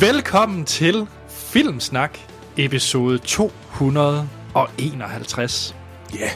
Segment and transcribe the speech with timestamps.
[0.00, 2.18] Velkommen til Filmsnak,
[2.58, 5.76] episode 251.
[6.14, 6.18] Ja.
[6.18, 6.30] Yeah.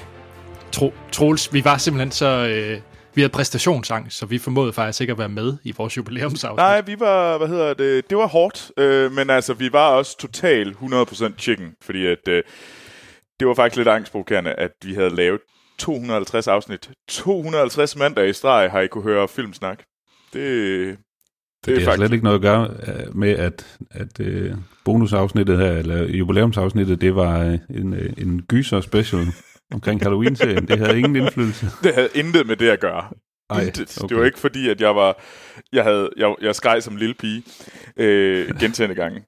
[0.73, 2.27] Tro, Troels, vi var simpelthen så...
[2.27, 2.81] Øh,
[3.15, 6.57] vi havde præstationsangst, så vi formåede faktisk ikke at være med i vores jubilæumsafsnit.
[6.57, 10.19] Nej, vi var, hvad hedder det, det var hårdt, øh, men altså, vi var også
[10.19, 12.43] total 100% chicken, fordi at, øh,
[13.41, 15.41] det var faktisk lidt angstprovokerende, at vi havde lavet
[15.79, 16.91] 250 afsnit.
[17.09, 19.83] 250 mandag i streg har I kunne høre filmsnak.
[20.33, 20.99] Det,
[21.67, 21.97] det, det er faktisk...
[21.97, 27.17] slet ikke noget at gøre øh, med, at, at uh, bonusafsnittet her, eller jubilæumsafsnittet, det
[27.17, 29.27] var uh, en, uh, en gyser special
[29.75, 30.69] omkring Halloween-serien.
[30.69, 31.67] Det havde ingen indflydelse.
[31.83, 33.05] Det havde intet med det at gøre.
[33.51, 33.99] Ej, intet.
[33.99, 34.09] Okay.
[34.09, 35.23] Det var ikke fordi, at jeg var,
[35.73, 37.43] jeg havde, jeg, jeg skreg som lille pige
[37.97, 39.25] øh, gentagende gange.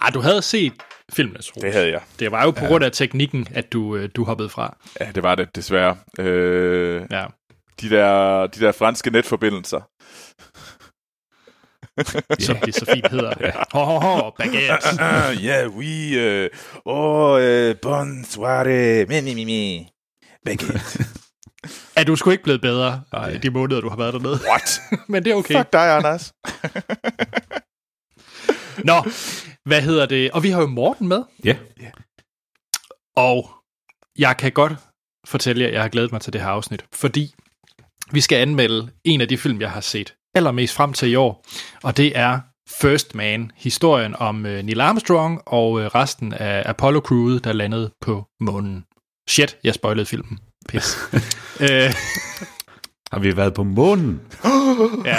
[0.00, 0.72] Ah, du havde set
[1.12, 2.00] filmene, tror Det havde jeg.
[2.18, 2.66] Det var jo på ja.
[2.66, 4.76] grund af teknikken, at du, øh, du hoppede fra.
[5.00, 5.96] Ja, det var det, desværre.
[6.18, 7.26] Øh, ja.
[7.80, 9.80] De der, de der franske netforbindelser.
[12.46, 13.34] Som det så fint hedder.
[13.40, 13.52] Ja.
[13.72, 14.88] Ho, ho, ho, baguette.
[15.46, 16.16] Ja, oui.
[16.16, 16.48] Uh,
[16.84, 19.06] oh, uh, bonne soirée.
[19.08, 19.88] Mi, mi, mi, mi.
[20.44, 21.04] Baguette.
[21.96, 23.38] er du sgu ikke blevet bedre Ej.
[23.38, 24.40] de måneder, du har været dernede?
[24.48, 24.80] What?
[25.08, 25.56] Men det er okay.
[25.56, 26.32] Fuck dig, Anders.
[28.84, 29.02] Nå,
[29.64, 30.30] hvad hedder det?
[30.30, 31.22] Og vi har jo Morten med.
[31.44, 31.56] Ja.
[31.80, 31.92] Yeah.
[33.16, 33.50] Og
[34.18, 34.72] jeg kan godt
[35.26, 37.34] fortælle jer, at jeg har glædet mig til det her afsnit, fordi
[38.12, 41.46] vi skal anmelde en af de film, jeg har set allermest frem til i år,
[41.82, 47.00] og det er First Man, historien om uh, Neil Armstrong og uh, resten af Apollo
[47.00, 48.84] crewet, der landede på månen.
[49.28, 50.38] Shit, jeg spoilede filmen.
[50.68, 50.98] Pis.
[51.60, 51.66] uh,
[53.12, 54.20] har vi været på månen?
[55.10, 55.16] ja.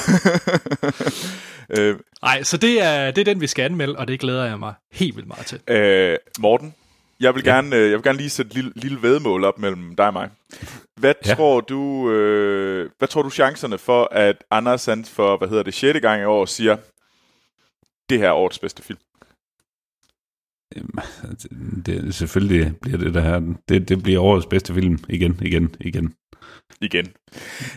[2.21, 4.73] Nej, så det er, det er den, vi skal anmelde, og det glæder jeg mig
[4.93, 5.59] helt vildt meget til.
[5.67, 6.73] Øh, Morten,
[7.19, 7.51] jeg vil, ja.
[7.51, 10.29] gerne, jeg vil gerne lige sætte et lille, lille vedmål op mellem dig og mig.
[10.95, 11.33] Hvad ja.
[11.35, 15.73] tror du, øh, hvad tror du chancerne for, at Anders han for, hvad hedder det,
[15.73, 15.99] 6.
[16.01, 16.77] gang i år siger,
[18.09, 18.99] det her er årets bedste film?
[21.85, 23.55] Det, selvfølgelig bliver det der her.
[23.69, 26.13] Det, det bliver årets bedste film igen, igen, igen.
[26.81, 27.13] Igen.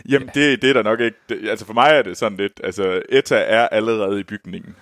[0.09, 0.41] Jamen, ja.
[0.41, 1.17] det, det er der nok ikke.
[1.29, 4.75] Det, altså, for mig er det sådan lidt, altså, ETA er allerede i bygningen.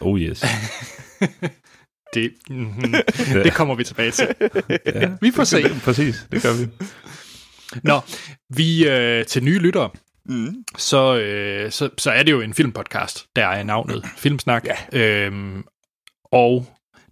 [0.00, 0.44] Oh yes.
[2.16, 2.94] det, mm,
[3.44, 4.28] det kommer vi tilbage til.
[4.86, 5.62] ja, vi får se.
[5.84, 6.68] Præcis, det gør vi.
[7.82, 8.00] Nå,
[8.48, 9.90] vi øh, til nye lyttere,
[10.24, 10.54] mm.
[10.78, 14.66] så, øh, så, så er det jo en filmpodcast, der er navnet Filmsnak.
[14.92, 15.00] Ja.
[15.00, 15.64] Øhm,
[16.24, 16.66] og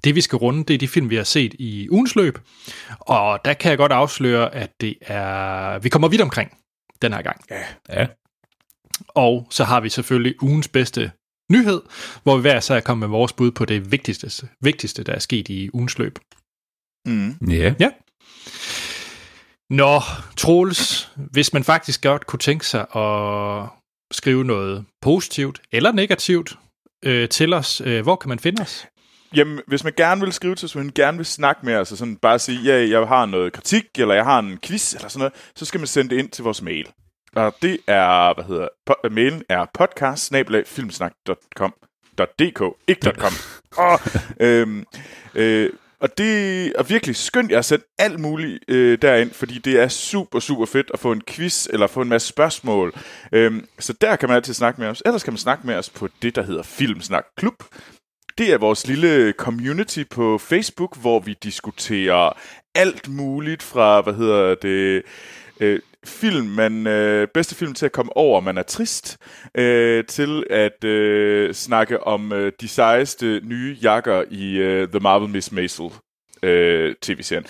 [0.04, 2.38] det vi skal runde, det er de film, vi har set i ugens løb.
[3.00, 5.78] Og der kan jeg godt afsløre, at det er...
[5.78, 6.59] Vi kommer vidt omkring
[7.03, 7.41] den her gang.
[7.50, 7.60] Ja.
[8.00, 8.06] ja.
[9.09, 11.10] Og så har vi selvfølgelig ugens bedste
[11.53, 11.82] nyhed,
[12.22, 15.19] hvor vi hver så er kommet med vores bud på det vigtigste, vigtigste der er
[15.19, 16.19] sket i ugens løb.
[17.06, 17.37] Mm.
[17.50, 17.75] Yeah.
[17.81, 17.91] Ja.
[19.71, 20.00] Nå,
[20.37, 23.69] Troels, hvis man faktisk godt kunne tænke sig at
[24.12, 26.59] skrive noget positivt eller negativt
[27.05, 28.87] øh, til os, øh, hvor kan man finde os?
[29.37, 31.93] Jamen, hvis man gerne vil skrive til os, hvis man gerne vil snakke med os,
[31.93, 35.09] og sådan bare sige, ja, jeg har noget kritik, eller jeg har en quiz, eller
[35.09, 36.88] sådan noget, så skal man sende det ind til vores mail.
[37.36, 40.32] Og det er, hvad hedder, po- mailen er podcast
[40.66, 43.32] filmsnak.com.dk, ikke .com.
[43.84, 43.98] oh,
[44.40, 44.84] øhm,
[45.34, 49.80] øh, og det er virkelig skønt, jeg har sendt alt muligt øh, derind, fordi det
[49.80, 52.94] er super, super fedt at få en quiz eller få en masse spørgsmål.
[53.32, 55.02] Øhm, så der kan man altid snakke med os.
[55.06, 57.64] Ellers kan man snakke med os på det, der hedder Filmsnak Klub.
[58.38, 62.38] Det er vores lille community på Facebook, hvor vi diskuterer
[62.74, 65.02] alt muligt fra, hvad hedder det,
[65.60, 69.19] øh, film, man øh, bedste film til at komme over, man er trist,
[69.54, 75.31] øh, til at øh, snakke om øh, de sejeste nye jakker i øh, The Marvel
[75.31, 75.91] Miss Maisel
[76.43, 77.47] øh, tv-serien.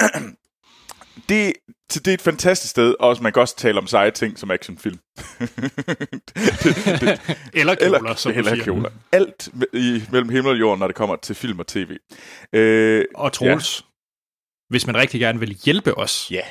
[1.28, 1.52] det,
[1.90, 4.50] så det er et fantastisk sted, og man kan også tale om seje ting som
[4.50, 4.98] actionfilm.
[5.38, 5.48] det,
[7.00, 7.20] det,
[7.54, 8.90] eller kjoler, eller, som eller kjoler.
[9.12, 11.96] Alt i, mellem himmel og jord, når det kommer til film og tv.
[12.52, 13.84] Øh, og Troels, ja.
[14.68, 16.42] hvis man rigtig gerne vil hjælpe os, ja.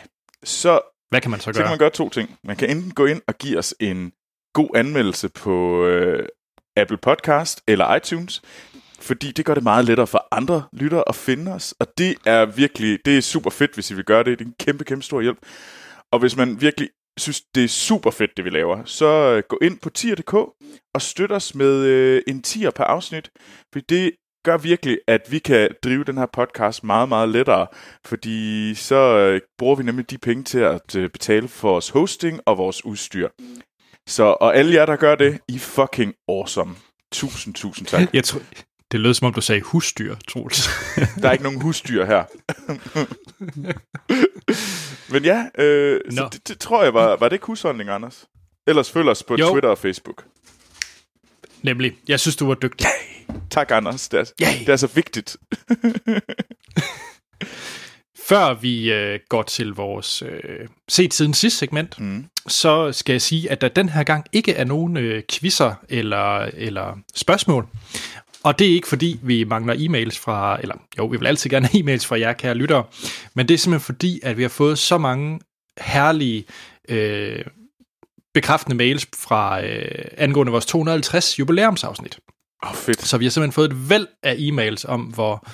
[0.43, 1.53] så hvad kan man så gøre?
[1.53, 2.37] Så kan man gøre to ting.
[2.43, 4.11] Man kan enten gå ind og give os en
[4.53, 6.27] god anmeldelse på øh,
[6.77, 8.41] Apple Podcast eller iTunes,
[8.99, 12.45] fordi det gør det meget lettere for andre lyttere at finde os, og det er
[12.45, 14.39] virkelig, det er super fedt, hvis I vil gøre det.
[14.39, 15.37] Det er en kæmpe, kæmpe stor hjælp.
[16.11, 19.59] Og hvis man virkelig synes, det er super fedt, det vi laver, så øh, gå
[19.61, 20.33] ind på tier.dk
[20.93, 23.29] og støt os med øh, en tier per afsnit,
[23.73, 24.11] for det
[24.45, 27.67] gør virkelig, at vi kan drive den her podcast meget, meget lettere,
[28.05, 32.39] fordi så øh, bruger vi nemlig de penge til at øh, betale for vores hosting
[32.45, 33.29] og vores udstyr.
[34.07, 36.75] Så, og alle jer, der gør det, I fucking awesome.
[37.11, 38.01] Tusind, tusind tak.
[38.13, 38.41] Jeg tror,
[38.91, 40.69] det lød som om, du sagde husdyr, Troels.
[41.21, 42.23] der er ikke nogen husdyr her.
[45.13, 46.15] Men ja, øh, no.
[46.15, 48.25] så det, det, tror jeg var, var det ikke husholdning, Anders?
[48.67, 49.51] Ellers følg os på jo.
[49.51, 50.25] Twitter og Facebook.
[51.61, 51.97] Nemlig.
[52.07, 52.87] Jeg synes, du var dygtig.
[53.49, 54.09] Tak, Anders.
[54.09, 54.59] Det er, Yay!
[54.59, 55.37] det er så vigtigt.
[58.29, 62.25] Før vi øh, går til vores øh, set siden sidste segment, mm.
[62.47, 66.37] så skal jeg sige, at der den her gang ikke er nogen øh, quizzer eller,
[66.37, 67.67] eller spørgsmål.
[68.43, 71.67] Og det er ikke fordi, vi mangler e-mails fra, eller jo, vi vil altid gerne
[71.67, 72.83] have e-mails fra jer, kære lyttere,
[73.33, 75.39] men det er simpelthen fordi, at vi har fået så mange
[75.79, 76.45] herlige
[76.89, 77.45] øh,
[78.33, 82.19] bekræftende mails fra øh, angående vores 250 jubilæumsafsnit.
[82.65, 83.01] Oh, fedt.
[83.01, 85.47] Så vi har simpelthen fået et væld af e-mails om, hvor,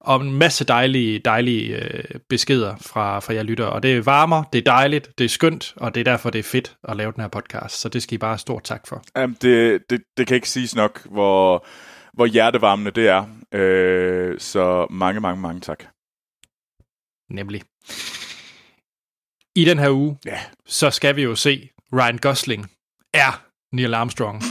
[0.00, 3.70] om en masse dejlige, dejlige øh, beskeder fra, fra jer lyttere.
[3.70, 6.42] Og det varmer, det er dejligt, det er skønt, og det er derfor, det er
[6.42, 7.80] fedt at lave den her podcast.
[7.80, 9.02] Så det skal I bare stort tak for.
[9.16, 11.66] Jamen, det, det, det kan ikke siges nok, hvor,
[12.14, 13.24] hvor hjertevarmende det er.
[13.52, 15.84] Øh, så mange, mange, mange tak.
[17.30, 17.62] Nemlig.
[19.56, 20.40] I den her uge, ja.
[20.66, 22.70] så skal vi jo se Ryan Gosling
[23.14, 23.42] er
[23.72, 24.42] Neil Armstrong.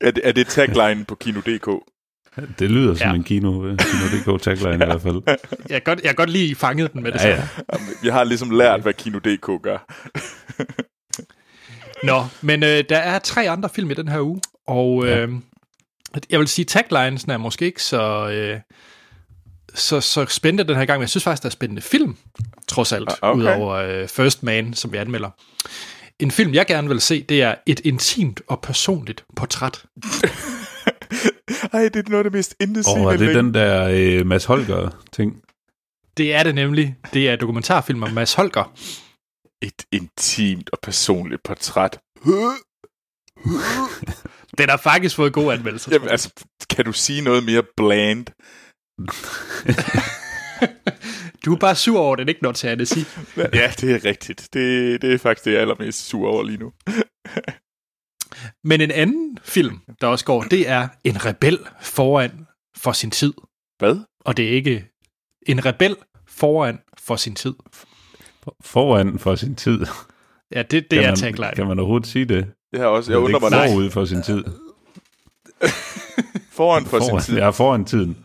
[0.00, 1.68] Er, det, er det tagline på Kino.dk?
[2.58, 3.14] Det lyder som ja.
[3.14, 4.84] en Kino, øh, Kino.dk tagline ja.
[4.84, 5.22] i hvert fald.
[5.26, 5.36] Jeg
[5.68, 7.42] kan godt, jeg kan godt lige fanget den med det ja, ja.
[8.04, 9.78] Jeg har ligesom lært, hvad Kino.dk gør.
[12.06, 15.10] Nå, men øh, der er tre andre film i den her uge, og øh,
[16.14, 16.20] ja.
[16.30, 18.30] jeg vil sige, taglinesene er måske ikke så...
[18.30, 18.60] Øh,
[19.74, 22.16] så, så spændende den her gang, men jeg synes faktisk, der er spændende film,
[22.68, 23.40] trods alt, ah, okay.
[23.40, 25.30] udover øh, First Man, som vi anmelder.
[26.20, 29.84] En film, jeg gerne vil se, det er et intimt og personligt portræt.
[31.72, 33.00] Ej, det er noget af det mest indesigende.
[33.00, 35.42] Åh, oh, det er den der øh, Mads Holger-ting.
[36.16, 36.96] Det er det nemlig.
[37.14, 38.72] Det er dokumentarfilm om Mads Holger.
[39.62, 42.00] Et intimt og personligt portræt.
[44.58, 45.90] Den har faktisk fået god anmeldelse.
[45.92, 46.30] Jamen, altså,
[46.70, 48.26] kan du sige noget mere bland?
[51.44, 53.06] du er bare sur over, den ikke når til at sige.
[53.36, 54.48] ja, det er rigtigt.
[54.52, 56.72] Det, det er faktisk det, jeg er allermest sur over lige nu.
[58.64, 62.46] Men en anden film, der også går, det er En rebel foran
[62.76, 63.32] for sin tid.
[63.78, 63.96] Hvad?
[64.24, 64.86] Og det er ikke
[65.46, 65.96] en rebel
[66.26, 67.54] foran for sin tid.
[68.64, 69.86] Foran for sin tid?
[70.54, 71.52] Ja, det, det kan er tagline.
[71.56, 72.46] Kan man overhovedet sige det?
[72.72, 73.68] Det har også, jeg undrer mig.
[73.70, 74.44] Forud for sin tid.
[76.58, 77.40] foran for foran, sin tid.
[77.40, 78.16] Ja, foran tiden.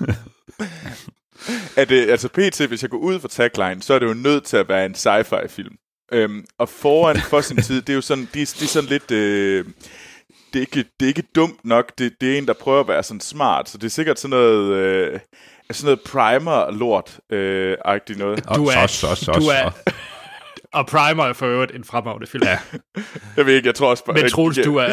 [1.76, 4.44] er det, altså PT, hvis jeg går ud for tagline, så er det jo nødt
[4.44, 5.74] til at være en sci-fi film.
[6.12, 9.10] Øhm, og foran for sin tid, det er jo sådan, de, de er sådan lidt...
[9.10, 9.64] Øh,
[10.52, 12.88] det er, ikke, det er ikke dumt nok, det, det er en, der prøver at
[12.88, 14.72] være sådan smart, så det er sikkert sådan noget...
[14.72, 15.20] Øh,
[15.70, 18.44] sådan noget primer-lort øh, agtigt noget.
[18.56, 19.70] Du er, så, så, så, du er,
[20.74, 22.44] og Primer er for øvrigt en fremragende film.
[22.44, 22.58] Ja.
[23.36, 24.04] jeg ved ikke, jeg tror også...
[24.14, 24.88] Men Troels, du er,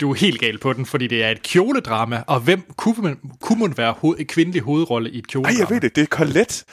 [0.00, 3.20] du er helt gal på den, fordi det er et kjoledrama, og hvem kunne man,
[3.40, 5.54] kunne man være hoved, et kvindelig hovedrolle i et kjoledrama?
[5.54, 6.64] Ej, jeg ved det, det er Colette.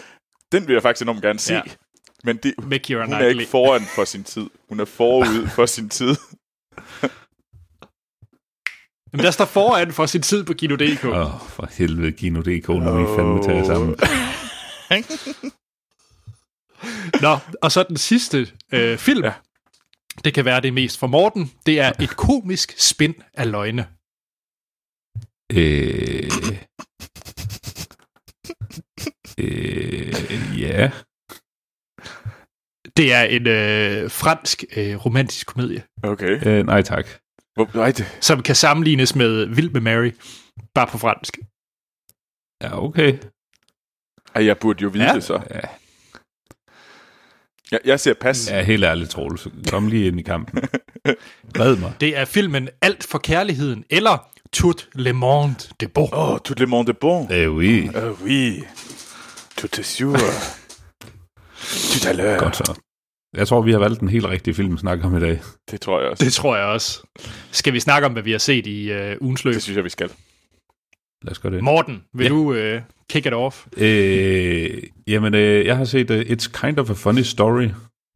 [0.51, 1.53] Den vil jeg faktisk enormt gerne se.
[1.53, 1.61] Ja.
[2.23, 4.49] Men det, hun er ikke foran for sin tid.
[4.69, 6.15] Hun er forud for sin tid.
[9.11, 11.05] Men der står foran for sin tid på Kino.dk.
[11.05, 13.95] Åh, oh, for helvede Kino.dk, nu er vi fandme taget sammen.
[17.21, 19.23] Nå, og så den sidste øh, film.
[19.23, 19.33] Ja.
[20.23, 21.51] Det kan være det mest for Morten.
[21.65, 23.87] Det er et komisk spind af løgne.
[25.51, 26.31] Øh...
[29.37, 30.91] Øh, ja.
[32.97, 35.83] Det er en øh, fransk øh, romantisk komedie.
[36.03, 36.47] Okay.
[36.47, 37.07] Øh, nej tak.
[37.53, 38.17] Hvor, nej, det.
[38.21, 40.11] Som kan sammenlignes med Vild med Mary,
[40.73, 41.37] bare på fransk.
[42.63, 43.19] Ja, okay.
[44.35, 45.13] Ej, jeg burde jo vide ja.
[45.13, 45.41] det så.
[45.49, 45.61] Ja.
[47.71, 48.51] Jeg, jeg ser pas.
[48.51, 49.47] Ja, helt ærligt, Troels.
[49.69, 50.63] Kom lige ind i kampen.
[51.59, 51.93] Red mig.
[52.01, 56.09] Det er filmen Alt for kærligheden, eller Tout le monde de bon.
[56.13, 57.27] Åh, oh, Tout le monde de bon.
[57.31, 57.89] Eh oui.
[57.95, 58.63] Eh oui.
[59.57, 60.17] Tout est sûr.
[61.91, 62.37] Tout à l'heure.
[62.39, 62.79] Godt så.
[63.33, 65.39] Jeg tror, vi har valgt en helt rigtig film at snakke om i dag.
[65.71, 66.25] Det tror jeg også.
[66.25, 67.01] Det tror jeg også.
[67.51, 69.53] Skal vi snakke om, hvad vi har set i uh, ugens løb?
[69.53, 70.09] Det synes jeg, vi skal.
[71.23, 71.63] Lad os gøre det.
[71.63, 72.29] Morten, vil ja.
[72.29, 73.67] du uh, kick it off?
[73.77, 77.67] Øh, jamen, øh, jeg har set uh, It's Kind of a Funny Story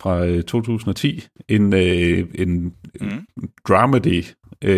[0.02, 1.28] fra uh, 2010.
[1.48, 1.80] En, uh,
[2.36, 3.28] en mm.
[3.68, 4.24] dramedy
[4.66, 4.72] uh,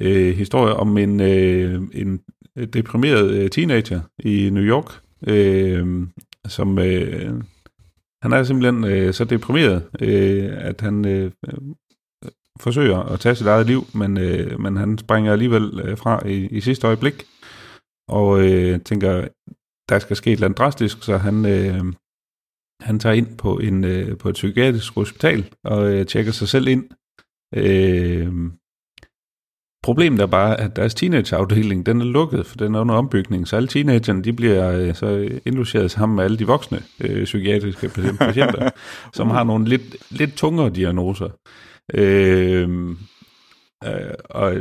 [0.00, 2.20] uh, historie om en, uh, en
[2.72, 6.06] deprimeret uh, teenager i New York, uh,
[6.48, 6.78] som...
[6.78, 7.42] Uh,
[8.24, 11.30] han er simpelthen øh, så deprimeret, øh, at han øh,
[12.60, 16.46] forsøger at tage sit eget liv, men, øh, men han springer alligevel øh, fra i,
[16.46, 17.24] i sidste øjeblik,
[18.08, 19.28] og øh, tænker,
[19.88, 21.84] der skal ske et eller andet drastisk, så han, øh,
[22.80, 26.68] han tager ind på, en, øh, på et psykiatrisk hospital og øh, tjekker sig selv
[26.68, 26.84] ind.
[27.56, 28.32] Øh,
[29.84, 33.56] Problemet er bare, at deres teenageafdeling, den er lukket, for den er under ombygning, så
[33.56, 38.70] alle teenagerne, de bliver øh, så indlogeret sammen med alle de voksne øh, psykiatriske patienter,
[39.18, 41.28] som har nogle lidt, lidt tungere diagnoser.
[41.94, 42.68] Øh,
[43.84, 44.54] øh, og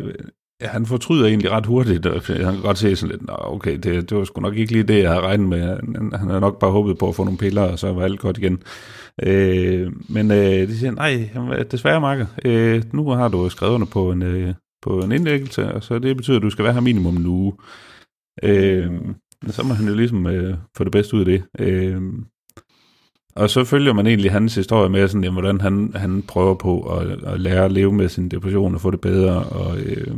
[0.61, 3.77] ja, han fortryder egentlig ret hurtigt, og han kan godt se sådan lidt, Nå, okay,
[3.77, 5.61] det, det var sgu nok ikke lige det, jeg havde regnet med.
[5.61, 8.19] Han, han havde nok bare håbet på at få nogle piller, og så var alt
[8.19, 8.63] godt igen.
[9.23, 11.29] Øh, men øh, de siger, nej,
[11.71, 15.83] desværre, Marker, øh, nu har du skrevet under på en, øh, på en indlæggelse, og
[15.83, 17.53] så det betyder, at du skal være her minimum en uge.
[18.43, 18.91] Øh,
[19.47, 21.43] så må han jo ligesom øh, få det bedste ud af det.
[21.59, 22.01] Øh,
[23.35, 26.81] og så følger man egentlig hans historie med, sådan, jamen, hvordan han, han prøver på
[26.81, 29.43] at, at lære at leve med sin depression og få det bedre.
[29.43, 30.17] Og øh,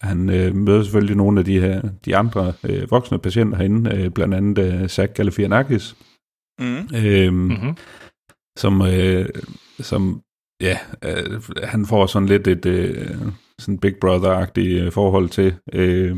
[0.00, 4.10] han øh, møder selvfølgelig nogle af de her de andre øh, voksne patienter herinde, øh,
[4.10, 5.96] blandt andet øh, Zach Galifianakis,
[6.58, 6.88] mm.
[6.94, 7.76] øh, mm-hmm.
[8.58, 9.28] som, øh,
[9.80, 10.22] som
[10.60, 13.16] ja, øh, han får sådan lidt et øh,
[13.58, 15.54] sådan Big Brother-agtigt øh, forhold til.
[15.72, 16.16] Øh,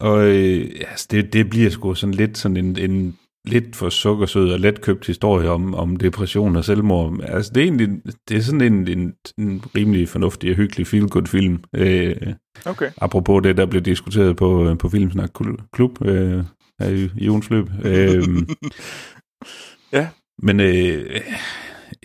[0.00, 4.52] og øh, altså, det, det bliver sgu sådan lidt sådan en, en lidt for sukkersød
[4.52, 7.20] og letkøbt historie om, om depression og selvmord.
[7.22, 7.88] Altså, det er egentlig
[8.28, 11.64] det er sådan en, en, en rimelig fornuftig og hyggelig feel-good film.
[11.76, 12.16] Øh,
[12.64, 12.90] okay.
[13.00, 15.30] Apropos det, der blev diskuteret på, på Filmsnak
[15.72, 16.44] Klub øh,
[16.80, 17.66] her i, i ugens løb.
[17.84, 18.22] Øh,
[19.92, 20.08] ja.
[20.42, 21.20] Men øh,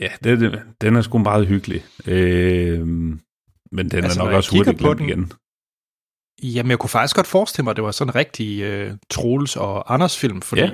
[0.02, 1.84] ja, det, den er sgu meget hyggelig.
[2.08, 5.32] Øh, men den altså, er nok også hurtigt glemt den, igen.
[6.44, 9.56] Jamen, jeg kunne faktisk godt forestille mig, at det var sådan en rigtig øh, Troels
[9.56, 10.72] og Anders film, fordi ja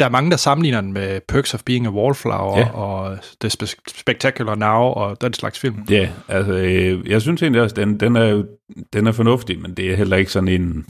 [0.00, 2.70] der er mange, der sammenligner den med Perks of Being a Wallflower ja.
[2.70, 5.76] og The Spectacular Now og den slags film.
[5.90, 8.44] Ja, altså øh, jeg synes egentlig også, den, den, er,
[8.92, 10.86] den er fornuftig, men det er heller ikke sådan en,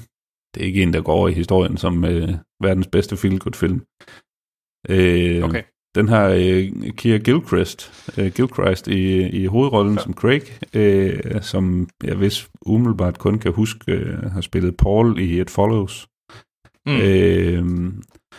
[0.55, 2.29] det er ikke en, der går over i historien som øh,
[2.63, 3.83] verdens bedste feel-good-film.
[4.89, 5.63] Øh, okay.
[5.95, 10.03] Den har øh, Keir Gilchrist, øh, Gilchrist i, i hovedrollen ja.
[10.03, 10.43] som Craig,
[10.75, 16.09] øh, som jeg hvis umiddelbart kun kan huske, øh, har spillet Paul i It Follows.
[16.87, 17.01] Mm.
[17.01, 17.93] Øh,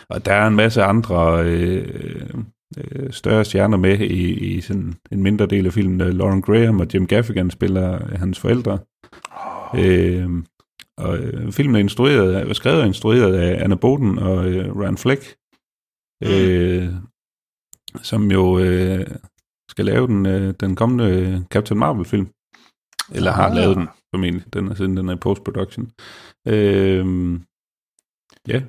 [0.08, 2.30] og der er en masse andre øh,
[2.78, 5.98] øh, større stjerner med i, i sådan en mindre del af filmen.
[5.98, 8.78] Lauren Graham og Jim Gaffigan spiller hans forældre.
[9.72, 9.86] Oh.
[9.86, 10.28] Øh,
[10.96, 14.98] og øh, filmen er instrueret, er skrevet og instrueret af Anna Boden og øh, Ryan
[14.98, 15.36] Fleck,
[16.20, 16.28] mm.
[16.28, 16.88] øh,
[18.02, 19.06] som jo øh,
[19.70, 22.28] skal lave den, øh, den kommende Captain Marvel-film.
[23.14, 23.54] Eller har ah.
[23.54, 24.54] lavet den, formentlig.
[24.54, 25.90] Den er siden den er post-production.
[26.48, 27.40] Øh,
[28.48, 28.62] ja,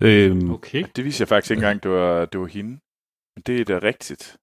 [0.00, 0.84] Øhm, okay.
[0.96, 2.70] Det viser jeg faktisk ikke engang, det var, det var hende.
[3.36, 4.36] Men det er da rigtigt.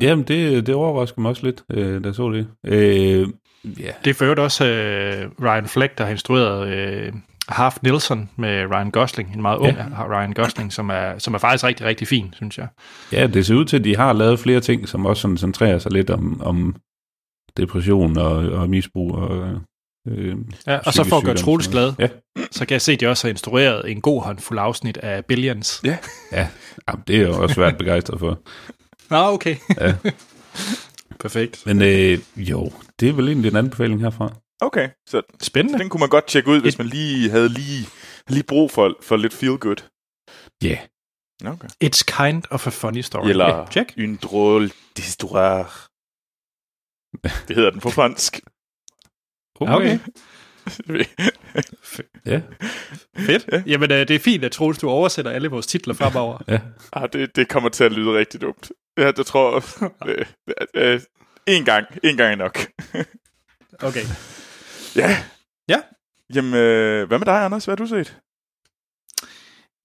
[0.00, 2.48] Jamen, det, det overrasker mig også lidt, øh, da jeg så det.
[2.66, 3.28] Øh,
[3.80, 3.94] yeah.
[4.04, 7.12] Det er for også øh, Ryan Fleck, der har instrueret øh,
[7.48, 10.06] Half Nilsson med Ryan Gosling, en meget ung ja.
[10.08, 12.68] Ryan Gosling, som er, som er faktisk rigtig, rigtig fin, synes jeg.
[13.12, 15.78] Ja, det ser ud til, at de har lavet flere ting, som også sådan centrerer
[15.78, 16.76] sig lidt om, om
[17.56, 19.60] depression og, og misbrug og
[20.08, 22.08] Øh, ja, og så for at gøre Troels glad, ja.
[22.50, 25.80] så kan jeg se, at de også har instrueret en god håndfuld afsnit af Billions.
[25.84, 25.98] Ja,
[26.32, 26.48] ja.
[26.88, 28.38] Jamen, det er jo også svært begejstret for.
[29.10, 29.56] Nå, okay.
[29.80, 29.94] Ja.
[31.20, 31.66] Perfekt.
[31.66, 34.36] Men øh, jo, det er vel egentlig en anbefaling herfra.
[34.60, 35.78] Okay, så Spændende.
[35.78, 37.86] den kunne man godt tjekke ud, hvis man lige havde lige,
[38.28, 39.76] lige brug for, for lidt feel good.
[40.62, 40.68] Ja.
[40.68, 41.52] Yeah.
[41.54, 41.68] Okay.
[41.84, 43.28] It's kind of a funny story.
[43.28, 43.94] Eller yeah, check.
[43.98, 45.88] une drôle d'histoire.
[47.48, 48.40] Det hedder den på fransk.
[49.60, 49.98] Okay.
[52.26, 52.40] ja.
[53.16, 53.48] Fedt.
[53.52, 53.62] Ja.
[53.66, 56.38] Jamen, øh, det er fint, at Troels, du oversætter alle vores titler fremover.
[56.48, 56.60] ja.
[56.92, 58.72] Ah, det, det kommer til at lyde rigtig dumt.
[58.98, 59.90] Ja, det tror jeg.
[60.74, 61.00] Øh, øh,
[61.46, 61.86] en gang.
[62.02, 62.58] En gang er nok.
[63.88, 64.04] okay.
[64.96, 65.16] Ja.
[65.68, 65.80] Ja.
[66.34, 67.64] Jamen, øh, hvad med dig, Anders?
[67.64, 68.18] Hvad har du set?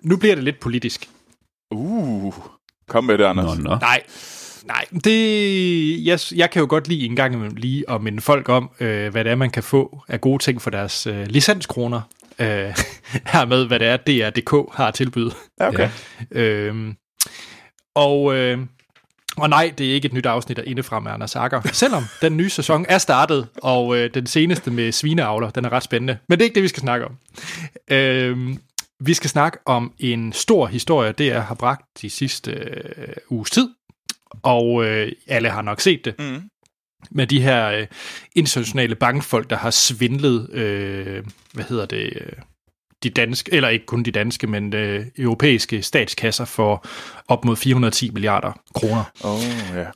[0.04, 1.10] Nu bliver det lidt politisk.
[1.72, 2.34] Uh,
[2.88, 3.58] kom med det, Anders.
[3.58, 3.76] Nå, nå.
[3.76, 4.04] Nej,
[4.68, 8.70] Nej, det, jeg, jeg kan jo godt lide en gang lige at minde folk om,
[8.80, 12.02] øh, hvad det er, man kan få af gode ting for deres øh, licenskroner.
[12.40, 12.48] Øh,
[13.34, 15.34] hermed, hvad det er, DR.dk har tilbydet.
[15.60, 15.90] Okay.
[16.36, 16.42] Ja.
[16.42, 16.96] Øhm,
[17.96, 18.60] og, øh,
[19.38, 22.38] og nej, det er ikke et nyt afsnit af Indefra med Anders Akker, selvom den
[22.38, 26.18] nye sæson er startet, og øh, den seneste med svineavler, den er ret spændende.
[26.30, 27.18] Men det er ikke det, vi skal snakke om.
[27.92, 28.58] Øh,
[29.00, 33.52] vi skal snakke om en stor historie, det er har bragt de sidste øh, uges
[33.52, 33.70] tid,
[34.44, 36.16] og øh, alle har nok set det.
[36.20, 36.50] Mm.
[37.12, 37.88] Med de her øh,
[38.36, 42.32] internationale bankfolk, der har svindlet, øh, hvad hedder det, øh,
[43.04, 46.86] de danske, eller ikke kun de danske, men øh, europæiske statskasser for
[47.28, 49.04] op mod 410 milliarder kroner.
[49.24, 49.42] Oh,
[49.74, 49.78] ja.
[49.78, 49.92] Yeah.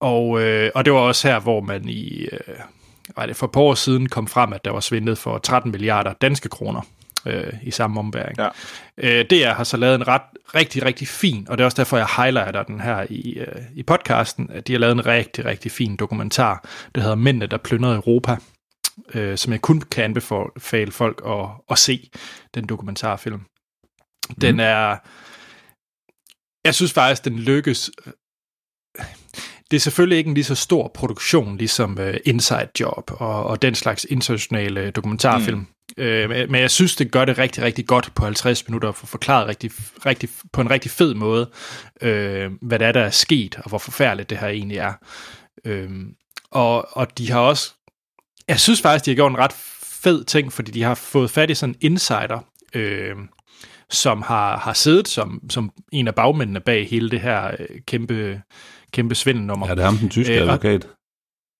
[0.00, 2.54] Og, øh, og det var også her, hvor man i, øh,
[3.16, 5.70] var det for et par år siden kom frem, at der var svindlet for 13
[5.70, 6.82] milliarder danske kroner
[7.26, 8.38] øh, i samme ombæring.
[8.38, 8.48] Ja.
[8.98, 10.22] Øh, DR har så lavet en ret,
[10.54, 13.82] rigtig, rigtig fin, og det er også derfor, jeg highlighter den her i, øh, i
[13.82, 17.96] podcasten, at de har lavet en rigtig, rigtig fin dokumentar, der hedder Mændene, der plyndrede
[17.96, 18.36] Europa,
[19.14, 22.10] øh, som jeg kun kan anbefale folk at, at se,
[22.54, 23.40] den dokumentarfilm.
[24.40, 24.60] Den mm.
[24.60, 24.96] er...
[26.64, 27.90] Jeg synes faktisk, den lykkes
[29.70, 33.62] det er selvfølgelig ikke en lige så stor produktion, ligesom uh, Inside Job og, og
[33.62, 35.58] den slags internationale dokumentarfilm.
[35.58, 35.66] Mm.
[35.96, 39.48] Øh, men jeg synes, det gør det rigtig, rigtig godt på 50 minutter, for forklaret
[39.48, 39.70] rigtig,
[40.06, 41.50] rigtig, på en rigtig fed måde,
[42.00, 44.92] øh, hvad det er, der er sket, og hvor forfærdeligt det her egentlig er.
[45.64, 45.90] Øh,
[46.50, 47.72] og, og de har også,
[48.48, 51.50] jeg synes faktisk, de har gjort en ret fed ting, fordi de har fået fat
[51.50, 53.16] i sådan en insider, øh,
[53.90, 58.42] som har, har siddet som, som en af bagmændene bag hele det her øh, kæmpe,
[58.92, 59.66] kæmpe svindelnummer.
[59.66, 60.86] Ja, det er ham, den tyske øh, advokat.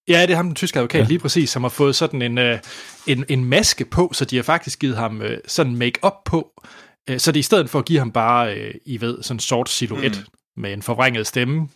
[0.08, 1.06] Ja, det er ham, den tyske advokat, ja.
[1.06, 2.58] lige præcis, som har fået sådan en, øh,
[3.06, 6.62] en, en maske på, så de har faktisk givet ham øh, sådan make-up på,
[7.10, 9.36] øh, så det er i stedet for at give ham bare, øh, I ved, sådan
[9.36, 10.62] en sort silhuet mm.
[10.62, 11.68] med en forvrænget stemme,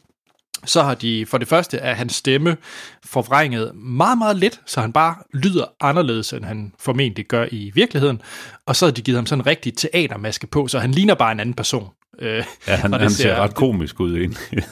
[0.66, 2.56] så har de for det første er hans stemme
[3.04, 8.22] forvrænget meget, meget lidt, så han bare lyder anderledes, end han formentlig gør i virkeligheden.
[8.66, 11.32] Og så har de givet ham sådan en rigtig teatermaske på, så han ligner bare
[11.32, 11.88] en anden person.
[12.18, 14.38] Øh, ja, han, han ser, ser ret komisk ud egentlig.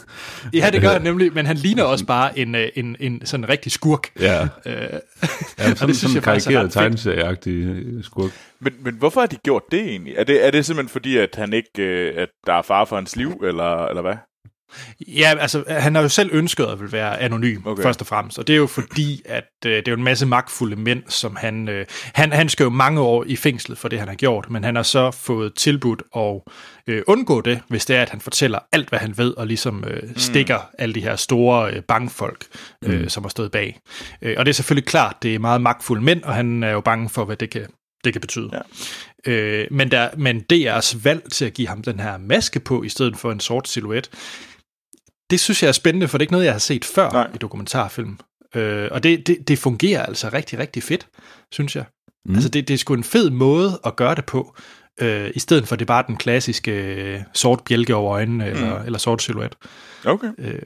[0.54, 3.48] ja, det gør han nemlig, men han ligner også bare en, øh, en, en sådan
[3.48, 4.08] rigtig skurk.
[4.20, 4.74] Ja, øh,
[5.58, 7.64] ja sådan, synes en karikeret tegneserieagtig
[8.02, 8.30] skurk.
[8.60, 10.14] Men, men hvorfor har de gjort det egentlig?
[10.16, 11.82] Er det, er det simpelthen fordi, at han ikke,
[12.16, 14.14] at der er far for hans liv, eller, eller hvad?
[15.08, 17.82] Ja, altså, han har jo selv ønsket at vil være anonym, okay.
[17.82, 18.38] først og fremmest.
[18.38, 21.36] Og det er jo fordi, at øh, det er jo en masse magtfulde mænd, som
[21.36, 22.32] han, øh, han...
[22.32, 24.82] Han skal jo mange år i fængsel for det, han har gjort, men han har
[24.82, 26.40] så fået tilbudt at
[26.86, 29.84] øh, undgå det, hvis det er, at han fortæller alt, hvad han ved, og ligesom
[29.86, 30.18] øh, mm.
[30.18, 30.76] stikker mm.
[30.78, 32.46] alle de her store øh, bankfolk,
[32.84, 33.08] øh, mm.
[33.08, 33.80] som har stået bag.
[34.22, 36.80] Øh, og det er selvfølgelig klart, det er meget magtfulde mænd, og han er jo
[36.80, 37.66] bange for, hvad det kan,
[38.04, 38.50] det kan betyde.
[38.52, 39.32] Ja.
[39.32, 42.88] Øh, men, der, men DR's valg til at give ham den her maske på, i
[42.88, 44.10] stedet for en sort silhuet,
[45.32, 47.30] det synes jeg er spændende, for det er ikke noget, jeg har set før Nej.
[47.34, 48.18] i dokumentarfilm.
[48.54, 51.08] Øh, og det, det, det fungerer altså rigtig, rigtig fedt,
[51.52, 51.84] synes jeg.
[52.24, 52.34] Mm.
[52.34, 54.54] Altså det, det er sgu en fed måde at gøre det på,
[55.00, 58.50] øh, i stedet for det bare den klassiske øh, sort bjælke over øjnene, mm.
[58.50, 59.56] eller, eller sort silhuet.
[60.04, 60.32] Okay.
[60.38, 60.62] Øh,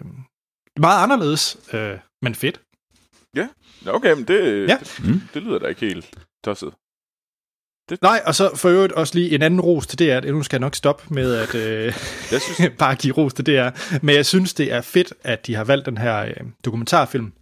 [0.79, 2.61] meget anderledes, øh, men fedt.
[3.37, 3.48] Ja,
[3.87, 4.79] okay, men det, ja.
[4.79, 6.72] det, det lyder da ikke helt tosset.
[7.88, 8.03] Det...
[8.03, 10.33] Nej, og så for øvrigt også lige en anden ros til DR.
[10.33, 11.85] Nu skal jeg nok stoppe med at øh,
[12.33, 12.72] jeg synes...
[12.79, 13.68] bare give ros til DR.
[14.03, 17.33] Men jeg synes, det er fedt, at de har valgt den her øh, dokumentarfilm,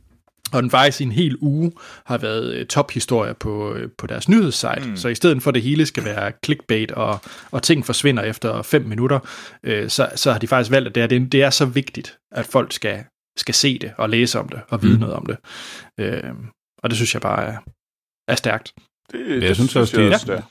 [0.53, 1.73] og den faktisk i en hel uge
[2.07, 4.89] har været øh, tophistorie på, øh, på deres nyhedssite.
[4.89, 4.97] Mm.
[4.97, 8.63] Så i stedet for at det hele skal være clickbait, og, og ting forsvinder efter
[8.63, 9.19] fem minutter,
[9.63, 12.47] øh, så, så har de faktisk valgt, at det er, det er så vigtigt, at
[12.47, 13.05] folk skal,
[13.37, 15.01] skal se det, og læse om det, og vide mm.
[15.01, 15.37] noget om det.
[16.01, 16.35] Øh,
[16.79, 17.57] og det synes jeg bare er,
[18.29, 18.73] er stærkt.
[19.13, 20.43] Det, jeg det synes også, de, også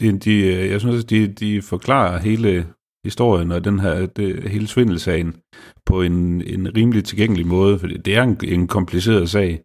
[0.00, 2.66] de, de, øh, jeg synes også, de, de forklarer hele
[3.04, 5.36] historien og den her det, hele svindelsagen
[5.86, 9.62] på en, en rimelig tilgængelig måde, for det er en, en kompliceret sag,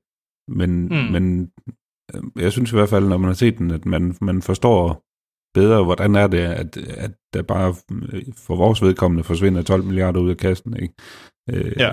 [0.47, 1.11] men, mm.
[1.11, 1.51] men
[2.15, 5.05] øh, jeg synes i hvert fald, når man har set den, at man, man forstår
[5.53, 7.75] bedre, hvordan er det, at, at der bare
[8.13, 10.77] øh, for vores vedkommende forsvinder 12 milliarder ud af kassen.
[10.79, 10.93] Ikke?
[11.49, 11.91] Øh, ja.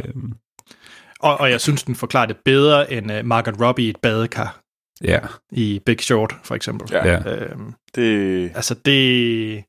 [1.21, 4.62] Og, og jeg synes, den forklarer det bedre end uh, Margaret Robbie i et badekar.
[5.05, 5.21] Ja.
[5.51, 6.89] I Big Short, for eksempel.
[6.93, 7.35] Ja.
[7.35, 8.53] Øhm, det...
[8.55, 9.65] Altså, det...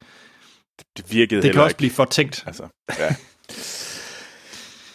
[0.98, 1.78] Det virkede Det kan også ikke.
[1.78, 2.44] blive for tænkt.
[2.48, 2.68] Altså,
[3.00, 3.16] ja.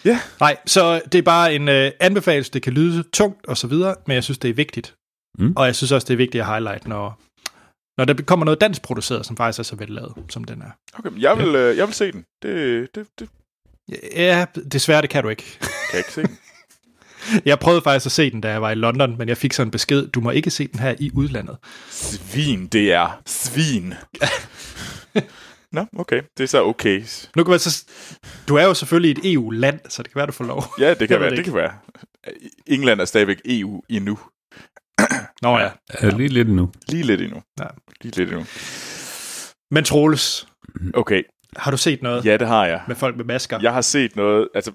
[0.10, 0.20] ja.
[0.40, 2.52] Nej, så det er bare en uh, anbefaling.
[2.52, 4.94] Det kan lyde tungt og så videre, men jeg synes, det er vigtigt.
[5.38, 5.52] Mm.
[5.56, 7.20] Og jeg synes også, det er vigtigt at highlight, når,
[7.98, 10.70] når der kommer noget dansk produceret, som faktisk er så vellavet, som den er.
[10.98, 11.58] Okay, jeg vil, ja.
[11.58, 12.24] øh, jeg vil se den.
[12.42, 13.28] Det, det, det.
[14.16, 15.58] Ja, desværre, det kan du ikke.
[15.60, 16.38] Kan jeg ikke se den?
[17.44, 19.66] Jeg prøvede faktisk at se den, da jeg var i London, men jeg fik sådan
[19.66, 21.56] en besked, du må ikke se den her i udlandet.
[21.90, 23.94] Svin, det er svin.
[25.72, 26.22] Nå, okay.
[26.38, 27.04] Det er så okay.
[27.36, 27.84] Nu kan man så,
[28.48, 30.64] du er jo selvfølgelig et EU-land, så det kan være, du får lov.
[30.78, 31.30] Ja, det kan være.
[31.30, 31.72] Det, det kan være.
[32.66, 34.18] England er stadigvæk EU endnu.
[35.42, 35.70] Nå ja.
[36.02, 36.08] ja.
[36.08, 36.70] Lige lidt endnu.
[36.88, 37.42] Lige lidt endnu.
[37.60, 37.66] Ja.
[38.02, 38.46] Lige lidt endnu.
[39.70, 40.48] Men Troels.
[40.94, 41.22] Okay.
[41.56, 42.24] Har du set noget?
[42.24, 42.82] Ja, det har jeg.
[42.88, 43.58] Med folk med masker?
[43.62, 44.48] Jeg har set noget.
[44.54, 44.72] Altså,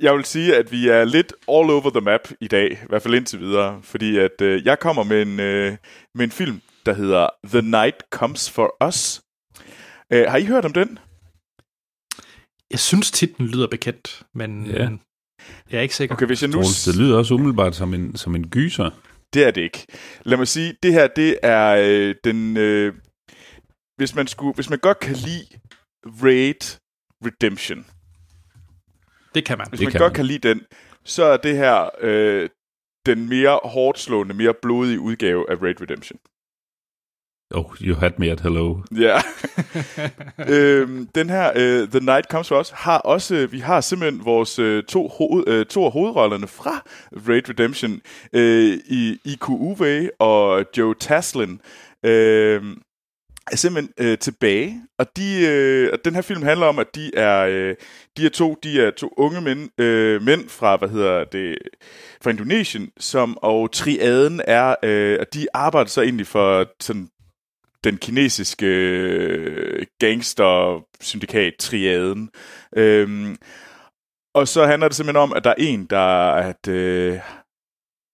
[0.00, 3.02] jeg vil sige, at vi er lidt all over the map i dag, i hvert
[3.02, 5.76] fald indtil videre, fordi at øh, jeg kommer med en, øh,
[6.14, 9.20] med en film, der hedder The Night Comes For Us.
[10.12, 10.98] Øh, har I hørt om den?
[12.70, 14.88] Jeg synes titlen lyder bekendt, men ja.
[15.70, 16.14] jeg er ikke sikker.
[16.14, 16.62] Okay, hvis jeg nu...
[16.62, 18.90] Det lyder også umiddelbart som en, som en gyser.
[19.34, 19.86] Det er det ikke.
[20.22, 22.56] Lad mig sige, det her, det er øh, den...
[22.56, 22.94] Øh,
[23.96, 25.46] hvis, man skulle, hvis man godt kan lide
[26.22, 26.78] Raid
[27.24, 27.86] Redemption,
[29.38, 29.66] det kan man.
[29.68, 30.14] Hvis det man kan godt man.
[30.14, 30.62] kan lide den,
[31.04, 32.48] så er det her øh,
[33.06, 36.18] den mere hårdt slående, mere blodige udgave af Raid Redemption.
[37.54, 38.82] Oh, you had me at hello.
[38.98, 39.18] Ja.
[40.54, 44.58] øhm, den her, uh, The Night Comes For Us, har også, vi har simpelthen vores
[44.58, 46.82] uh, to, hoved, uh, to af hovedrollerne fra
[47.28, 47.92] Raid Redemption,
[48.32, 51.60] uh, i IQ Uwe og Joe Taslin.
[52.02, 52.10] Uh,
[53.52, 57.46] er simpelthen øh, tilbage, og de, øh, den her film handler om, at de er,
[57.46, 57.76] øh,
[58.16, 61.58] de er to, de er to unge mænd, øh, mænd fra, hvad hedder det,
[62.22, 67.08] fra Indonesien, som, og triaden er, øh, at de arbejder så egentlig for sådan
[67.84, 72.30] den kinesiske øh, gangster-syndikat, triaden.
[72.76, 73.36] Øhm,
[74.34, 77.20] og så handler det simpelthen om, at der er en, der at, øh,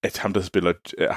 [0.03, 1.15] at ham, der spiller ja,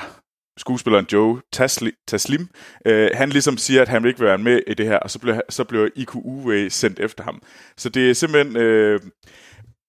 [0.57, 2.49] skuespilleren Joe Tasli, Taslim,
[2.85, 5.19] øh, han ligesom siger, at han vil ikke være med i det her, og så
[5.19, 7.41] bliver, så bliver IQ Uwe sendt efter ham.
[7.77, 8.57] Så det er simpelthen...
[8.57, 8.99] Øh,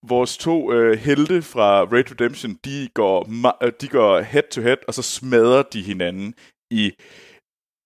[0.03, 3.29] vores to øh, helte fra Red Redemption, de går,
[3.65, 6.35] øh, de går head to head, og så smadrer de hinanden
[6.71, 6.93] i,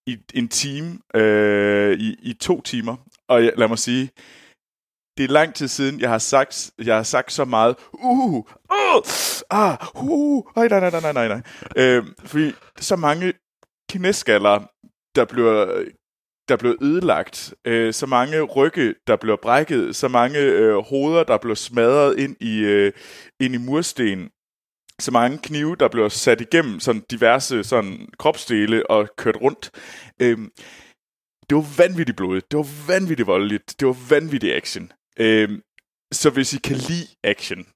[0.07, 2.97] i en time, øh, i, i to timer.
[3.29, 4.11] Og lad mig sige,
[5.17, 8.45] det er lang tid siden, jeg har sagt, jeg har sagt så meget, uh, uh,
[9.51, 11.43] ah, uh, nej, nej, nej, nej, nej, nej.
[11.77, 13.33] Øh, fordi så mange
[13.91, 14.61] knæskaller,
[15.15, 15.85] der bliver,
[16.49, 21.39] der bliver ødelagt, øh, så mange rygge, der bliver brækket, så mange øh, hoveder, der
[21.39, 22.93] bliver smadret ind i, øh,
[23.41, 24.31] ind i mursten,
[25.01, 29.71] så mange knive, der bliver sat igennem sådan diverse sådan kropsdele og kørt rundt.
[30.23, 30.39] Øh,
[31.49, 34.93] det var vanvittigt blodigt, det var vanvittigt voldeligt, det var vanvittigt action.
[35.17, 35.49] Øh,
[36.13, 37.67] så hvis I kan lide action,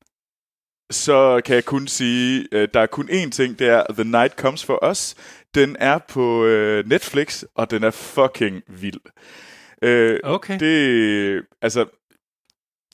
[0.91, 4.33] så kan jeg kun sige, at der er kun én ting, det er The Night
[4.33, 5.15] Comes For Us.
[5.55, 9.01] Den er på øh, Netflix, og den er fucking vild.
[9.83, 10.59] Øh, okay.
[10.61, 11.87] Det, altså,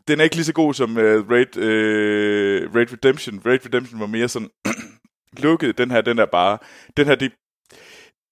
[0.08, 3.42] den er ikke lige så god som uh, Raid, uh, Raid Redemption.
[3.46, 4.50] Raid Redemption var mere sådan
[5.44, 5.78] lukket.
[5.78, 6.58] Den her, den er bare...
[6.96, 7.32] Den her, det,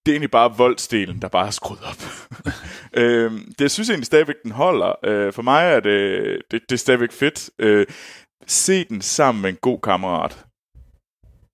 [0.05, 2.01] det er egentlig bare voldsdelen, der bare er skruet op.
[3.01, 5.05] øh, det jeg synes egentlig stadigvæk, den holder.
[5.05, 7.49] Øh, for mig er det, det, det er stadigvæk fedt.
[7.59, 7.87] Øh,
[8.47, 10.45] se den sammen med en god kammerat.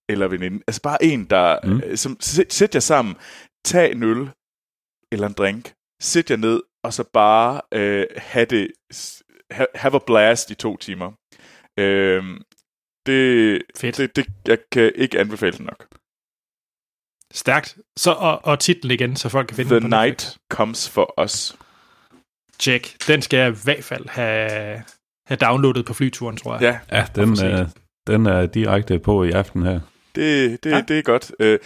[0.09, 0.63] Eller veninde.
[0.67, 1.59] Altså bare en, der...
[1.63, 1.81] Mm.
[1.85, 3.15] Øh, som, sæt, sæt jer sammen.
[3.65, 4.29] Tag en øl.
[5.11, 5.73] Eller en drink.
[6.01, 6.61] Sæt jer ned.
[6.83, 8.71] Og så bare øh, have det...
[9.51, 11.11] Have, have a blast i to timer.
[11.79, 12.23] Øh,
[13.05, 13.97] det, Fedt.
[13.97, 15.87] Det, det, jeg kan ikke anbefale den nok.
[17.33, 17.77] Stærkt.
[17.97, 20.37] Så, og, og titlen igen, så folk kan finde The den Night Netflix.
[20.51, 21.55] Comes For Us.
[22.59, 23.07] Check.
[23.07, 24.83] Den skal jeg i hvert fald have,
[25.27, 26.61] have downloadet på flyturen, tror jeg.
[26.91, 27.65] Ja, Ja, den, er,
[28.07, 29.79] den er direkte på i aften her.
[30.15, 30.81] det, det, Ja.
[30.87, 31.31] det er godt.
[31.39, 31.59] Øh,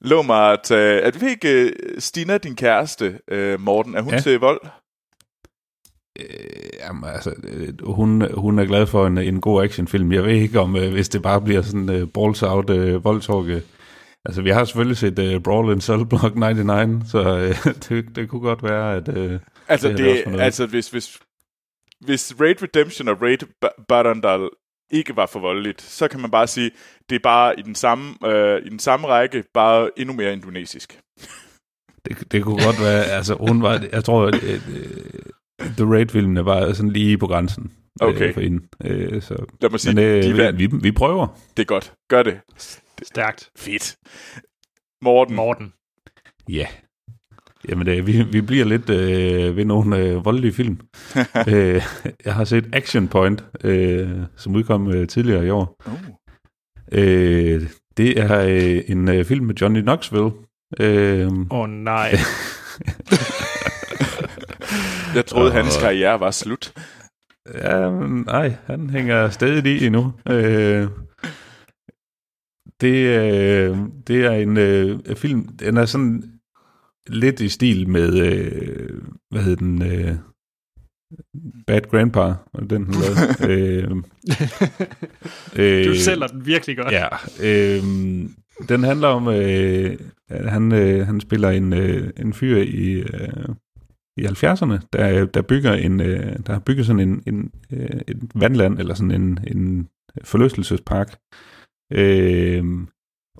[0.00, 1.00] lov mig at tage...
[1.00, 1.52] At vi ikke...
[1.62, 4.20] øh, Stina, din kæreste, øh, Morten, er hun Ja.
[4.20, 4.60] til vold?
[6.20, 6.26] Øh,
[6.80, 10.12] jamen, altså, øh, hun, hun er glad for en, en god actionfilm.
[10.12, 13.62] Jeg ved ikke, om øh, hvis det bare bliver sådan øh, balls out øh, voldtork.
[14.24, 17.56] Altså, vi har selvfølgelig set øh, Brawl in Cell Block 99, så øh,
[17.88, 19.16] det, det kunne godt være, at...
[19.16, 21.18] Øh, Altså, Det det, altså hvis, hvis,
[22.00, 24.48] hvis Raid Redemption og Raid Ba- Barandal
[24.90, 26.70] ikke var for voldeligt, så kan man bare sige,
[27.10, 30.98] det er bare i den samme, øh, i den samme række, bare endnu mere indonesisk.
[32.04, 33.04] det, det kunne godt være...
[33.04, 33.84] Altså, hun var...
[33.92, 34.60] Jeg tror, at øh,
[35.76, 38.28] The Raid-filmene var sådan lige på grænsen Okay.
[38.28, 38.64] øh, for hende.
[38.84, 40.56] Øh, så, Lad mig sige, men øh, de vand.
[40.56, 41.26] vi, vi prøver.
[41.56, 41.92] Det er godt.
[42.10, 42.40] Gør det.
[43.02, 43.50] Stærkt.
[43.58, 43.96] Fedt.
[45.02, 45.36] Morten.
[45.36, 45.72] Morten.
[46.48, 46.66] Ja.
[47.68, 50.80] Jamen, øh, vi, vi bliver lidt øh, ved nogle øh, voldelige film.
[51.48, 51.82] øh,
[52.24, 55.76] jeg har set Action Point, øh, som udkom øh, tidligere i år.
[55.86, 55.92] Uh.
[56.92, 57.62] Øh,
[57.96, 60.30] det er øh, en øh, film med Johnny Knoxville.
[60.80, 62.10] Øh, Åh oh, nej.
[65.14, 66.72] Jeg troede, Og- hans karriere var slut.
[67.54, 70.12] ja, men nej, han hænger stadig i endnu.
[70.30, 70.88] Øh,
[72.82, 76.24] det, øh, det er en øh, film, den er sådan
[77.06, 80.14] lidt i stil med, øh, hvad hedder den, øh,
[81.66, 83.18] Bad Grandpa, var det den, han lavede.
[83.48, 83.90] øh,
[85.56, 86.92] øh, Du sælger den virkelig godt.
[86.92, 87.08] Ja,
[87.42, 87.82] øh,
[88.68, 89.96] den handler om, øh,
[90.30, 93.48] han, øh, han spiller en, øh, en fyr i, øh,
[94.16, 98.30] i 70'erne, der, der bygger en, øh, der har bygget sådan en, en, øh, en
[98.34, 99.88] vandland, eller sådan en, en
[100.24, 101.42] forlystelsespark, øh,
[101.92, 102.64] Øh,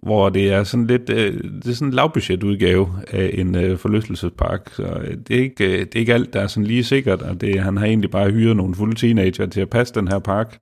[0.03, 4.71] hvor det er sådan lidt, øh, det er sådan en lavbudgetudgave af en øh, forlystelsespark,
[4.73, 7.23] så øh, det er, ikke, øh, det er ikke alt, der er sådan lige sikkert,
[7.23, 10.19] og det, han har egentlig bare hyret nogle fulde teenager til at passe den her
[10.19, 10.59] park.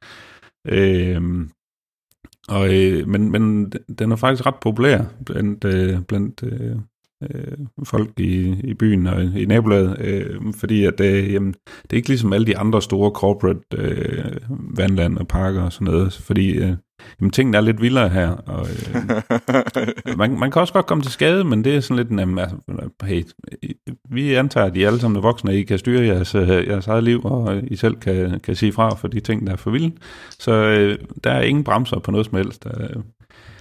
[0.68, 1.22] Øh,
[2.48, 6.76] og, øh, men, men den er faktisk ret populær blandt, øh, blandt øh,
[7.22, 11.96] øh, folk i, i byen og i nabolaget, øh, fordi at, øh, jamen, det er
[11.96, 16.58] ikke ligesom alle de andre store corporate øh, vandland og parker og sådan noget, fordi
[16.58, 16.72] øh,
[17.20, 21.12] jamen, tingene er lidt vildere her, og øh, man, man kan også godt komme til
[21.12, 22.56] skade, men det er sådan lidt, jamen, altså,
[23.02, 23.24] hey,
[24.10, 26.86] vi antager, at I alle sammen er voksne, og I kan styre jeres, øh, jeres
[26.86, 29.70] eget liv, og I selv kan, kan sige fra for de ting, der er for
[29.70, 29.92] vilde.
[30.38, 32.66] Så øh, der er ingen bremser på noget som helst.
[32.80, 33.02] Øh,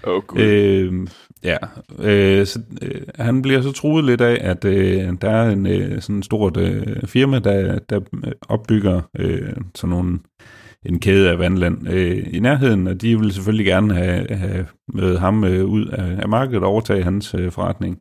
[0.04, 0.40] Oh, God.
[0.40, 1.08] Øh,
[1.44, 1.58] ja,
[2.00, 6.02] øh, så, øh, han bliver så truet lidt af, at øh, der er en øh,
[6.02, 8.00] sådan stort øh, firma, der, der
[8.50, 10.20] opbygger øh, sådan nogle
[10.86, 15.18] en kæde af vandland øh, i nærheden, og de vil selvfølgelig gerne have, have med
[15.18, 18.00] ham øh, ud af, af markedet og overtage hans øh, forretning.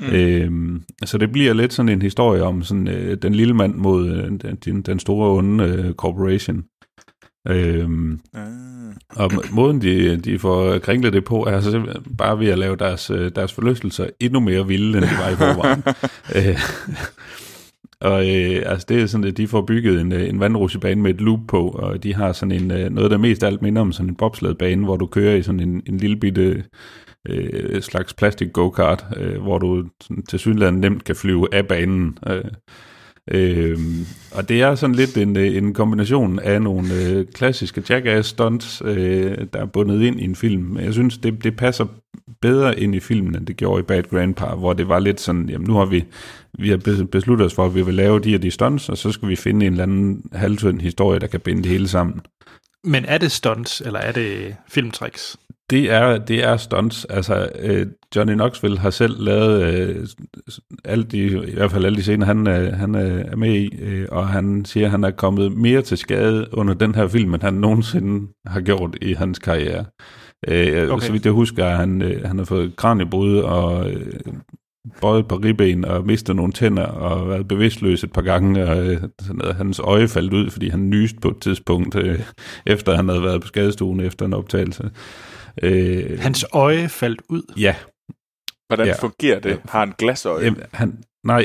[0.00, 0.06] Mm.
[0.12, 4.10] Øh, så det bliver lidt sådan en historie om sådan øh, den lille mand mod
[4.10, 6.64] øh, den, den store onde øh, corporation.
[7.48, 8.46] Øhm, ah.
[9.16, 13.10] Og måden, de, de får kringlet det på, er så bare ved at lave deres,
[13.10, 15.82] øh, deres forlystelser endnu mere vilde, end de var i forvejen.
[16.36, 16.60] øh,
[18.00, 21.14] og øh, altså det er sådan, at de får bygget en, øh, en vandrutsjebane med
[21.14, 23.92] et loop på, og de har sådan en, øh, noget, der mest alt minder om
[23.92, 26.64] sådan en bobsledbane, hvor du kører i sådan en, en lille bitte
[27.28, 29.84] øh, slags plastik go-kart, øh, hvor du
[30.28, 32.18] til synligheden nemt kan flyve af banen.
[32.26, 32.44] Øh,
[33.30, 33.78] Øh,
[34.34, 38.82] og det er sådan lidt en, øh, en kombination af nogle øh, klassiske jackass stunts,
[38.84, 40.78] øh, der er bundet ind i en film.
[40.78, 41.86] Jeg synes, det, det passer
[42.42, 45.48] bedre ind i filmen, end det gjorde i Bad Grandpa, hvor det var lidt sådan,
[45.48, 46.04] jamen nu har vi,
[46.58, 49.12] vi har besluttet os for, at vi vil lave de her de stunts, og så
[49.12, 52.20] skal vi finde en eller anden halvtønd historie, der kan binde det hele sammen.
[52.84, 55.36] Men er det stunts, eller er det filmtricks?
[55.70, 57.04] Det er, det er stunts.
[57.04, 60.06] Altså, øh, Johnny Knoxville har selv lavet øh,
[60.84, 61.18] alle de,
[61.48, 64.28] i hvert fald alle de scener, han, øh, han øh, er med i, øh, og
[64.28, 67.54] han siger, at han er kommet mere til skade under den her film, end han
[67.54, 69.84] nogensinde har gjort i hans karriere.
[70.48, 71.06] Øh, okay.
[71.06, 74.16] Så vidt jeg husker, at han, øh, han har fået kraniebrud og øh,
[75.00, 79.00] bøjet på ribben og mistet nogle tænder og været bevidstløs et par gange, og øh,
[79.20, 82.20] sådan noget, hans øje faldt ud, fordi han nyste på et tidspunkt, øh,
[82.66, 84.90] efter han havde været på skadestuen efter en optagelse.
[85.62, 87.42] Øh, Hans øje faldt ud?
[87.56, 87.74] Ja.
[88.66, 88.94] Hvordan ja.
[89.00, 89.60] fungerer det?
[89.68, 90.44] Har han glasøje?
[90.44, 91.44] Jamen, han, nej.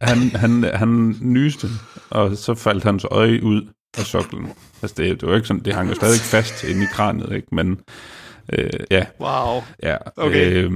[0.00, 1.66] Han, han, han nyste,
[2.10, 3.62] og så faldt hans øje ud
[3.98, 4.52] af soklen.
[4.82, 7.48] Altså, det, det var ikke sådan, det hang jo stadig fast inde i kranet, ikke?
[7.52, 7.80] Men,
[8.52, 9.06] øh, ja.
[9.20, 9.62] Wow.
[9.82, 9.96] Ja.
[10.16, 10.52] Okay.
[10.52, 10.72] Øh,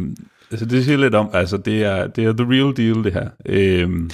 [0.50, 3.28] altså, det siger lidt om, altså, det er, det er the real deal, det her.
[3.46, 4.10] Øh,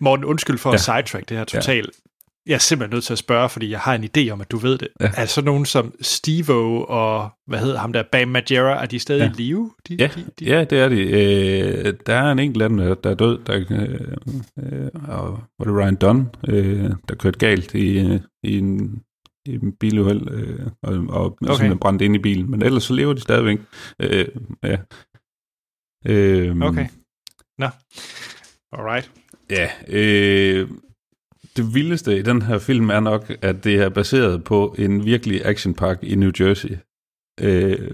[0.00, 0.74] Morten, undskyld for ja.
[0.74, 1.90] at sidetrack det her totalt.
[2.50, 4.56] Jeg er simpelthen nødt til at spørge, fordi jeg har en idé om, at du
[4.56, 4.88] ved det.
[5.00, 5.10] Ja.
[5.16, 9.20] Er så nogen som Stevo og, hvad hedder ham der, Bam Majera, er de stadig
[9.20, 9.30] ja.
[9.30, 9.70] i live?
[9.88, 10.10] De, ja.
[10.14, 10.44] De, de?
[10.44, 11.00] ja, det er de.
[11.00, 15.64] Øh, der er en enkelt af dem, der er død, der, øh, øh, og var
[15.64, 19.02] det Ryan Dunn, øh, der kørte galt i, øh, i en
[19.46, 21.46] i en biluheld, øh, og, og okay.
[21.46, 22.50] simpelthen brændt ind i bilen.
[22.50, 23.58] Men ellers så lever de stadigvæk.
[24.02, 24.26] Øh,
[24.62, 24.76] ja.
[26.06, 26.86] Øh, okay.
[27.58, 27.68] Nå.
[28.72, 29.12] Alright.
[29.50, 30.68] Ja, øh,
[31.56, 35.46] det vildeste i den her film er nok, at det er baseret på en virkelig
[35.46, 36.76] actionpark i New Jersey.
[37.40, 37.90] Øh,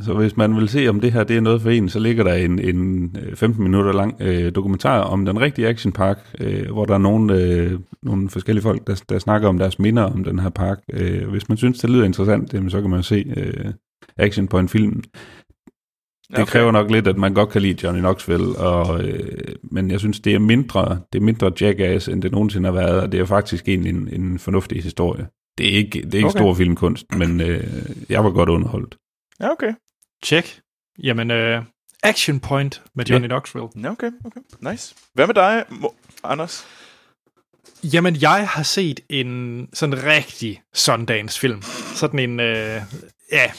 [0.00, 2.24] så hvis man vil se, om det her det er noget for en, så ligger
[2.24, 6.84] der en, en øh, 15 minutter lang øh, dokumentar om den rigtige actionpark, øh, hvor
[6.84, 10.38] der er nogle, øh, nogle forskellige folk, der, der snakker om deres minder om den
[10.38, 10.78] her park.
[10.92, 13.72] Øh, hvis man synes, det lyder interessant, jamen, så kan man se øh,
[14.16, 15.02] action på en film.
[16.32, 16.52] Det okay.
[16.52, 20.20] kræver nok lidt, at man godt kan lide Johnny Knoxville, og, øh, men jeg synes,
[20.20, 23.24] det er mindre, det er mindre jackass, end det nogensinde har været, og det er
[23.24, 25.26] faktisk en, en, en fornuftig historie.
[25.58, 26.38] Det er ikke, det er ikke okay.
[26.38, 27.64] stor filmkunst, men øh,
[28.08, 28.96] jeg var godt underholdt.
[29.40, 29.72] Ja, okay.
[30.24, 30.60] Check.
[31.02, 31.62] Jamen, øh,
[32.02, 33.28] Action Point med Johnny ja.
[33.28, 33.68] Knoxville.
[33.82, 34.40] Ja, okay, okay.
[34.70, 34.94] Nice.
[35.14, 35.64] Hvad med dig,
[36.24, 36.66] Anders?
[37.84, 41.62] Jamen, jeg har set en sådan rigtig Sundance-film.
[41.94, 42.82] Sådan en, øh,
[43.32, 43.50] ja,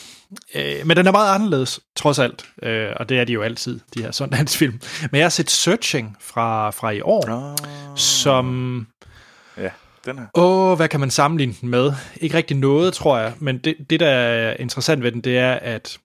[0.56, 2.46] Øh, men den er meget anderledes, trods alt.
[2.64, 4.82] Øh, og det er de jo altid, de her Sundance-film.
[5.12, 7.98] Men jeg har set Searching fra, fra i år, oh.
[7.98, 8.88] som...
[9.58, 9.70] Ja,
[10.06, 10.26] den her.
[10.34, 11.94] Åh, hvad kan man sammenligne den med?
[12.16, 13.34] Ikke rigtig noget, tror jeg.
[13.40, 15.98] Men det, det, der er interessant ved den, det er, at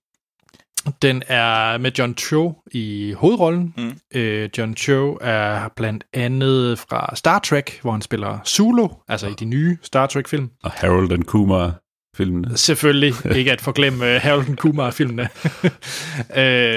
[1.03, 3.75] den er med John Cho i hovedrollen.
[3.77, 3.99] Mm.
[4.15, 9.35] Øh, John Cho er blandt andet fra Star Trek, hvor han spiller Zulu, altså i
[9.39, 10.51] de nye Star Trek-film.
[10.63, 11.75] Og Harold and Kumar
[12.17, 12.57] filmene.
[12.57, 15.29] Selvfølgelig, ikke at forglemme uh, Harold Kumar-filmene.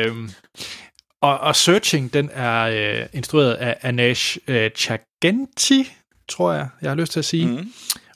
[0.07, 0.29] uh,
[1.29, 5.91] og, og Searching, den er uh, instrueret af Anash uh, Chagenti,
[6.29, 7.47] tror jeg, jeg har lyst til at sige.
[7.47, 7.73] Mm.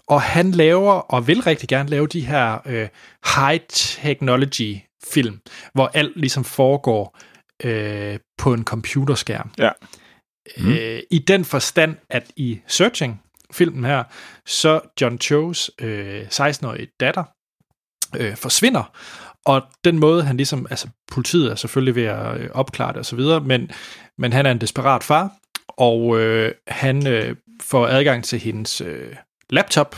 [0.08, 2.88] Og han laver, og vil rigtig gerne lave de her uh,
[3.36, 4.78] high technology
[5.13, 5.39] film,
[5.73, 7.19] hvor alt ligesom foregår
[7.65, 9.51] uh, på en computerskærm.
[9.58, 9.69] Ja.
[10.58, 10.67] Mm.
[10.67, 13.21] Uh, I den forstand, at i Searching,
[13.52, 14.04] filmen her,
[14.46, 17.24] så John Cho's øh, 16-årige datter
[18.18, 18.92] øh, forsvinder,
[19.46, 23.06] og den måde, han ligesom, altså politiet er selvfølgelig ved at øh, opklare det og
[23.06, 23.72] så videre, men,
[24.18, 25.32] men han er en desperat far,
[25.68, 29.16] og øh, han øh, får adgang til hendes øh,
[29.50, 29.96] laptop,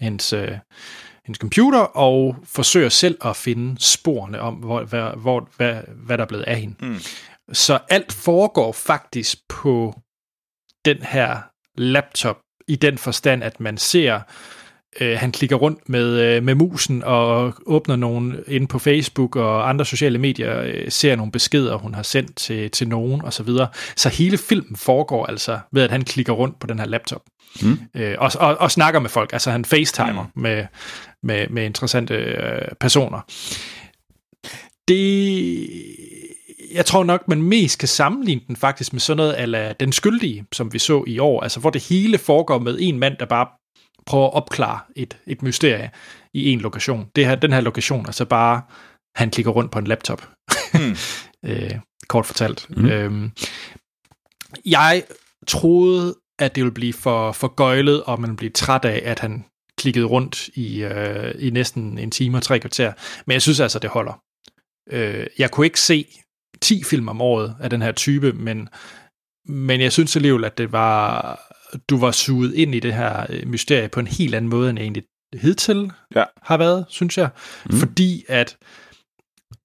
[0.00, 0.58] hendes, øh,
[1.24, 6.24] hendes computer, og forsøger selv at finde sporene om, hvor, hvor, hvor, hvad, hvad der
[6.24, 6.74] er blevet af hende.
[6.80, 6.98] Mm.
[7.52, 9.94] Så alt foregår faktisk på
[10.84, 11.38] den her
[11.76, 12.38] laptop
[12.70, 14.20] i den forstand, at man ser
[15.00, 19.68] øh, han klikker rundt med, øh, med musen og åbner nogle ind på Facebook og
[19.68, 23.30] andre sociale medier, øh, ser nogle beskeder, hun har sendt til, til nogen osv.
[23.30, 23.68] Så, videre.
[23.96, 27.22] så hele filmen foregår altså ved, at han klikker rundt på den her laptop.
[27.62, 27.78] Mm.
[27.94, 29.32] Øh, og, og, og snakker med folk.
[29.32, 30.42] Altså han facetimer mm.
[30.42, 30.66] med,
[31.22, 33.20] med, med interessante øh, personer.
[34.88, 35.66] Det
[36.74, 40.44] jeg tror nok, man mest kan sammenligne den faktisk med sådan noget af Den Skyldige,
[40.52, 43.46] som vi så i år, altså hvor det hele foregår med en mand, der bare
[44.06, 45.90] prøver at opklare et, et mysterie
[46.34, 47.06] i en lokation.
[47.16, 48.62] Det her, den her lokation altså bare,
[49.16, 50.28] han klikker rundt på en laptop.
[50.74, 50.96] Mm.
[51.50, 51.74] øh,
[52.08, 52.66] kort fortalt.
[52.70, 52.86] Mm.
[52.86, 53.30] Øhm,
[54.66, 55.02] jeg
[55.46, 59.44] troede, at det ville blive for, for gøjlet, og man blive træt af, at han
[59.78, 62.92] klikkede rundt i, øh, i næsten en time og tre kvarter.
[63.26, 64.20] Men jeg synes altså, det holder.
[64.90, 66.06] Øh, jeg kunne ikke se
[66.62, 68.68] 10 film om året af den her type, men,
[69.46, 71.40] men jeg synes alligevel, at det var,
[71.88, 74.78] du var suget ind i det her øh, mysterie på en helt anden måde, end
[74.78, 76.24] jeg egentlig hidtil ja.
[76.42, 77.28] har været, synes jeg.
[77.66, 77.76] Mm.
[77.76, 78.56] Fordi at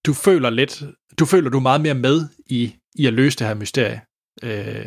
[0.05, 0.83] du føler lidt,
[1.19, 4.01] du føler du er meget mere med i, i at løse det her mysterie.
[4.43, 4.85] Øh,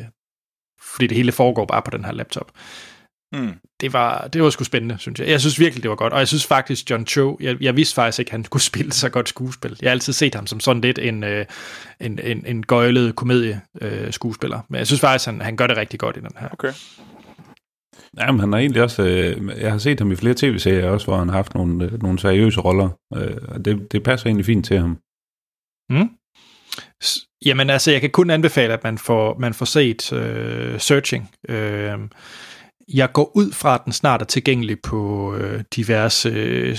[0.81, 2.53] fordi det hele foregår bare på den her laptop.
[3.33, 3.55] Mm.
[3.81, 5.29] Det, var, det var sgu spændende, synes jeg.
[5.29, 6.13] Jeg synes virkelig, det var godt.
[6.13, 8.93] Og jeg synes faktisk, John Cho, jeg, jeg vidste faktisk ikke, at han kunne spille
[8.93, 9.77] så godt skuespil.
[9.83, 11.47] Jeg har altid set ham som sådan lidt en, øh,
[12.01, 14.59] en, en, en gøjlet komedie-skuespiller.
[14.59, 16.49] Øh, Men jeg synes faktisk, han, han gør det rigtig godt i den her.
[16.53, 16.73] Okay.
[18.19, 19.03] Jamen, han har egentlig også...
[19.03, 22.03] Øh, jeg har set ham i flere tv-serier også, hvor han har haft nogle, øh,
[22.03, 22.89] nogle seriøse roller.
[23.17, 24.99] Øh, det, det passer egentlig fint til ham.
[25.91, 26.11] Mm.
[27.45, 31.31] Jamen altså, jeg kan kun anbefale, at man får, man får set øh, Searching.
[31.49, 31.99] Øh,
[32.95, 36.77] jeg går ud fra, at den snart er tilgængelig på øh, diverse øh,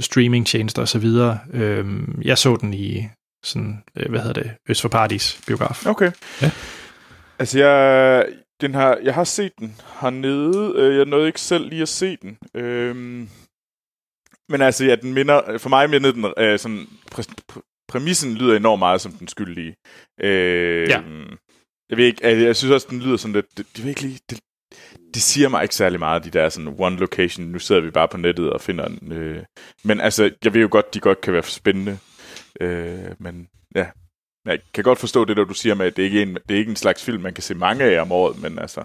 [0.00, 1.06] streamingtjenester osv.
[1.54, 1.86] Øh,
[2.22, 3.08] jeg så den i
[3.44, 5.86] sådan, øh, hvad hedder det, Øst for Paradis biograf.
[5.86, 6.12] Okay.
[6.42, 6.50] Ja.
[7.38, 8.26] Altså, jeg,
[8.60, 10.74] den har, jeg har set den hernede.
[10.76, 12.38] Øh, jeg nåede ikke selv lige at se den.
[12.54, 13.28] Øhm,
[14.48, 17.22] men altså, ja, den minder, for mig minder den øh, sådan, præ,
[17.88, 19.74] præmissen lyder enormt meget som den skyldige.
[20.20, 21.02] Øh, ja.
[21.90, 24.40] Jeg ved ikke, altså, jeg synes også, den lyder sådan lidt, det, det, virkelig, det,
[25.14, 28.08] det siger mig ikke særlig meget, de der sådan one location, nu sidder vi bare
[28.08, 29.42] på nettet og finder en, øh,
[29.84, 31.98] men altså, jeg ved jo godt, de godt kan være spændende,
[32.60, 33.86] øh, men ja,
[34.46, 36.54] jeg kan godt forstå det, der du siger med, at det ikke er en, det
[36.54, 38.84] er ikke en slags film, man kan se mange af om året, men altså...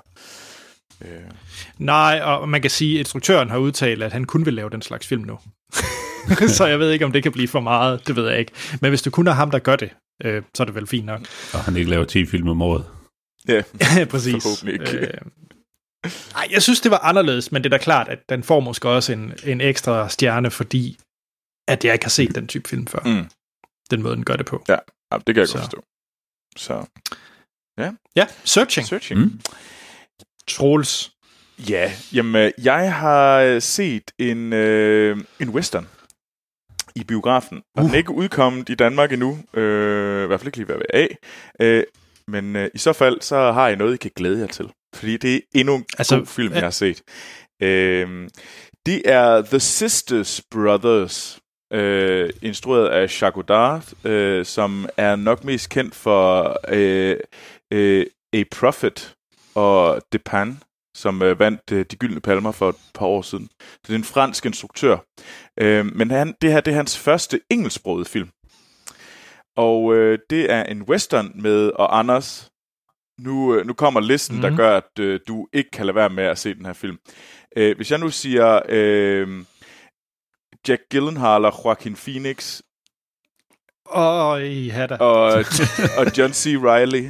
[1.02, 1.10] Øh.
[1.78, 4.82] Nej, og man kan sige, at instruktøren har udtalt, at han kun vil lave den
[4.82, 5.40] slags film nu.
[6.58, 8.52] så jeg ved ikke, om det kan blive for meget, det ved jeg ikke.
[8.82, 9.90] Men hvis du kun har ham, der gør det,
[10.24, 11.22] øh, så er det vel fint nok.
[11.54, 12.86] Og han ikke laver 10 film om året.
[13.48, 13.62] Ja,
[14.12, 14.44] præcis.
[14.44, 15.08] Forhåbentlig ikke.
[15.08, 15.14] Øh,
[16.36, 18.90] ej, jeg synes, det var anderledes, men det er da klart, at den får måske
[18.90, 21.00] også en, en ekstra stjerne, fordi
[21.68, 23.00] at jeg ikke har set den type film før.
[23.06, 23.30] Mm.
[23.92, 24.64] Den måde, den gør det på.
[24.68, 24.78] Ja,
[25.12, 25.54] det kan jeg så.
[25.54, 25.84] godt forstå.
[26.58, 26.86] Så,
[27.78, 27.92] ja.
[28.16, 28.88] Ja, Searching.
[28.88, 29.20] Searching.
[29.20, 29.42] Mm.
[30.48, 31.12] Troels.
[31.70, 35.88] Ja, jamen, jeg har set en, øh, en western
[36.96, 37.58] i biografen.
[37.76, 37.86] Og uh.
[37.86, 39.40] den er ikke udkommet i Danmark endnu.
[39.54, 41.18] Øh, I hvert fald ikke lige ved af.
[41.62, 41.84] Øh,
[42.28, 44.72] men øh, i så fald, så har jeg noget, I kan glæde jer til.
[44.98, 47.04] Fordi det er endnu en altså, god film, jeg har set.
[47.62, 48.30] Øh,
[48.86, 51.40] det er The Sisters Brothers,
[51.74, 57.18] øh, instrueret af Jacques Godard, øh, som er nok mest kendt for øh,
[57.74, 59.16] øh, A Prophet
[59.56, 60.60] og Pan,
[60.96, 63.50] som øh, vandt øh, de gyldne palmer for et par år siden.
[63.60, 64.98] Så det er en fransk instruktør.
[65.60, 68.30] Øh, men han, det her det er hans første engelsksprogede film.
[69.58, 72.50] Og øh, det er en western med, og Anders,
[73.20, 74.42] nu, øh, nu kommer listen, mm-hmm.
[74.42, 74.58] der mhm.
[74.58, 76.98] gør, at øh, du ikke kan lade være med at se den her film.
[77.58, 79.28] Øh, hvis jeg nu siger øh,
[80.68, 82.62] Jack Gyllenhaal og Joaquin Phoenix.
[83.96, 84.72] Åh, i.
[85.00, 85.46] Og,
[85.98, 86.56] og John C.
[86.64, 87.10] Reilly.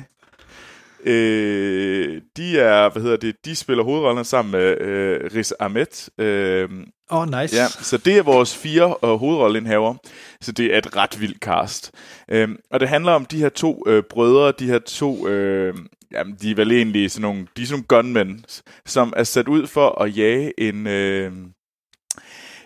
[1.03, 6.09] Øh, de er, hvad hedder det, de spiller hovedrollen sammen med øh, Riz Ahmed.
[6.17, 6.69] Øh,
[7.09, 7.55] oh, nice.
[7.55, 9.95] Ja, så det er vores fire øh, hovedrollenhaver.
[10.41, 11.91] Så det er et ret vildt cast.
[12.29, 15.75] Øh, og det handler om de her to øh, brødre, de her to, øh,
[16.11, 18.45] jamen de er vel egentlig sådan nogle, de er sådan nogle gunmen,
[18.85, 20.87] som er sat ud for at jage en...
[20.87, 21.31] Øh,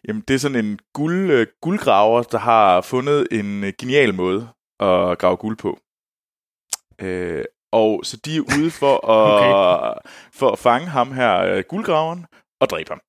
[0.08, 4.48] Jamen, det er sådan en guld, øh, guldgraver, der har fundet en øh, genial måde
[4.80, 5.80] at grave guld på.
[7.02, 10.00] Øh, og så de er ude for at, okay.
[10.34, 12.26] for at fange ham her, øh, guldgraveren,
[12.62, 13.02] og dræbe ham.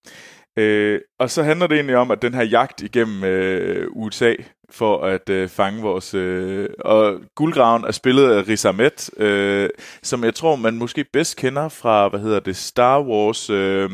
[0.57, 4.35] Øh, og så handler det egentlig om, at den her jagt igennem øh, USA
[4.71, 6.15] for at øh, fange vores...
[6.15, 9.71] Øh, og guldgraven er spillet af Riz Ahmed, øh,
[10.03, 13.51] som jeg tror, man måske bedst kender fra, hvad hedder det, Star Wars...
[13.51, 13.91] Øh,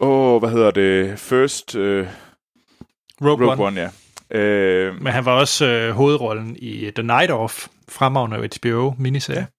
[0.00, 1.18] Åh, hvad hedder det?
[1.18, 1.76] First...
[1.76, 2.06] Øh,
[3.20, 3.62] Rogue, Rogue One.
[3.62, 4.38] One, ja.
[4.38, 9.38] Øh, Men han var også øh, hovedrollen i The Night Of, fremragende HBO miniserie.
[9.38, 9.57] Ja.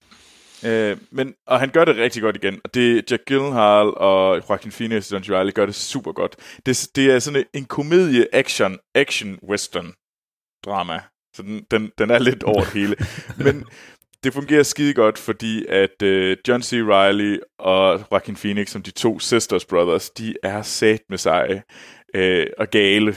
[0.66, 2.62] Øh, men, og han gør det rigtig godt igen.
[2.64, 6.36] Og det Jack Gyllenhaal og Joaquin Phoenix og John Reilly gør det super godt.
[6.66, 9.94] Det, det er sådan en, komedie action action western
[10.66, 11.02] drama.
[11.36, 12.96] Så den, den, den er lidt over det hele.
[13.46, 13.66] Men
[14.24, 16.74] det fungerer skide godt, fordi at uh, John C.
[16.74, 21.64] Reilly og Joaquin Phoenix, som de to sisters brothers, de er sat med sig
[22.18, 23.16] uh, og gale.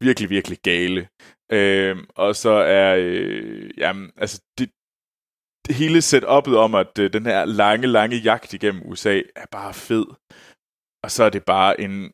[0.00, 1.08] Virkelig, virkelig gale.
[1.52, 4.70] Uh, og så er, uh, jamen, altså, det
[5.72, 10.04] hele setup'et om, at øh, den her lange, lange jagt igennem USA er bare fed.
[11.04, 12.12] Og så er det bare en,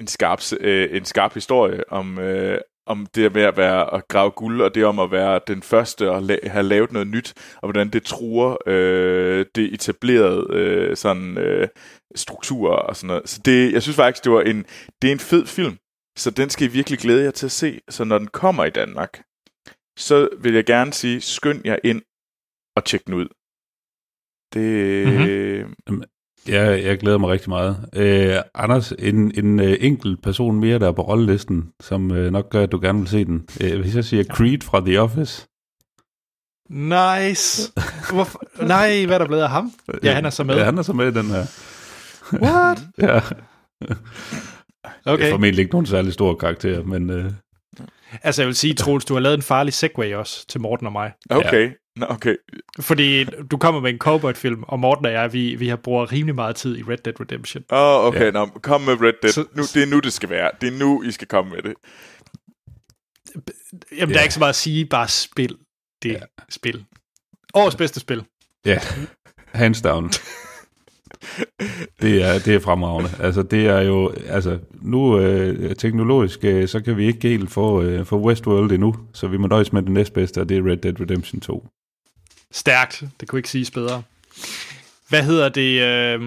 [0.00, 4.30] en skarp, øh, en skarp historie om, øh, om det med at være at grave
[4.30, 7.68] guld, og det om at være den første og la- have lavet noget nyt, og
[7.68, 11.68] hvordan det truer øh, det etablerede øh, sådan øh,
[12.14, 13.28] strukturer og sådan noget.
[13.28, 14.64] Så det, jeg synes faktisk, det var en,
[15.02, 15.76] det er en fed film,
[16.18, 17.80] så den skal I virkelig glæde jer til at se.
[17.88, 19.22] Så når den kommer i Danmark,
[19.98, 22.02] så vil jeg gerne sige, skynd jer ind
[22.76, 23.28] og tjek den ud.
[24.54, 26.02] Det, mm-hmm.
[26.48, 27.88] Ja, jeg glæder mig rigtig meget.
[27.94, 32.50] Øh, Anders, en, en uh, enkelt person mere, der er på rollelisten, som uh, nok
[32.50, 33.48] gør, at du gerne vil se den.
[33.64, 35.46] Uh, hvis jeg siger Creed fra The Office.
[36.70, 37.72] Nice.
[38.12, 38.42] Hvorfor?
[38.62, 39.72] Nej, hvad er der blevet af ham?
[40.02, 40.56] Ja, han er så med.
[40.56, 41.44] Ja, han er så med i den her.
[42.32, 42.78] What?
[43.08, 43.20] ja.
[45.06, 45.22] Okay.
[45.22, 47.10] Det er formentlig ikke nogen særlig stor karakter, men...
[47.10, 47.24] Uh...
[48.22, 50.92] Altså, jeg vil sige, Troels, du har lavet en farlig segway også til Morten og
[50.92, 51.12] mig.
[51.30, 51.70] Okay.
[51.96, 52.36] Nå, okay.
[52.80, 56.34] Fordi du kommer med en cowboy-film, og Morten og jeg, vi, vi har brugt rimelig
[56.34, 57.64] meget tid i Red Dead Redemption.
[57.70, 58.24] Åh, oh, okay.
[58.24, 58.30] Ja.
[58.30, 59.32] Nå, kom med Red Dead.
[59.32, 60.50] Så, nu, det er nu, det skal være.
[60.60, 61.74] Det er nu, I skal komme med det.
[63.92, 64.12] Jamen, ja.
[64.12, 64.86] der er ikke så meget at sige.
[64.86, 65.56] Bare spil
[66.02, 66.20] det ja.
[66.48, 66.84] spil.
[67.54, 68.24] Årets bedste spil.
[68.66, 68.78] Ja,
[69.52, 70.10] hands down.
[72.02, 73.10] det er, det er fremragende.
[73.20, 77.82] Altså, det er jo, altså, nu øh, teknologisk, øh, så kan vi ikke helt få,
[77.82, 80.76] øh, få Westworld endnu, så vi må nøjes med det næstbedste, og det er Red
[80.76, 81.66] Dead Redemption 2.
[82.52, 83.04] Stærkt.
[83.20, 84.02] Det kunne ikke siges bedre.
[85.08, 85.82] Hvad hedder det?
[85.82, 86.20] Øh...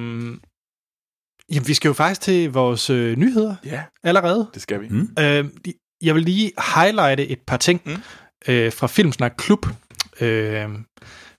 [1.52, 4.48] Jamen, vi skal jo faktisk til vores øh, nyheder ja, allerede.
[4.54, 4.88] det skal vi.
[4.90, 5.10] Mm.
[5.20, 5.46] Øh,
[6.02, 7.96] jeg vil lige highlighte et par ting mm.
[8.48, 9.66] øh, fra Filmsnak Klub.
[10.22, 10.70] Øh,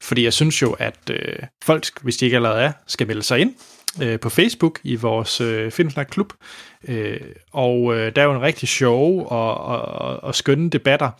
[0.02, 3.40] fordi jeg synes jo, at øh, folk, hvis de ikke allerede er, skal melde sig
[3.40, 3.54] ind
[4.02, 6.32] øh, på Facebook i vores øh, Filmsnak Klub.
[6.88, 7.20] Øh,
[7.52, 11.10] og øh, der er jo en rigtig sjov og, og, og, og skønne debatter.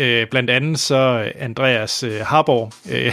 [0.00, 3.12] Øh, blandt andet så Andreas øh, Harborg øh,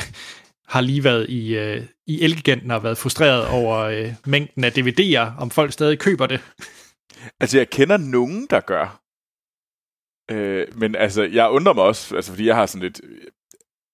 [0.67, 5.41] har lige været i, øh, i Elgiganten og været frustreret over øh, mængden af DVD'er,
[5.41, 6.41] om folk stadig køber det.
[7.39, 9.01] Altså, jeg kender nogen, der gør.
[10.31, 13.01] Øh, men altså, jeg undrer mig også, altså, fordi jeg har sådan lidt...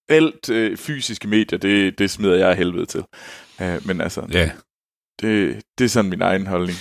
[0.10, 3.04] Alt øh, fysiske medier, det, det smider jeg helvede til.
[3.62, 4.52] Øh, men altså, ja.
[5.22, 6.78] det, det er sådan min egen holdning.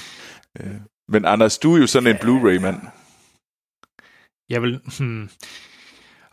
[0.60, 0.74] Øh,
[1.08, 2.80] men Anders, du er jo sådan en Blu-ray-mand.
[4.48, 4.80] Jeg vil...
[4.98, 5.30] Hmm.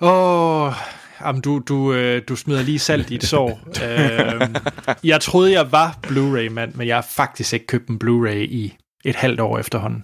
[0.01, 0.73] Åh, oh,
[1.21, 3.59] jamen du, du, øh, du smider lige salt i et sår.
[3.85, 4.55] øh,
[5.03, 9.15] jeg troede, jeg var Blu-ray-mand, men jeg har faktisk ikke købt en Blu-ray i et
[9.15, 10.03] halvt år efterhånden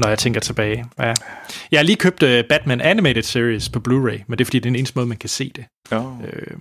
[0.00, 0.84] når jeg tænker tilbage.
[0.98, 1.14] Ja.
[1.70, 4.66] Jeg har lige købt uh, Batman Animated Series på Blu-ray, men det er fordi, det
[4.66, 5.64] er den eneste måde, man kan se det.
[5.92, 6.20] Oh.
[6.24, 6.56] Øh,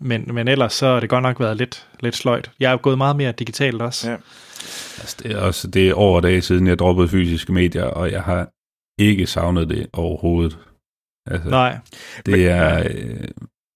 [0.00, 2.50] men, men ellers så har det godt nok været lidt, lidt sløjt.
[2.60, 4.10] Jeg er gået meget mere digitalt også.
[4.10, 4.16] Ja.
[5.00, 8.22] Altså, det, er også, det er over dage siden, jeg droppede fysiske medier, og jeg
[8.22, 8.48] har
[8.98, 10.58] ikke savnet det overhovedet.
[11.30, 11.78] Altså, Nej.
[12.26, 12.78] Det er...
[12.78, 13.28] Øh,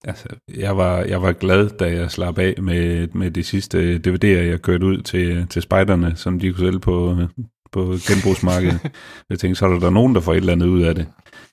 [0.04, 4.26] altså, jeg var, jeg var glad, da jeg slap af med, med de sidste DVD'er,
[4.26, 7.16] jeg kørte ud til, til spejderne, som de kunne sælge på,
[7.72, 8.80] på genbrugsmarkedet.
[9.30, 11.06] jeg tænkte, så er der, der nogen, der får et eller andet ud af det.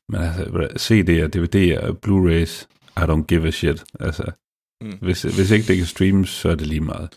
[0.09, 0.43] Men altså,
[0.79, 3.83] CD'er, DVD'er, Blu-rays, I don't give a shit.
[3.99, 4.31] Altså,
[4.81, 4.97] mm.
[5.01, 7.09] hvis, hvis ikke det kan streames, så er det lige meget.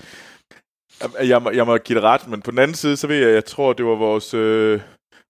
[1.24, 3.34] Jeg må, jeg må give det ret, men på den anden side, så ved jeg,
[3.34, 4.80] jeg tror, det var vores, øh,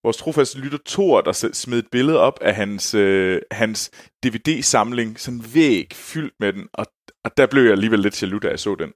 [0.05, 3.91] vores trofaste lytter Thor, der smed et billede op af hans, øh, hans
[4.25, 6.87] DVD-samling, sådan væg fyldt med den, og,
[7.25, 8.91] og der blev jeg alligevel lidt jaloux, da jeg så den.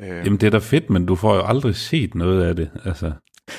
[0.00, 0.24] Øh.
[0.24, 2.70] Jamen det er da fedt, men du får jo aldrig set noget af det.
[2.84, 3.12] Altså.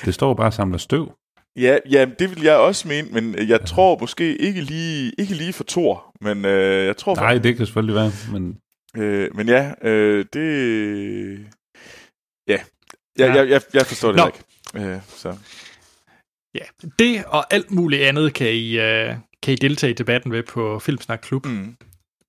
[0.05, 1.11] Det står bare og samler støv.
[1.55, 5.53] Ja, ja, det vil jeg også mene, men jeg tror måske ikke lige, ikke lige
[5.53, 7.15] for Thor, men øh, jeg tror...
[7.15, 8.57] Nej, det kan selvfølgelig være, men...
[8.97, 11.47] Øh, men ja, øh, det...
[12.47, 12.59] Ja,
[13.17, 13.33] jeg, ja.
[13.33, 14.27] Jeg, jeg, jeg forstår det Nå.
[14.27, 14.91] ikke.
[14.91, 15.37] Øh, så.
[16.55, 16.63] Ja,
[16.99, 20.79] det og alt muligt andet kan I, uh, kan I deltage i debatten ved på
[20.79, 21.45] Filmsnak Klub.
[21.45, 21.77] Mm.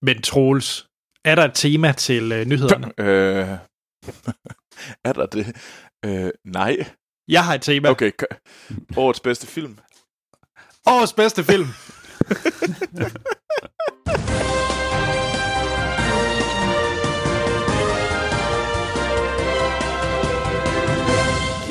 [0.02, 0.86] Men Troels,
[1.24, 2.92] er der et tema til uh, nyhederne?
[2.98, 3.48] Øh,
[5.08, 5.56] er der det?
[6.04, 6.76] Øh, nej.
[7.28, 7.88] Jeg har et tema.
[7.88, 8.12] Okay,
[8.96, 9.78] årets bedste film.
[10.86, 11.66] Årets bedste film.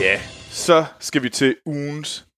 [0.06, 2.31] ja, så skal vi til ugens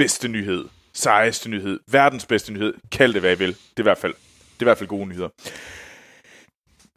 [0.00, 0.64] bedste nyhed.
[0.92, 1.80] Sejeste nyhed.
[1.90, 2.74] Verdens bedste nyhed.
[2.92, 3.48] Kald det, hvad I vil.
[3.48, 5.28] Det er i hvert fald, det er i hvert fald gode nyheder.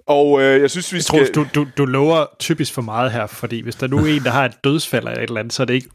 [0.05, 1.33] Og øh, jeg synes, vi jeg skal...
[1.33, 4.23] Tror, du, du, du lover typisk for meget her, fordi hvis der nu er en,
[4.23, 5.89] der har et dødsfald eller et eller andet, så er det ikke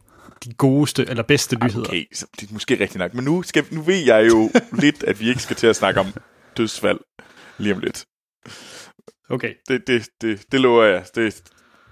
[0.45, 1.89] de godeste eller bedste nyheder.
[1.89, 3.15] Okay, så det er måske rigtigt nok.
[3.15, 4.51] Men nu, skal, nu ved jeg jo
[4.85, 6.07] lidt, at vi ikke skal til at snakke om
[6.57, 6.99] dødsfald
[7.59, 8.05] lige om lidt.
[9.31, 9.55] Okay.
[9.69, 11.05] Det, det, det, det lover jeg.
[11.15, 11.41] Det er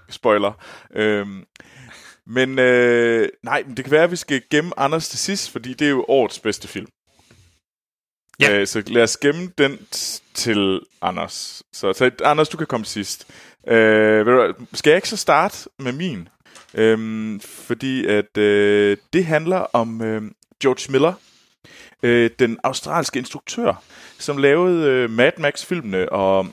[0.09, 0.63] spoiler.
[0.95, 1.43] Øhm,
[2.29, 5.73] men øh, nej, men det kan være, at vi skal gemme Anders til sidst, fordi
[5.73, 6.87] det er jo årets bedste film.
[8.39, 8.59] Ja.
[8.59, 9.79] Øh, så lad os gemme den
[10.33, 11.63] til Anders.
[11.73, 13.27] Så, så Anders, du kan komme sidst.
[13.67, 16.29] Øh, du, skal jeg ikke så starte med min?
[16.73, 20.21] Øhm, fordi at øh, det handler om øh,
[20.61, 21.13] George Miller,
[22.03, 23.83] øh, den australske instruktør,
[24.19, 26.47] som lavede øh, Mad Max-filmene og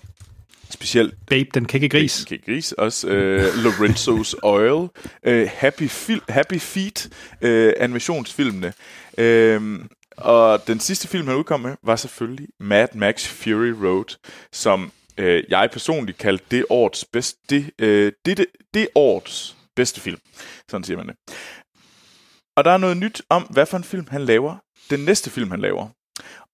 [0.75, 2.17] specielt Babe, den kække gris.
[2.17, 4.89] Den kække gris, også øh, Lorenzo's Oil,
[5.25, 7.09] øh, Happy, Fil- Happy Feet,
[7.41, 8.73] øh, animationsfilmene.
[9.19, 9.79] Øh,
[10.17, 14.17] og den sidste film, han udkom med, var selvfølgelig Mad Max Fury Road,
[14.53, 20.01] som øh, jeg personligt kaldte det årets bedste, det, øh, det, det, det årets bedste
[20.01, 20.19] film.
[20.71, 21.17] Sådan siger man det.
[22.57, 24.57] Og der er noget nyt om, hvad for en film han laver.
[24.91, 25.89] Den næste film, han laver.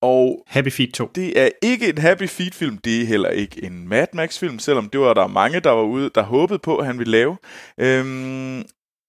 [0.02, 1.10] Og Happy Feet 2.
[1.14, 4.58] Det er ikke en Happy Feet film, det er heller ikke en Mad Max film,
[4.58, 7.36] selvom det var der mange, der var ude, der håbede på, at han ville lave.
[7.78, 8.64] Øhm,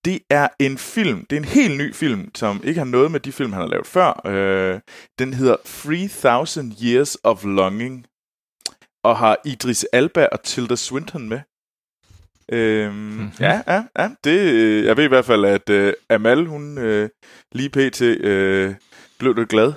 [0.06, 3.20] det er en film, det er en helt ny film, som ikke har noget med
[3.20, 4.28] de film, han har lavet før.
[4.28, 4.80] Øh,
[5.20, 8.06] den hedder 3000 Years of Longing,
[9.04, 11.40] og har Idris Alba og Tilda Swinton med.
[12.52, 13.32] Øhm, mm-hmm.
[13.40, 14.10] Ja, ja, ja.
[14.24, 17.10] Det, jeg ved i hvert fald, at uh, Amal, hun uh,
[17.52, 18.02] lige pt.
[18.02, 18.76] Uh,
[19.20, 19.74] blev lidt glad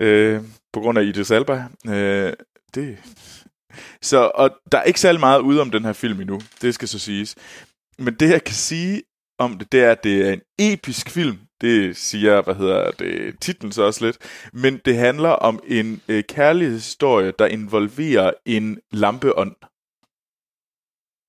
[0.00, 1.68] uh, på grund af Idris Alba.
[1.88, 2.32] Uh,
[2.74, 2.98] det...
[4.02, 6.88] Så, og der er ikke særlig meget ude om den her film endnu, det skal
[6.88, 7.36] så siges.
[7.98, 9.02] Men det, jeg kan sige
[9.38, 11.38] om det, det er, at det er en episk film.
[11.60, 14.18] Det siger, hvad hedder det, titlen så også lidt.
[14.52, 19.56] Men det handler om en uh, kærlighedshistorie, der involverer en lampeånd.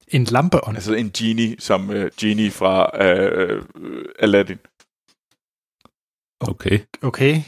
[0.07, 0.77] En lampeånd?
[0.77, 3.63] Altså en genie, som uh, genie fra uh,
[4.19, 4.59] Aladdin.
[6.39, 6.79] Okay.
[7.01, 7.41] Okay.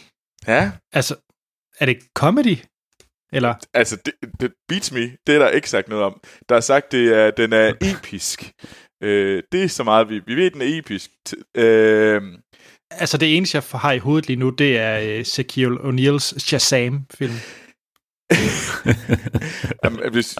[0.48, 0.72] Ja.
[0.94, 1.16] Altså,
[1.80, 2.58] er det comedy?
[3.34, 3.54] Eller?
[3.74, 5.18] Altså, det, det beats me.
[5.28, 6.22] Det er der ikke sagt noget om.
[6.50, 8.52] Der er sagt, det er, den er episk.
[9.04, 9.10] Uh,
[9.52, 11.10] det er så meget, vi, vi ved, den er episk.
[11.58, 12.40] Uh,
[12.92, 17.36] altså, det eneste, jeg har i hovedet lige nu, det er uh, Shaquille O'Neal's Shazam-film.
[19.84, 20.36] Jamen, hvis,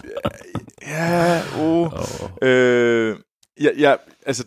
[0.82, 2.30] ja, oh, oh.
[2.42, 3.16] Øh,
[3.60, 3.94] ja, ja,
[4.26, 4.44] altså,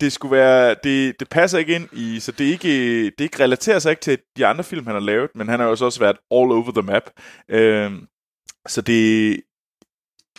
[0.00, 3.78] det skulle være, det, det passer ikke ind i, så det ikke, det ikke relaterer
[3.78, 6.16] sig ikke til de andre film, han har lavet, men han har jo også været
[6.30, 7.10] all over the map.
[7.48, 7.92] Øh,
[8.68, 9.40] så det,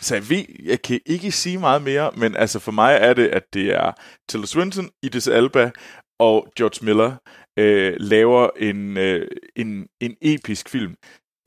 [0.00, 3.28] så jeg ved, jeg kan ikke sige meget mere, men altså for mig er det,
[3.28, 3.92] at det er
[4.28, 5.70] Tilda Swinton, Idris Alba
[6.18, 7.16] og George Miller
[7.58, 10.94] øh, laver en, øh, en, en episk film.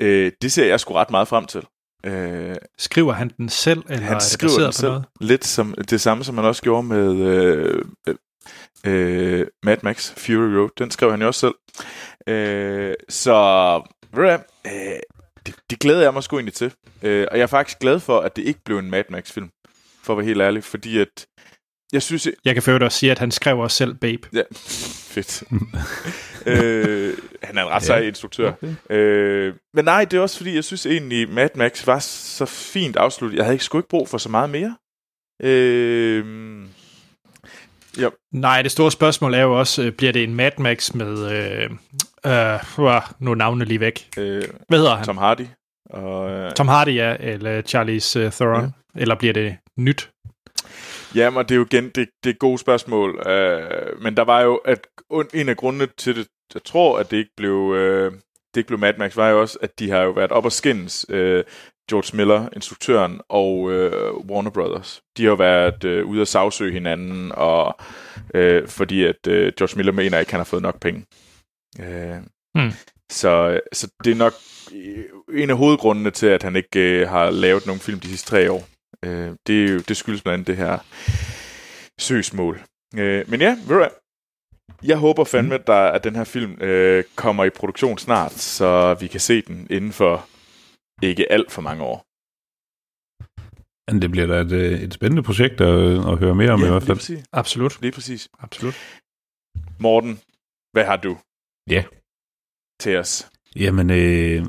[0.02, 1.62] Øh, det ser jeg sgu ret meget frem til.
[2.04, 4.90] Øh, skriver han den selv, eller han skriver den selv.
[4.90, 5.06] Noget?
[5.22, 7.84] Lidt som det samme, som han også gjorde med øh,
[8.86, 10.70] øh, Mad Max Fury Road.
[10.80, 11.56] Den skrev han jo også selv.
[12.28, 13.36] Øh, så
[14.18, 14.40] øh,
[15.46, 16.74] det, det glæder jeg mig sgu egentlig til.
[17.02, 19.50] Øh, og jeg er faktisk glad for, at det ikke blev en Mad Max-film.
[20.04, 20.64] For at være helt ærlig.
[20.64, 21.26] Fordi at
[21.94, 22.26] jeg synes...
[22.26, 24.28] Jeg, jeg kan føre også sige, at han skrev også selv Babe.
[24.34, 25.44] Ja, fedt.
[26.46, 28.08] øh, han er en ret sej ja.
[28.08, 28.52] instruktør.
[28.52, 28.96] Okay.
[28.96, 32.96] Øh, men nej, det er også fordi, jeg synes egentlig, Mad Max var så fint
[32.96, 33.38] afsluttet.
[33.38, 34.76] Jeg havde ikke sgu ikke brug for så meget mere.
[35.44, 36.26] Øh,
[37.98, 38.10] ja.
[38.34, 41.32] Nej, det store spørgsmål er jo også, øh, bliver det en Mad Max med...
[41.32, 41.70] Øh,
[42.26, 44.10] øh, nu er navnene lige væk.
[44.18, 45.06] Øh, Hvad hedder han?
[45.06, 45.46] Tom Hardy.
[45.90, 48.74] Og, øh, Tom Hardy, ja, eller Charlize uh, Theron.
[48.96, 49.02] Ja.
[49.02, 50.11] Eller bliver det nyt?
[51.16, 53.10] Jamen, det er jo igen, det, det er et godt spørgsmål.
[53.10, 54.88] Uh, men der var jo, at
[55.34, 58.14] en af grundene til det, jeg tror, at det ikke blev, uh,
[58.54, 60.52] det ikke blev Mad Max, var jo også, at de har jo været op og
[60.52, 61.42] skins, uh,
[61.90, 65.02] George Miller, instruktøren, og uh, Warner Brothers.
[65.18, 67.76] De har været uh, ude at sagsøge hinanden, og
[68.36, 71.06] uh, fordi at uh, George Miller mener ikke, at han har fået nok penge.
[71.80, 72.18] Uh,
[72.56, 72.72] hmm.
[73.12, 74.34] Så, så det er nok
[75.34, 78.52] en af hovedgrundene til, at han ikke uh, har lavet nogen film de sidste tre
[78.52, 78.64] år.
[79.06, 80.78] Øh, det, er jo, det skyldes blandt andet det her
[82.00, 82.62] søgsmål.
[82.96, 83.90] Øh, men ja, ved du
[84.84, 85.64] jeg håber fandme, mm.
[85.68, 89.68] der, at den her film øh, kommer i produktion snart, så vi kan se den
[89.70, 90.28] inden for
[91.02, 92.06] ikke alt for mange år.
[93.92, 96.66] Men det bliver da et, øh, et spændende projekt at, at høre mere om ja,
[96.66, 96.98] i hvert fald.
[96.98, 97.24] Præcis.
[97.32, 97.82] Absolut.
[97.82, 98.30] Lige præcis.
[98.40, 98.76] Absolut.
[99.80, 100.20] Morten,
[100.72, 101.18] hvad har du?
[101.70, 101.84] Ja.
[102.80, 103.32] Til os.
[103.56, 104.46] Jamen, øh,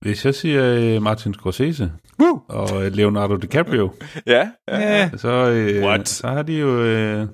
[0.00, 2.40] hvis jeg siger øh, Martin Scorsese Woo!
[2.48, 3.90] og øh, Leonardo DiCaprio,
[4.26, 5.10] ja, ja, ja.
[5.16, 7.28] Så, øh, så har de jo øh,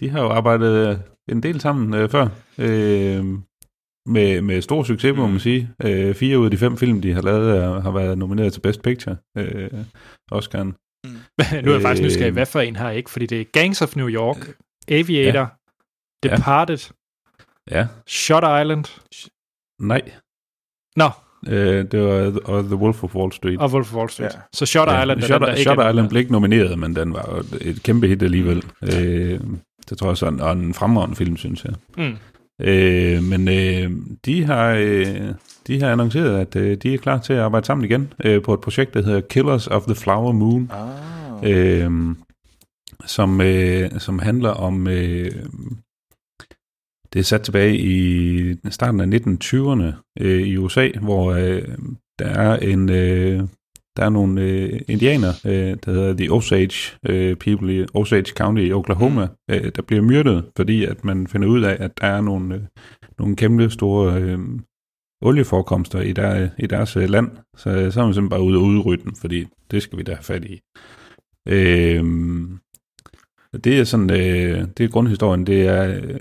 [0.00, 2.28] de har jo arbejdet en del sammen øh, før.
[2.58, 3.24] Øh,
[4.06, 5.38] med, med stor succes, må man mm.
[5.38, 5.70] sige.
[5.84, 8.60] Øh, fire ud af de fem film, de har lavet, er, har været nomineret til
[8.60, 9.16] Best Picture.
[9.36, 9.70] Øh,
[10.32, 10.72] Oscar'en.
[11.04, 11.10] Mm.
[11.64, 13.96] nu er jeg faktisk nysgerrig, hvad for en har ikke, fordi det er Gangs of
[13.96, 14.56] New York,
[14.88, 15.52] Aviator,
[16.24, 16.36] ja.
[16.36, 16.92] Departed,
[17.70, 17.86] ja.
[18.06, 18.84] Shot Island.
[19.80, 20.02] Nej.
[20.96, 21.10] Nå,
[21.48, 23.58] Øh, det var og The Wolf of Wall Street.
[23.58, 24.32] Og Wolf of Wall Street.
[24.34, 24.40] Ja.
[24.52, 25.22] Så Shot ja, Island...
[25.22, 28.64] Shot, den, Shot Island blev ikke nomineret, men den var et kæmpe hit alligevel.
[28.82, 29.40] Øh,
[29.90, 31.72] det tror jeg sådan, og en fremragende film, synes jeg.
[31.98, 32.16] Mm.
[32.60, 33.90] Øh, men øh,
[34.24, 35.06] de har øh,
[35.66, 38.54] de har annonceret, at øh, de er klar til at arbejde sammen igen øh, på
[38.54, 40.70] et projekt, der hedder Killers of the Flower Moon.
[41.42, 41.50] Ah.
[41.52, 41.90] Øh,
[43.06, 45.30] som, øh, som handler om øh,
[47.12, 51.68] det er sat tilbage i starten af 1920'erne øh, i USA, hvor øh,
[52.18, 53.42] der er en øh,
[53.96, 58.62] der er nogle øh, indianer, øh, der hedder The Osage øh, People i Osage County
[58.62, 59.54] i Oklahoma, mm.
[59.54, 62.60] øh, der bliver myrdet, fordi at man finder ud af, at der er nogle, øh,
[63.18, 64.38] nogle kæmpe store øh,
[65.22, 67.30] olieforekomster i, der, i deres øh, land.
[67.56, 70.12] Så, så er man simpelthen bare ude og udrydde dem, fordi det skal vi da
[70.12, 70.60] have fat i.
[71.48, 72.04] Øh,
[73.64, 75.46] det er sådan, øh, det er grundhistorien.
[75.46, 76.20] Det er øh, Øh,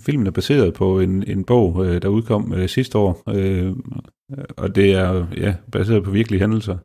[0.00, 3.72] filmen er baseret på en, en bog, øh, der udkom øh, sidste år, øh,
[4.56, 6.78] og det er ja, baseret på virkelige hændelser.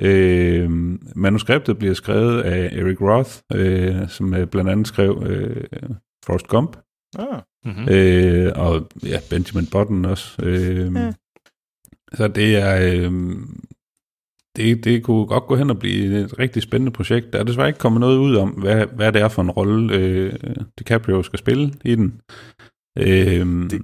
[0.00, 0.70] Øh,
[1.16, 5.64] manuskriptet bliver skrevet af Eric Roth, øh, som blandt andet skrev øh,
[6.24, 6.76] Forrest Gump,
[7.18, 7.40] ah.
[7.64, 7.88] mm-hmm.
[7.90, 10.42] øh, og ja, Benjamin Button også.
[10.42, 11.12] Øh, ja.
[12.14, 13.12] Så det er, øh,
[14.58, 17.32] det, det kunne godt gå hen og blive et rigtig spændende projekt.
[17.32, 19.94] Der er desværre ikke kommet noget ud om, hvad, hvad det er for en rolle,
[19.94, 20.32] øh,
[20.78, 22.20] DiCaprio skal spille i den.
[22.98, 23.82] Øh, det.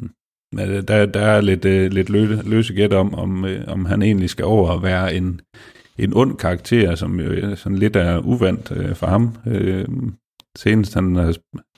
[0.88, 4.30] Der, der er lidt, øh, lidt lø, løse gæt om, om, øh, om han egentlig
[4.30, 5.40] skal over at være en,
[5.98, 9.36] en ond karakter, som jo sådan lidt er uvandt øh, for ham.
[9.46, 9.88] Øh,
[10.58, 11.34] senest han har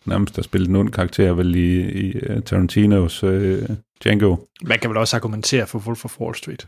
[0.07, 3.59] nærmest har spillet en ond karakter vel i, i uh, Tarantinos uh,
[4.05, 4.37] Django.
[4.63, 6.67] Man kan vel også argumentere for Wolf of Wall Street.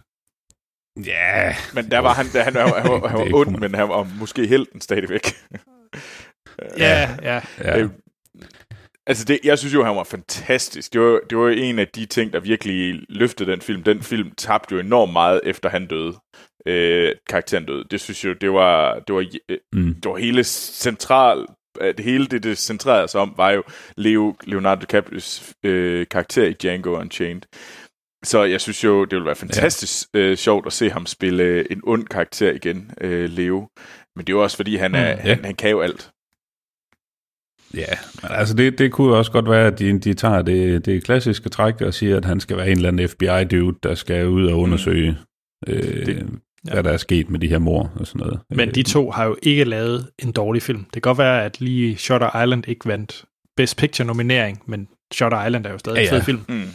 [0.97, 1.45] Ja.
[1.45, 1.55] Yeah.
[1.75, 4.09] Men der var han, der, han, var, han, var, han var ond, men han var
[4.19, 5.27] måske helten stadigvæk.
[6.79, 7.41] ja, ja.
[7.59, 7.79] ja.
[7.79, 7.91] Øh,
[9.07, 10.93] altså, det, jeg synes jo, han var fantastisk.
[10.93, 13.83] Det var, det var en af de ting, der virkelig løftede den film.
[13.83, 16.15] Den film tabte jo enormt meget, efter han døde.
[16.67, 17.85] Øh, karakteren døde.
[17.91, 19.95] Det synes jeg, det var, det var, øh, mm.
[19.95, 21.47] det var hele central,
[21.81, 23.63] det hele det, det centrerede sig om, var jo
[23.97, 27.43] Leo, Leonardo DiCaprio's øh, karakter i Django Unchained.
[28.25, 30.19] Så jeg synes jo, det ville være fantastisk ja.
[30.19, 33.69] øh, sjovt at se ham spille øh, en ond karakter igen, øh, Leo.
[34.17, 35.35] Men det er jo også, fordi han, er, mm, ja.
[35.35, 36.11] han, han kan jo alt.
[37.75, 41.05] Ja, men altså det, det kunne også godt være, at de, de tager det, det
[41.05, 44.47] klassiske træk og siger, at han skal være en eller anden FBI-dude, der skal ud
[44.47, 45.73] og undersøge, mm.
[45.73, 46.17] øh, det,
[46.67, 46.73] ja.
[46.73, 48.41] hvad der er sket med de her mor og sådan noget.
[48.51, 50.85] Men de to har jo ikke lavet en dårlig film.
[50.85, 53.25] Det kan godt være, at lige Shutter Island ikke vandt
[53.57, 56.09] Best Picture-nominering, men Shutter Island er jo stadig ja, ja.
[56.09, 56.41] en fed film.
[56.49, 56.69] Mm.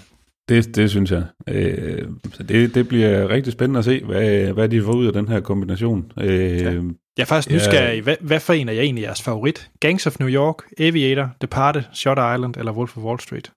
[0.50, 1.24] Det, det synes jeg.
[1.50, 5.14] Øh, så det, det bliver rigtig spændende at se, hvad, hvad de får ud af
[5.14, 6.12] den her kombination.
[6.20, 6.72] Øh, ja.
[7.18, 8.02] Jeg er faktisk nysgerrig.
[8.02, 9.72] Hvad, hvad for en er jeg egentlig jeres favorit?
[9.80, 13.52] Gangs of New York, Aviator, Departed, Shutter Island eller Wolf of Wall Street?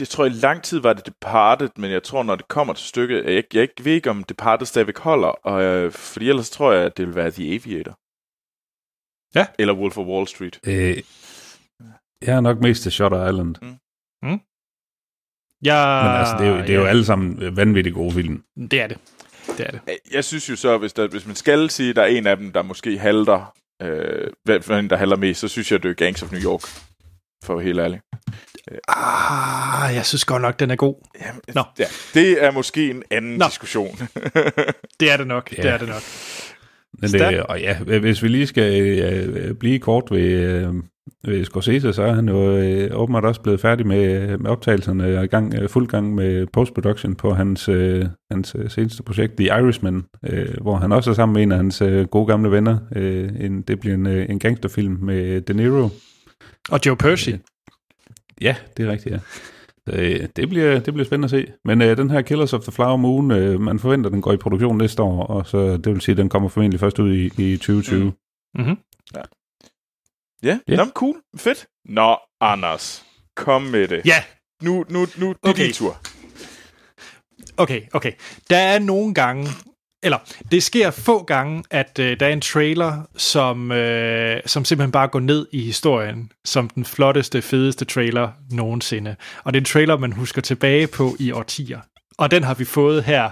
[0.00, 2.86] Jeg tror, i lang tid var det Departed, men jeg tror, når det kommer til
[2.86, 6.72] stykket, jeg, jeg ikke ved ikke, om Departed stadigvæk holder, og, øh, fordi ellers tror
[6.72, 7.98] jeg, at det vil være The Aviator.
[9.34, 9.46] Ja.
[9.58, 10.60] Eller Wolf of Wall Street.
[10.66, 11.02] Øh,
[12.26, 13.54] jeg er nok mest til Shutter Island.
[13.62, 13.76] Mm.
[14.28, 14.40] Mm.
[15.62, 18.42] Jeg, Men altså, det er jo, det er jo alle sammen vanvittigt gode film.
[18.70, 18.98] Det er det.
[19.46, 19.80] det, er det.
[20.12, 22.36] Jeg synes jo så, hvis, der, hvis man skal sige, at der er en af
[22.36, 26.22] dem, der måske halter, øh, hvem der halter mest, så synes jeg, det er Gangs
[26.22, 26.62] of New York.
[27.44, 28.00] For at være helt ærlig.
[28.88, 30.94] Ah, jeg synes godt nok, den er god.
[31.20, 31.62] Jamen, Nå.
[31.78, 31.84] Ja,
[32.14, 33.46] det er måske en anden Nå.
[33.46, 33.98] diskussion.
[35.00, 35.62] det er det nok, ja.
[35.62, 36.02] det er det nok.
[36.98, 40.74] Men det, og ja, hvis vi lige skal øh, blive kort ved, øh,
[41.24, 45.24] ved Scorsese, så er han jo øh, åbenbart også blevet færdig med, med optagelserne og
[45.24, 49.46] i gang, øh, fuld gang med postproduktion på hans, øh, hans øh, seneste projekt, The
[49.46, 52.78] Irishman, øh, hvor han også er sammen med en af hans øh, gode gamle venner.
[52.96, 55.88] Øh, en, det bliver en, øh, en gangsterfilm med De Niro.
[56.70, 57.32] Og Joe Pesci.
[57.32, 57.38] Øh,
[58.40, 59.18] ja, det er rigtigt, ja.
[59.92, 61.46] Øh, det, bliver, det bliver spændende at se.
[61.64, 64.32] Men øh, den her Killers of the Flower Moon, øh, man forventer, at den går
[64.32, 67.14] i produktion næste år, og så det vil sige, at den kommer formentlig først ud
[67.14, 68.04] i, i 2020.
[68.04, 68.12] Mm.
[68.54, 68.76] Mm-hmm.
[70.42, 70.58] Ja.
[70.70, 70.78] Yeah.
[70.78, 71.16] Nå, cool.
[71.36, 71.66] Fedt.
[71.84, 73.04] Nå, Anders,
[73.36, 74.02] kom med det.
[74.04, 74.22] Ja.
[74.62, 75.62] Nu, nu, nu, det okay.
[75.62, 75.96] er din tur.
[77.56, 78.12] Okay, okay.
[78.50, 79.48] Der er nogle gange,
[80.02, 80.18] eller
[80.50, 85.08] det sker få gange, at øh, der er en trailer, som, øh, som simpelthen bare
[85.08, 89.16] går ned i historien, som den flotteste, fedeste trailer nogensinde.
[89.44, 91.80] Og det er en trailer, man husker tilbage på i årtier.
[92.18, 93.30] Og den har vi fået her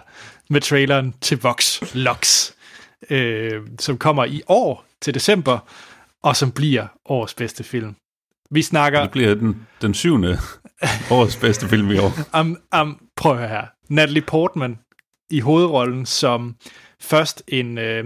[0.50, 2.52] med traileren til Vox Lux,
[3.10, 5.58] øh, som kommer i år til december,
[6.26, 7.94] og som bliver årets bedste film.
[8.50, 9.00] Vi snakker...
[9.02, 10.38] Det bliver den, den syvende
[11.10, 12.40] Årets bedste film i år.
[12.40, 13.66] Um, um, prøv at høre her.
[13.88, 14.78] Natalie Portman
[15.30, 16.56] i hovedrollen som
[17.00, 17.78] først en...
[17.78, 18.04] Øh,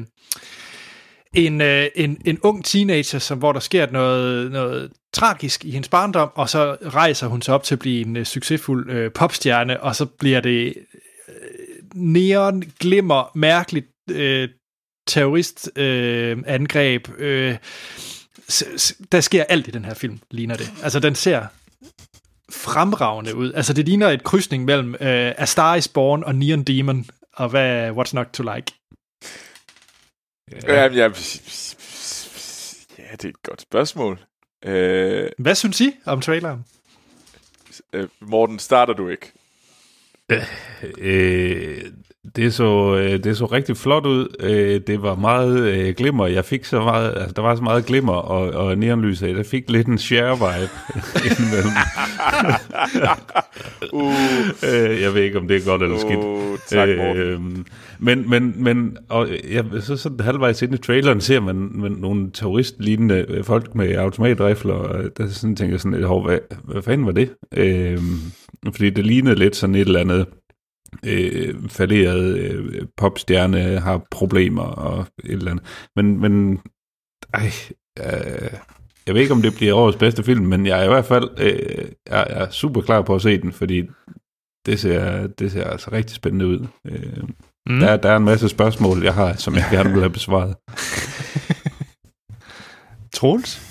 [1.34, 5.88] en, øh, en, en ung teenager, som, hvor der sker noget, noget tragisk i hendes
[5.88, 9.80] barndom, og så rejser hun sig op til at blive en uh, succesfuld øh, popstjerne,
[9.80, 10.74] og så bliver det
[11.28, 11.34] øh,
[11.94, 14.48] neon, glimmer, mærkeligt øh,
[15.06, 17.08] terroristangreb.
[17.18, 17.56] Øh, øh,
[19.12, 20.72] der sker alt i den her film, ligner det.
[20.82, 21.46] Altså, den ser
[22.52, 23.52] fremragende ud.
[23.52, 27.48] Altså, det ligner et krydsning mellem øh, A Star is Born og Neon Demon, og
[27.48, 28.72] hvad What's Not to Like.
[30.52, 31.10] Ja, ja, ja,
[32.98, 34.20] ja det er et godt spørgsmål.
[34.64, 36.64] Øh, hvad synes I om traileren?
[37.92, 39.32] Øh, Morten, starter du ikke?
[40.98, 41.84] Øh,
[42.36, 44.36] det så, øh, det så rigtig flot ud.
[44.40, 46.26] Øh, det var meget øh, glimmer.
[46.26, 49.22] Jeg fik så meget, altså, der var så meget glimmer og, og neonlys.
[49.22, 50.70] Jeg fik lidt en share-vibe
[51.26, 51.72] indimellem.
[53.92, 55.02] uh.
[55.02, 56.18] jeg ved ikke, om det er godt eller skidt.
[56.18, 57.40] Uh, tak, øh,
[57.98, 62.30] men, men, men og, ja, så sådan halvvejs ind i traileren ser man, man nogle
[62.34, 67.30] terroristlignende folk med automatrifler, og der sådan tænker jeg sådan, hvad, hvad fanden var det?
[67.56, 67.98] Øh,
[68.72, 70.26] fordi det lignede lidt sådan et eller andet
[71.06, 75.64] øh, falderet øh, popstjerne har problemer og et eller andet.
[75.96, 76.60] Men, men
[77.34, 77.50] ej,
[77.98, 78.58] øh,
[79.06, 81.28] jeg ved ikke, om det bliver årets bedste film, men jeg er i hvert fald
[81.38, 83.82] øh, jeg er super klar på at se den, fordi
[84.66, 86.66] det ser, det ser altså rigtig spændende ud.
[86.86, 87.22] Øh,
[87.66, 87.80] mm.
[87.80, 90.56] der, der er en masse spørgsmål, jeg har, som jeg gerne vil have besvaret.
[93.14, 93.70] Troels?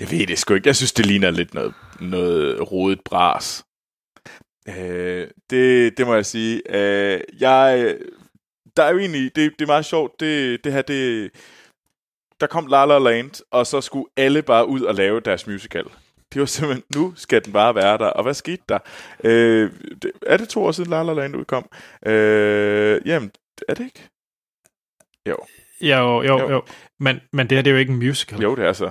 [0.00, 0.68] Jeg ved det sgu ikke.
[0.68, 3.64] Jeg synes, det ligner lidt noget, noget rodet bras.
[4.68, 6.62] Øh, det, det må jeg sige.
[6.68, 7.96] Øh, jeg,
[8.76, 11.30] der er jo egentlig, det, det er meget sjovt, det, det her, det,
[12.40, 15.84] der kom La La Land, og så skulle alle bare ud og lave deres musical.
[16.32, 18.06] Det var simpelthen, nu skal den bare være der.
[18.06, 18.78] Og hvad skete der?
[19.24, 19.70] Øh,
[20.02, 21.70] det, er det to år siden La La Land udkom?
[22.06, 23.30] Øh, jamen,
[23.68, 24.08] er det ikke?
[25.28, 25.36] Jo.
[25.80, 26.50] Jo, jo, jo.
[26.50, 26.62] jo.
[27.00, 28.40] Men, men det her det er jo ikke en musical.
[28.40, 28.90] Jo, det er så.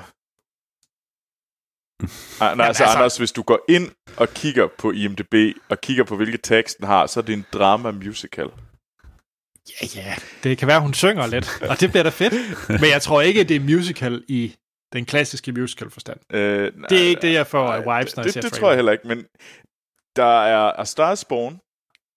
[2.42, 6.04] Ah, nej, altså, altså, Anders, hvis du går ind og kigger på IMDb, og kigger
[6.04, 8.48] på, hvilke tekst den har, så er det en drama-musical.
[9.82, 10.16] Ja, ja.
[10.44, 12.34] Det kan være, hun synger lidt, og det bliver da fedt.
[12.82, 14.56] Men jeg tror ikke, det er musical i
[14.94, 16.20] den klassiske musical-forstand.
[16.34, 18.52] Øh, nej, det er ikke det, jeg får af vibes, når det, jeg ser Det,
[18.52, 19.26] det tror jeg heller ikke, men
[20.16, 21.60] der er A Star is Born.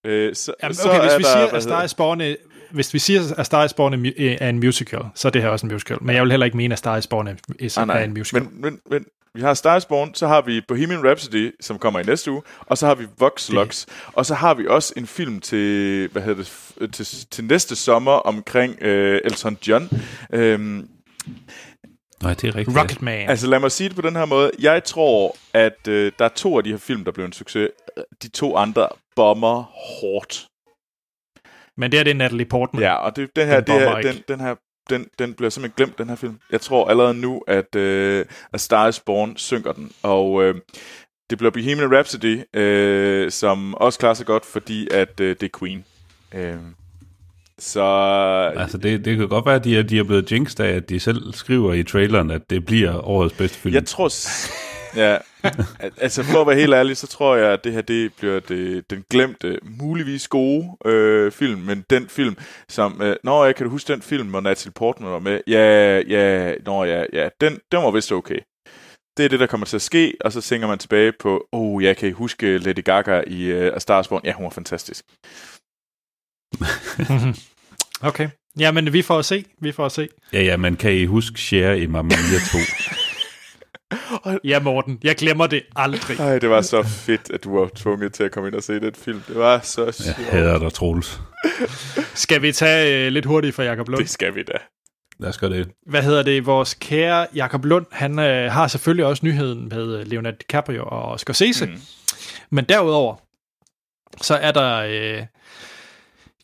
[0.05, 2.35] Øh, så, Jamen, okay, så hvis vi der, siger, A Star is Born er,
[2.71, 5.65] hvis vi siger, at Star is Born er en musical, så er det her også
[5.65, 5.97] en musical.
[6.01, 8.03] Men jeg vil heller ikke mene, at Star is Born er, er, ah, nej.
[8.03, 8.43] en musical.
[8.43, 9.05] Men, men, men
[9.35, 12.41] vi har Star is Born, så har vi Bohemian Rhapsody, som kommer i næste uge,
[12.61, 16.21] og så har vi Vox Lux, og så har vi også en film til, hvad
[16.21, 16.43] hedder
[16.79, 19.89] det, til, til næste sommer omkring øh, Elton John.
[20.33, 20.87] Øhm,
[22.23, 22.77] Nej, det er rigtigt.
[22.77, 23.29] Rocketman.
[23.29, 24.51] Altså lad mig sige det på den her måde.
[24.59, 27.69] Jeg tror, at øh, der er to af de her film, der blev en succes.
[28.23, 29.63] De to andre bomber
[30.01, 30.47] hårdt.
[31.77, 32.83] Men det er det Natalie Portman.
[32.83, 34.55] Ja, og det, den her, den, det her, den, den her
[34.89, 36.39] den, den bliver simpelthen glemt, den her film.
[36.51, 39.91] Jeg tror allerede nu, at, øh, at Star is Born synker den.
[40.03, 40.55] Og øh,
[41.29, 45.59] det bliver Bohemian Rhapsody, øh, som også klarer sig godt, fordi at øh, det er
[45.59, 45.85] Queen.
[46.33, 46.55] Øh,
[47.59, 47.83] så...
[48.55, 50.89] Altså, det, det kan godt være, at de er, de er blevet jinxed af, at
[50.89, 53.75] de selv skriver i traileren, at det bliver årets bedste film.
[53.75, 54.11] Jeg tror...
[54.95, 55.17] Ja,
[55.97, 58.89] altså for at være helt ærlig, så tror jeg, at det her det bliver det,
[58.89, 62.37] den glemte, muligvis gode øh, film, men den film,
[62.69, 65.41] som, øh, når jeg kan du huske den film, hvor Natalie Portman var med?
[65.47, 68.39] Ja, ja, nå ja, ja, den, den var vist okay.
[69.17, 71.83] Det er det, der kommer til at ske, og så tænker man tilbage på, oh,
[71.83, 74.21] jeg kan huske Lady Gaga i uh, A Star Born.
[74.23, 75.05] Ja, hun var fantastisk.
[78.09, 78.29] okay.
[78.59, 79.45] Ja, men vi får at se.
[79.61, 80.07] Vi får at se.
[80.33, 82.57] Ja, ja, men kan I huske Cher i Mamma Mia 2?
[84.43, 86.17] Ja, Morten, jeg glemmer det aldrig.
[86.17, 88.79] Nej, det var så fedt, at du var tvunget til at komme ind og se
[88.79, 89.21] den film.
[89.27, 90.17] Det var så sjovt.
[90.19, 91.21] Jeg hader dig, Troels.
[92.13, 94.01] skal vi tage uh, lidt hurtigt for Jakob Lund?
[94.01, 94.53] Det skal vi da.
[95.19, 95.69] Lad os gøre det.
[95.87, 96.45] Hvad hedder det?
[96.45, 101.19] Vores kære Jakob Lund, han uh, har selvfølgelig også nyheden med øh, Leonardo DiCaprio og
[101.19, 101.65] Scorsese.
[101.65, 101.81] Mm.
[102.49, 103.15] Men derudover,
[104.21, 104.85] så er der...
[105.19, 105.25] Uh,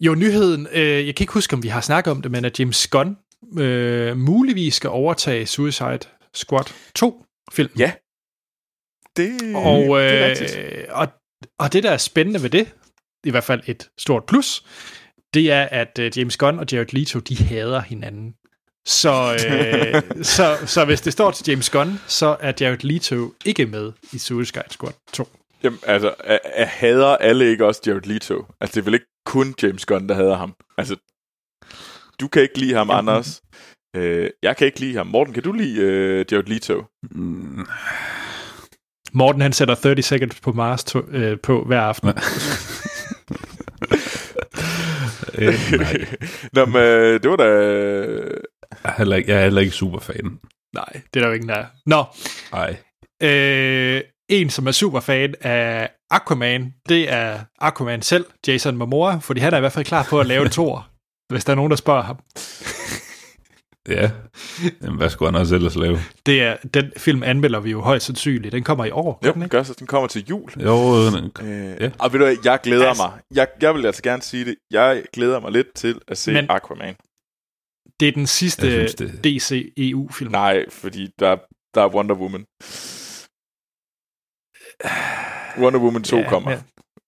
[0.02, 2.60] jo, nyheden, uh, jeg kan ikke huske, om vi har snakket om det, men at
[2.60, 3.18] James Gunn
[3.52, 6.00] uh, muligvis skal overtage Suicide
[6.34, 6.66] Squad
[6.96, 7.72] 2 film.
[7.78, 7.92] Ja.
[9.18, 10.58] Det, og, det er rigtigt.
[10.58, 11.08] Øh, og,
[11.60, 12.74] og det, der er spændende ved det,
[13.24, 14.66] i hvert fald et stort plus,
[15.34, 18.34] det er, at uh, James Gunn og Jared Leto, de hader hinanden.
[18.86, 20.02] Så, øh,
[20.36, 24.18] så, så hvis det står til James Gunn, så er Jared Leto ikke med i
[24.18, 25.28] Suicide Squad 2.
[25.64, 28.46] Jamen, altså, er, er hader alle ikke også Jared Leto?
[28.62, 30.54] Altså, det er vel ikke kun James Gunn, der hader ham?
[30.78, 30.96] Altså,
[32.20, 33.10] du kan ikke lide ham, Jamen.
[33.10, 33.42] Anders.
[33.96, 35.08] Øh, jeg kan ikke lide ham.
[35.08, 36.84] Morten, kan du lide øh, Jared Leto?
[37.12, 37.68] Mm.
[39.14, 42.10] Morten han sætter 30 Seconds på Mars to, øh, på hver aften.
[45.38, 45.54] øh,
[46.54, 47.44] Nå, men øh, det var da...
[48.84, 50.40] Jeg er heller ikke, jeg er heller ikke super fan.
[50.74, 51.66] Nej, det er der jo ingen, der er.
[51.86, 52.06] Nå.
[52.52, 52.78] Nej.
[53.24, 59.40] Øh, en, som er super fan af Aquaman, det er Aquaman selv, Jason Momoa, fordi
[59.40, 60.88] han er i hvert fald klar på at lave Thor,
[61.34, 62.20] hvis der er nogen, der spørger ham.
[63.90, 64.12] Ja,
[64.82, 65.98] Jamen, hvad skulle han også ellers lave?
[66.26, 68.52] Det er, den film anmelder vi jo højst sandsynligt.
[68.52, 69.52] Den kommer i år, Jo, den den ikke?
[69.52, 69.74] gør så.
[69.80, 70.50] Den kommer til jul.
[70.64, 71.92] Jo, øh, Øh, Ja.
[72.00, 73.20] Og ved du hvad, jeg glæder Altså- mig.
[73.36, 74.56] Jeg, jeg vil altså gerne sige det.
[74.72, 76.96] Jeg glæder mig lidt til at se Men- Men, Aquaman.
[78.00, 80.32] Det er den sidste Jeg synes, det- DC-EU-film.
[80.32, 81.38] Nej, fordi der,
[81.76, 82.46] der er Wonder Woman.
[85.62, 86.50] Wonder Woman 2 Ja, ja, kommer.
[86.50, 86.60] men-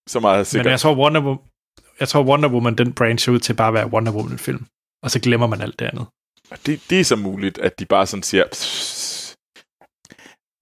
[0.07, 0.71] Så meget er Men sikkert.
[0.71, 1.43] jeg tror, Wonder Woman,
[1.99, 4.65] jeg tror, Wonder Woman, den brancher ud til bare at være Wonder Woman-film.
[5.03, 6.05] Og så glemmer man alt det andet.
[6.65, 8.43] Det, det er så muligt, at de bare sådan siger...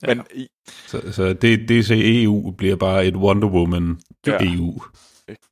[0.08, 0.48] Men i-
[0.88, 4.38] så, så det, DCEU bliver bare et Wonder Woman Ja.
[4.42, 4.82] EU.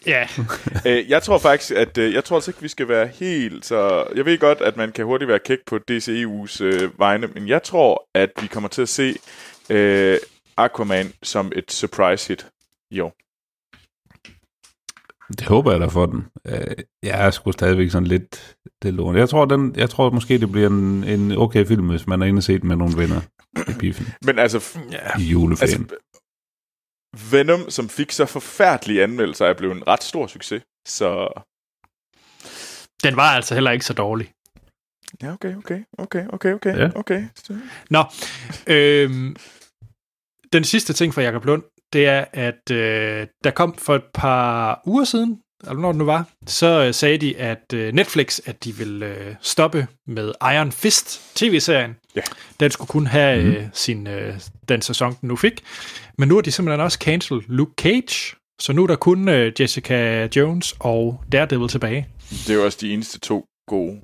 [0.06, 0.28] Ja,
[0.88, 4.08] øh, jeg tror faktisk, at øh, jeg tror altså ikke, vi skal være helt så...
[4.16, 7.64] Jeg ved godt, at man kan hurtigt være kæk på DCEU's øh, vegne, men jeg
[7.64, 9.16] tror, at vi kommer til at se
[9.70, 10.18] øh,
[10.58, 12.48] Aquaman som et surprise hit
[12.92, 13.14] i år.
[15.30, 16.26] Det håber jeg da for den.
[16.46, 19.16] Øh, Jeg er sgu stadigvæk sådan lidt det lort.
[19.16, 22.26] Jeg tror, den, jeg tror måske, det bliver en, en okay film, hvis man er
[22.26, 23.22] inde og set med nogle venner
[23.70, 25.20] i biffen Men altså, ja.
[25.20, 25.82] i juleferien.
[25.82, 25.96] altså
[27.32, 30.64] Venom, som fik så forfærdelige anmeldelser, er blevet en ret stor succes.
[30.88, 31.28] Så
[33.04, 34.32] den var altså heller ikke så dårlig.
[35.22, 36.90] ja, okay, okay, okay, okay, okay, Ja.
[36.96, 37.24] okay.
[37.90, 38.04] Nå,
[38.68, 39.36] øhm,
[40.54, 41.64] den sidste ting fra Jacob Lund,
[41.94, 45.38] det er, at øh, der kom for et par uger siden,
[45.68, 49.04] eller når det nu var, så øh, sagde de, at øh, Netflix, at de vil
[49.04, 51.96] øh, stoppe med Iron Fist tv-serien.
[52.16, 52.22] Ja.
[52.60, 53.52] Den skulle kun have Mhm.
[53.56, 55.62] øh, sin, øh, den sæson, den nu fik.
[56.18, 59.52] Men nu har de simpelthen også cancelled Luke Cage, så nu er der kun øh,
[59.60, 62.08] Jessica Jones og Daredevil tilbage.
[62.30, 64.02] Det er jo også de eneste to gode.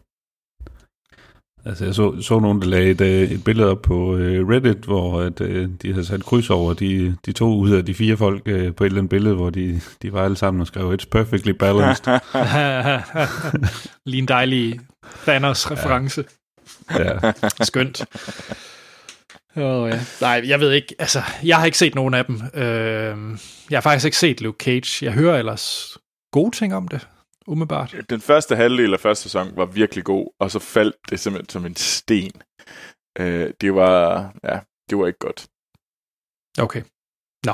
[1.65, 4.77] Altså, jeg så, så nogen, der lagde et, øh, et billede op på uh, Reddit,
[4.77, 8.17] hvor at, uh, de havde sat kryds over de, de to ud af de fire
[8.17, 10.93] folk uh, på et eller andet billede, hvor de, de var alle sammen og skrev,
[10.93, 12.19] it's perfectly balanced.
[14.09, 14.79] Lige en dejlig
[15.27, 16.23] Thanos-reference.
[16.99, 17.31] ja.
[17.61, 18.05] Skønt.
[19.55, 19.99] Oh, ja.
[20.21, 20.95] Nej, jeg ved ikke.
[20.99, 22.41] Altså, jeg har ikke set nogen af dem.
[22.53, 23.37] Øh,
[23.69, 25.05] jeg har faktisk ikke set Luke Cage.
[25.05, 25.97] Jeg hører ellers
[26.31, 27.07] gode ting om det,
[27.47, 27.95] umiddelbart.
[28.09, 31.65] Den første halvdel af første sæson var virkelig god, og så faldt det simpelthen som
[31.65, 32.31] en sten.
[33.19, 35.45] Øh, det var, ja, det var ikke godt.
[36.59, 36.81] Okay.
[37.45, 37.53] Nå.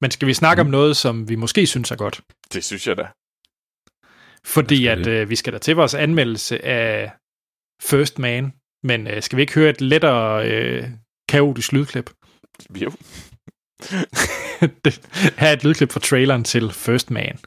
[0.00, 0.66] Men skal vi snakke Mm.
[0.66, 2.20] om noget, som vi måske synes er godt?
[2.52, 3.08] Det synes jeg da.
[4.44, 7.12] Fordi at øh, vi skal da til vores anmeldelse af
[7.82, 8.52] First Man.
[8.82, 10.88] Men øh, skal vi ikke høre et lettere øh,
[11.28, 12.10] kaotisk lydklip?
[12.74, 12.92] Jo.
[15.38, 17.38] Her er et lydklip fra traileren til First Man.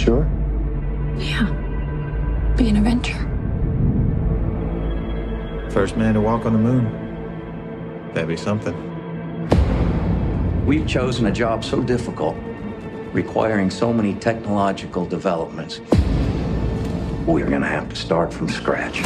[0.00, 0.26] Sure?
[1.18, 1.46] Yeah.
[2.56, 3.18] Be an adventure.
[5.70, 6.84] First man to walk on the moon.
[8.14, 8.74] That'd be something.
[10.64, 12.36] We've chosen a job so difficult,
[13.12, 15.80] requiring so many technological developments.
[17.26, 19.02] We're going to have to start from scratch.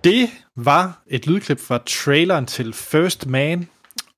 [0.00, 3.68] Det var et lydklip fra traileren til First Man,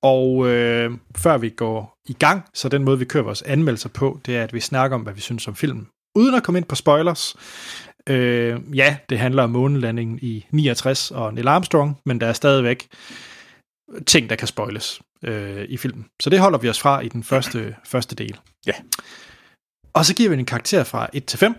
[0.01, 4.19] og øh, før vi går i gang, så den måde, vi kører vores anmeldelser på,
[4.25, 6.65] det er, at vi snakker om, hvad vi synes om filmen, uden at komme ind
[6.65, 7.35] på spoilers.
[8.09, 12.87] Øh, ja, det handler om månelandingen i 69 og Neil Armstrong, men der er stadigvæk
[14.07, 16.05] ting, der kan spoiles øh, i filmen.
[16.21, 18.39] Så det holder vi os fra i den første, første del.
[18.67, 18.73] Ja.
[19.93, 21.55] Og så giver vi en karakter fra 1 til 5,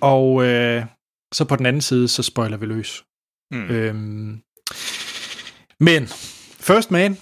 [0.00, 0.84] og øh,
[1.34, 3.04] så på den anden side, så spoiler vi løs.
[3.50, 3.70] Mm.
[3.70, 4.40] Øhm,
[5.80, 6.06] men
[6.60, 7.16] First Man,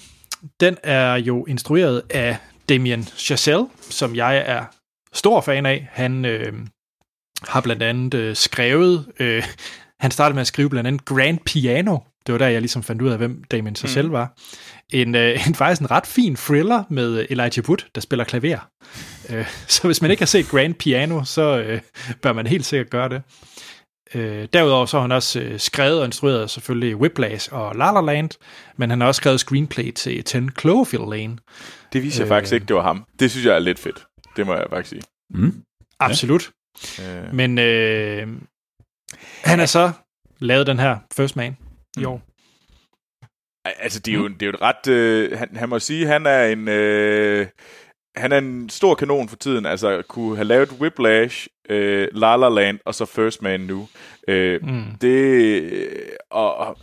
[0.61, 2.37] den er jo instrueret af
[2.69, 4.65] Damien Chazelle, som jeg er
[5.13, 5.89] stor fan af.
[5.91, 6.53] Han øh,
[7.49, 9.45] har blandt andet øh, skrevet, øh,
[10.01, 11.99] han startede med at skrive blandt andet Grand Piano.
[12.27, 14.13] Det var der, jeg ligesom fandt ud af, hvem Damien Chazelle mm.
[14.13, 14.33] var.
[14.91, 18.69] En, øh, en faktisk en ret fin thriller med Elijah Wood, der spiller klaver.
[19.31, 21.81] Øh, så hvis man ikke har set Grand Piano, så øh,
[22.23, 23.23] bør man helt sikkert gøre det.
[24.15, 28.01] Øh, derudover så har han også øh, skrevet og instrueret selvfølgelig Whiplash og La La
[28.01, 28.31] Land,
[28.77, 31.39] men han har også skrevet screenplay til 10 Cloverfield Lane.
[31.93, 32.29] Det viser jeg Øh.
[32.37, 33.05] faktisk ikke, det var ham.
[33.19, 34.07] Det synes jeg er lidt fedt.
[34.37, 35.03] Det må jeg faktisk sige.
[35.31, 35.63] Mm.
[36.01, 36.51] Absolut.
[37.01, 38.29] Øh, Men øh,
[39.45, 39.93] han har så
[40.39, 41.57] lavet den her First Man
[41.97, 42.07] i Mm.
[42.07, 42.23] år.
[43.65, 44.87] Altså, det er jo, det er jo et ret...
[44.89, 46.69] Øh, han, han må sige, han er en...
[46.69, 47.47] Øh,
[48.17, 49.67] han er en stor kanon for tiden.
[49.67, 53.89] Altså, kunne have lavet Whiplash, øh, La La Land og så First Man nu.
[54.29, 54.85] Øh, mm.
[55.01, 55.89] Det...
[56.31, 56.79] Og, og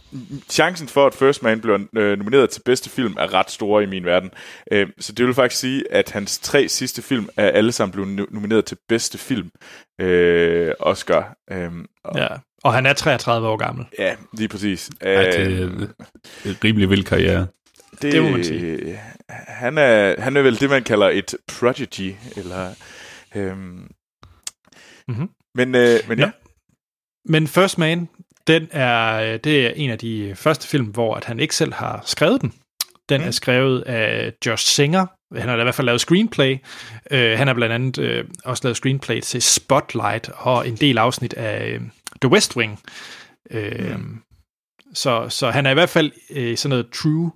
[0.49, 3.85] chancen for, at First Man bliver øh, nomineret til bedste film, er ret store i
[3.85, 4.31] min verden.
[4.71, 8.31] Øh, så det vil faktisk sige, at hans tre sidste film er alle sammen blevet
[8.31, 9.49] nomineret til bedste film.
[10.01, 11.35] Øh, Oscar.
[11.51, 11.71] Øh,
[12.03, 12.27] og, ja.
[12.63, 13.85] Og han er 33 år gammel.
[13.99, 14.89] Ja, lige præcis.
[15.01, 15.67] Ej, det er
[16.45, 17.47] en rimelig vild karriere.
[18.01, 18.99] Det, det må man sige.
[19.47, 22.73] Han er, han er vel det, man kalder et prodigy, eller...
[23.35, 23.91] Øhm,
[25.07, 25.29] mm-hmm.
[25.55, 26.25] Men, øh, men ja.
[26.25, 26.31] ja.
[27.25, 28.09] Men First Man,
[28.47, 32.03] den er, det er en af de første film, hvor at han ikke selv har
[32.05, 32.53] skrevet den.
[33.09, 33.27] Den mm.
[33.27, 35.05] er skrevet af Josh Singer.
[35.35, 36.57] Han har i hvert fald lavet screenplay.
[37.11, 41.33] Uh, han har blandt andet uh, også lavet screenplay til Spotlight og en del afsnit
[41.33, 41.85] af uh,
[42.21, 42.79] The West Wing.
[43.55, 44.21] Uh, mm.
[44.93, 47.31] så, så han er i hvert fald uh, sådan noget true,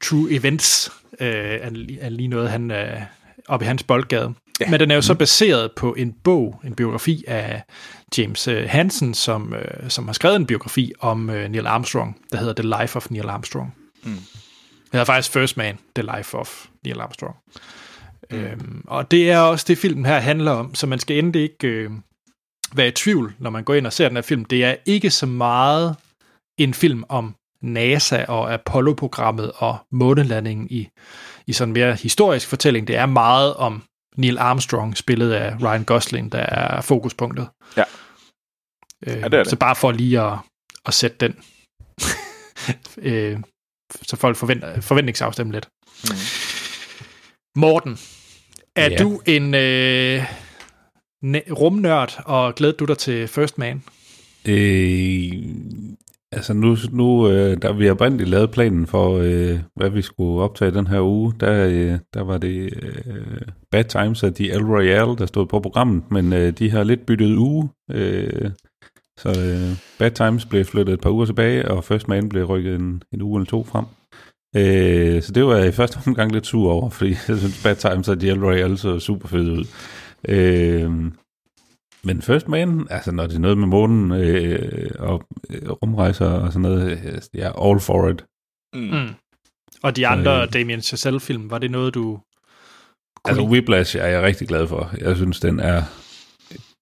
[0.00, 1.70] true events, uh, er,
[2.00, 3.02] er lige noget, han er
[3.48, 4.34] oppe i hans boldgade.
[4.60, 4.70] Ja.
[4.70, 5.18] Men den er jo så mm.
[5.18, 7.62] baseret på en bog, en biografi af
[8.18, 12.62] James Hansen, som, uh, som har skrevet en biografi om uh, Neil Armstrong, der hedder
[12.62, 13.74] The Life of Neil Armstrong.
[14.04, 14.10] Mm.
[14.12, 17.36] Det hedder faktisk First Man, The Life of Neil Armstrong.
[18.30, 18.36] Mm.
[18.36, 21.68] Øhm, og det er også det, filmen her handler om, så man skal endelig ikke
[21.68, 21.90] øh,
[22.74, 24.44] være i tvivl, når man går ind og ser den her film.
[24.44, 25.96] Det er ikke så meget
[26.58, 27.34] en film om
[27.66, 30.88] NASA og Apollo-programmet og månelandingen i,
[31.46, 32.88] i sådan en mere historisk fortælling.
[32.88, 33.82] Det er meget om
[34.16, 37.48] Neil Armstrong, spillet af Ryan Gosling, der er fokuspunktet.
[37.76, 37.84] Ja.
[39.06, 39.50] Øh, ja det er det.
[39.50, 40.38] Så bare for lige at,
[40.86, 41.36] at sætte den,
[43.12, 43.38] øh,
[44.02, 45.68] så folk forventer, forventningsafstemme lidt.
[46.04, 46.16] Mm.
[47.60, 47.98] Morten,
[48.76, 48.96] er ja.
[48.96, 50.24] du en øh,
[51.50, 53.82] rumnørd, og glæder du dig til First Man?
[54.44, 55.32] Øh,
[56.36, 60.70] altså nu, nu øh, da vi oprindeligt lavet planen for, øh, hvad vi skulle optage
[60.70, 65.16] den her uge, der, øh, der var det øh, Bad Times af de El Royale,
[65.16, 68.50] der stod på programmet, men øh, de har lidt byttet uge, øh,
[69.18, 72.74] så øh, Bad Times blev flyttet et par uger tilbage, og First Man blev rykket
[72.74, 73.84] en, en uge eller to frem.
[74.56, 77.76] Øh, så det var jeg i første omgang lidt sur over, fordi jeg synes, Bad
[77.76, 79.64] Times og El Royale så super fedt ud.
[80.28, 80.90] Øh,
[82.06, 86.52] men First Man, altså når det er noget med månen øh, og øh, rumrejser og
[86.52, 88.24] sådan noget, øh, jeg er all for it.
[88.74, 88.80] Mm.
[88.80, 89.14] mm.
[89.82, 92.20] Og de andre øh, Damien Chazelle-film, var det noget, du...
[93.24, 94.90] Altså Whiplash er jeg rigtig glad for.
[95.00, 95.82] Jeg synes, den er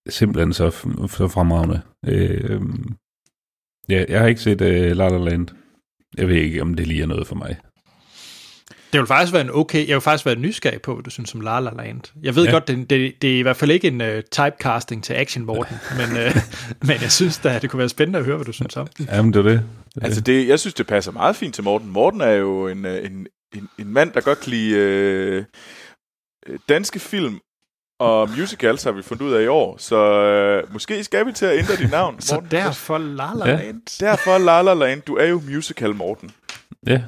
[0.09, 0.70] simpelthen så,
[1.09, 1.81] så fremragende.
[2.07, 2.61] Øh,
[3.89, 5.49] ja, jeg har ikke set øh, La La Land.
[6.16, 7.57] Jeg ved ikke, om det lige er noget for mig.
[8.95, 11.34] Det vil faktisk være en okay, jeg vil faktisk være nysgerrig på, hvad du synes
[11.34, 12.01] om La La Land.
[12.22, 12.51] Jeg ved ja.
[12.51, 15.76] godt, det, det, det er i hvert fald ikke en uh, typecasting til Action Morten,
[15.99, 16.36] men, uh,
[16.80, 19.07] men jeg synes da, det kunne være spændende at høre, hvad du synes om det.
[19.07, 19.62] Jamen, det er det.
[20.03, 21.90] Altså, det, jeg synes, det passer meget fint til Morten.
[21.90, 25.47] Morten er jo en, øh, en, en, en mand, der godt kan lide
[26.49, 27.38] uh, danske film
[28.01, 31.47] og musicals har vi fundet ud af i år, så øh, måske skal vi til
[31.47, 34.01] at ændre dit navn, Så derfor La La Land.
[34.01, 34.07] Ja.
[34.07, 35.03] Derfor La La Land.
[35.03, 36.30] Du er jo musical, Morten.
[36.86, 37.03] Ja.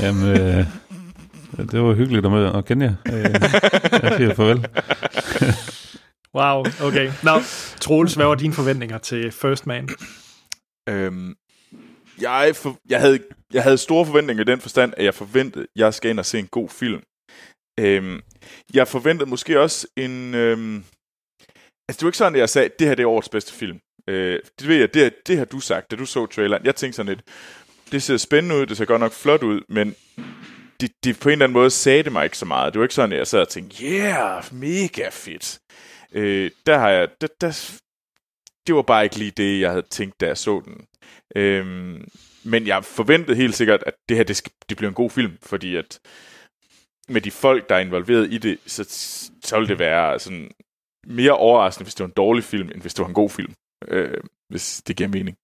[0.00, 0.66] Jamen, øh,
[1.72, 2.94] det var hyggeligt at møde og kende jer.
[3.14, 3.22] Øh,
[4.02, 4.66] jeg siger farvel.
[6.38, 7.12] wow, okay.
[7.22, 7.40] Nå,
[7.80, 9.88] Troels, hvad var dine forventninger til First Man?
[10.88, 11.34] Øhm,
[12.20, 13.18] jeg, for, jeg, havde,
[13.52, 16.26] jeg havde store forventninger i den forstand, at jeg forventede, at jeg skal ind og
[16.26, 17.02] se en god film.
[17.80, 18.20] Øhm,
[18.74, 20.34] jeg forventede måske også en...
[20.34, 20.76] Øhm,
[21.88, 23.52] altså, det var ikke sådan, at jeg sagde, at det her det er årets bedste
[23.52, 23.78] film.
[24.08, 26.64] Øh, det ved jeg, det, det har du sagt, da du så traileren.
[26.64, 27.24] Jeg tænkte sådan lidt,
[27.92, 29.94] det ser spændende ud, det ser godt nok flot ud, men
[30.80, 32.72] det, det på en eller anden måde sagde det mig ikke så meget.
[32.72, 35.58] Det var ikke sådan, at jeg sad og tænkte, yeah, mega fedt.
[36.12, 37.78] Øh, der har jeg, der, der,
[38.66, 40.86] det var bare ikke lige det, jeg havde tænkt, da jeg så den.
[41.36, 41.66] Øh,
[42.44, 45.32] men jeg forventede helt sikkert, at det her, det, skal, det bliver en god film,
[45.42, 45.98] fordi at
[47.08, 48.84] med de folk, der er involveret i det, så,
[49.44, 50.50] så ville det være sådan
[51.06, 53.54] mere overraskende, hvis det var en dårlig film, end hvis det var en god film.
[53.88, 55.36] Øh, hvis det giver mening.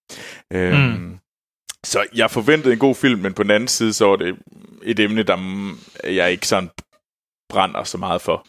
[0.53, 1.19] Øh, mm.
[1.83, 4.35] Så jeg forventede en god film, men på den anden side, så var det
[4.83, 5.37] et emne, der
[6.03, 6.69] jeg ikke sådan
[7.49, 8.47] brænder så meget for.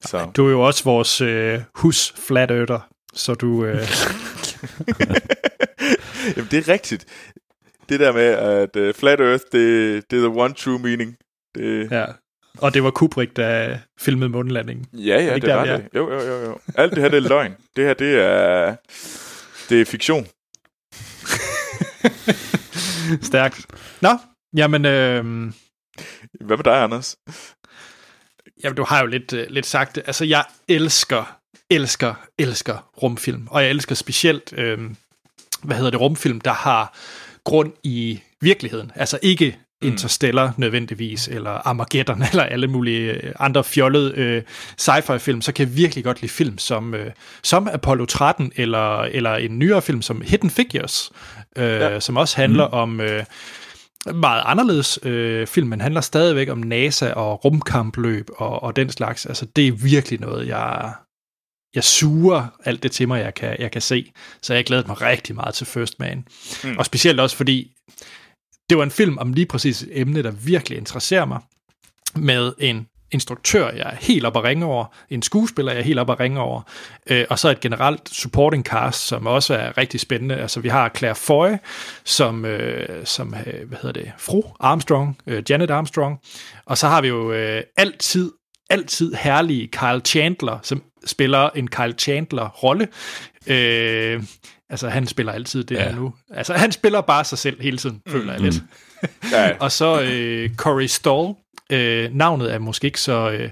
[0.00, 0.30] Så.
[0.36, 3.64] Du er jo også vores øh, hus flat earther, så du...
[3.64, 3.74] Øh...
[6.36, 7.06] Jamen, det er rigtigt.
[7.88, 11.16] Det der med, at uh, flat earth, det, det er the one true meaning.
[11.54, 11.90] Det...
[11.90, 12.04] Ja,
[12.58, 14.86] og det var Kubrick, der filmede månelandingen.
[14.92, 15.88] Ja, ja, det, det var det.
[15.94, 16.58] Jo, jo, jo, jo.
[16.74, 17.56] Alt det her, det er løgn.
[17.76, 18.76] Det her, det er,
[19.68, 20.26] det er fiktion.
[23.30, 23.66] Stærkt.
[24.00, 24.18] Nå,
[24.56, 24.84] jamen...
[24.84, 25.52] Øh...
[26.40, 27.16] Hvad med dig, Anders?
[28.64, 30.02] Jamen, du har jo lidt, uh, lidt sagt det.
[30.06, 31.38] Altså, jeg elsker,
[31.70, 33.48] elsker, elsker rumfilm.
[33.50, 34.90] Og jeg elsker specielt, øh,
[35.62, 36.94] hvad hedder det, rumfilm, der har
[37.44, 38.92] grund i virkeligheden.
[38.94, 44.42] Altså ikke Interstellar nødvendigvis, eller Armageddon, eller alle mulige øh, andre fjollede øh,
[44.78, 47.10] sci-fi-film, så kan jeg virkelig godt lide film som, øh,
[47.42, 51.10] som Apollo 13, eller, eller en nyere film som Hidden Figures,
[51.56, 52.00] øh, ja.
[52.00, 52.74] som også handler mm.
[52.74, 53.00] om...
[53.00, 53.24] Øh,
[54.14, 59.26] meget anderledes øh, film, men handler stadigvæk om NASA og rumkampløb og, og den slags.
[59.26, 60.92] Altså, det er virkelig noget, jeg,
[61.74, 64.12] jeg suger alt det til mig, jeg kan, jeg kan se.
[64.42, 66.24] Så jeg glæder mig rigtig meget til First Man.
[66.64, 66.76] Mm.
[66.78, 67.72] Og specielt også fordi,
[68.70, 71.40] det var en film om lige præcis et emne, der virkelig interesserer mig,
[72.14, 75.98] med en instruktør, jeg er helt op at ringe over, en skuespiller, jeg er helt
[75.98, 76.62] op at ringe over,
[77.06, 80.36] øh, og så et generelt supporting cast, som også er rigtig spændende.
[80.36, 81.48] Altså, vi har Claire Foy,
[82.04, 86.18] som, øh, som øh, hvad hedder det, fru Armstrong, øh, Janet Armstrong,
[86.66, 88.32] og så har vi jo øh, altid,
[88.70, 92.88] altid herlige Kyle Chandler, som spiller en Kyle Chandler-rolle.
[93.46, 94.22] Øh,
[94.70, 95.82] altså, han spiller altid det ja.
[95.82, 96.14] her nu.
[96.30, 98.12] Altså, han spiller bare sig selv hele tiden, mm.
[98.12, 98.62] føler jeg lidt.
[99.32, 99.56] ja.
[99.64, 101.34] og så øh, Corey Stoll,
[101.70, 103.50] Øh, navnet er måske ikke så, øh,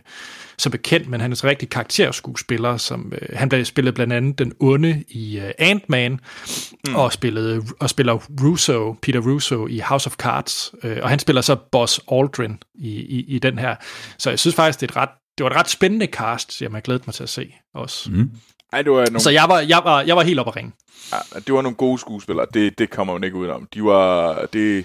[0.59, 4.39] så bekendt, men han er en rigtig karakterskuespiller, som øh, han blev spillet blandt andet
[4.39, 6.95] den onde i øh, Ant-Man, mm.
[6.95, 11.43] og, spillede, og spiller Russo, Peter Russo i House of Cards, øh, og han spiller
[11.43, 13.77] så Boss Aldrin i, i, i den her.
[14.19, 16.75] Så jeg synes faktisk, det, er et ret, det var et ret spændende cast, som
[16.75, 18.11] jeg glæder mig til at se også.
[18.11, 18.31] Mm.
[18.73, 19.21] Ej, det var nogle...
[19.21, 20.73] Så jeg var, jeg, var, jeg var helt op at ringe.
[21.13, 23.69] Ja, det var nogle gode skuespillere, det, det kommer man ikke ud om.
[23.75, 24.85] De var, det,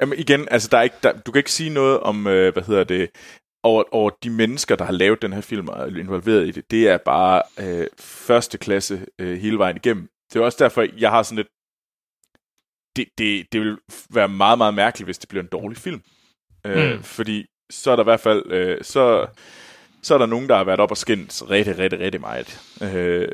[0.00, 2.62] Jamen igen, altså der er ikke, der, du kan ikke sige noget om, øh, hvad
[2.62, 3.10] hedder det,
[3.62, 6.70] over, over de mennesker, der har lavet den her film og er involveret i det.
[6.70, 10.08] Det er bare øh, første klasse øh, hele vejen igennem.
[10.32, 11.48] Det er også derfor, jeg har sådan lidt...
[12.96, 13.78] Det, det, det vil
[14.10, 16.02] være meget, meget mærkeligt, hvis det bliver en dårlig film.
[16.66, 17.02] Øh, mm.
[17.02, 18.52] Fordi så er der i hvert fald...
[18.52, 19.26] Øh, så,
[20.02, 22.60] så er der nogen, der har været op og skændt rigtig, rigtig, rigtig meget.
[22.82, 23.28] Øh,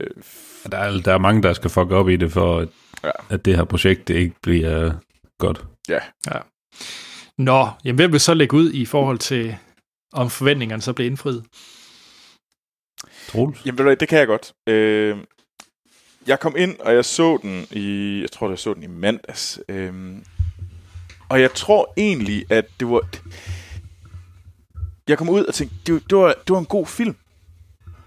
[0.72, 2.68] der, er, der er mange, der skal fuck op i det, for at,
[3.04, 3.10] ja.
[3.30, 4.92] at det her projekt det ikke bliver
[5.38, 5.64] godt.
[5.88, 5.98] Ja.
[6.26, 6.38] ja.
[7.38, 9.56] Nå, jamen hvem vil så lægge ud i forhold til,
[10.12, 11.44] om forventningerne så bliver indfriet?
[13.28, 13.66] Troels?
[13.66, 14.52] Jamen det kan jeg godt.
[14.66, 15.16] Øh,
[16.26, 19.60] jeg kom ind, og jeg så den i, jeg tror, jeg så den i mandags.
[19.68, 19.92] Øh,
[21.28, 23.08] og jeg tror egentlig, at det var...
[25.08, 27.16] Jeg kom ud og tænkte, det, det, var, det var en god film.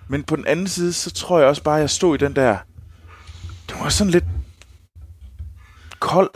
[0.10, 2.36] Men på den anden side, så tror jeg også bare, at jeg stod i den
[2.36, 2.58] der...
[3.70, 4.26] Det var sådan lidt
[6.00, 6.30] kold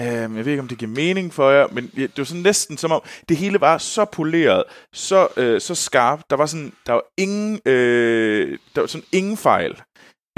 [0.00, 2.76] Um, jeg ved ikke, om det giver mening for jer, men det var sådan næsten
[2.76, 6.30] som om, det hele var så poleret, så, øh, så skarpt.
[6.30, 9.82] Der var sådan, der var ingen, øh, der var sådan ingen fejl.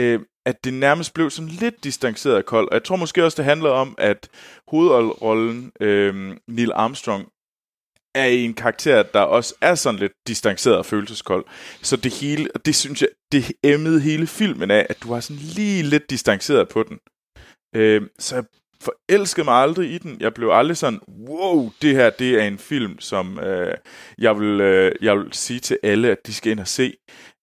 [0.01, 2.69] Øh, at det nærmest blev sådan lidt distanceret og kold.
[2.69, 4.29] Og jeg tror måske også, det handlede om, at
[4.69, 7.29] hovedrollen, øh, Neil Armstrong,
[8.19, 11.45] er i en karakter, der også er sådan lidt distanceret og følelseskold.
[11.83, 15.21] Så det hele, og det synes jeg, det emmede hele filmen af, at du var
[15.21, 16.99] sådan lige lidt distanceret på den.
[17.77, 18.45] Øh, så jeg
[18.81, 20.17] forelskede mig aldrig i den.
[20.21, 23.75] Jeg blev aldrig sådan, wow, det her det er en film, som øh,
[24.19, 26.95] jeg, vil, øh, jeg vil sige til alle, at de skal ind og se.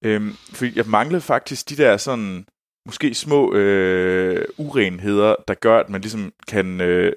[0.05, 0.21] Øh,
[0.53, 2.45] fordi jeg manglede faktisk de der sådan,
[2.85, 7.13] måske små øh, urenheder, der gør, at man ligesom kan, øh,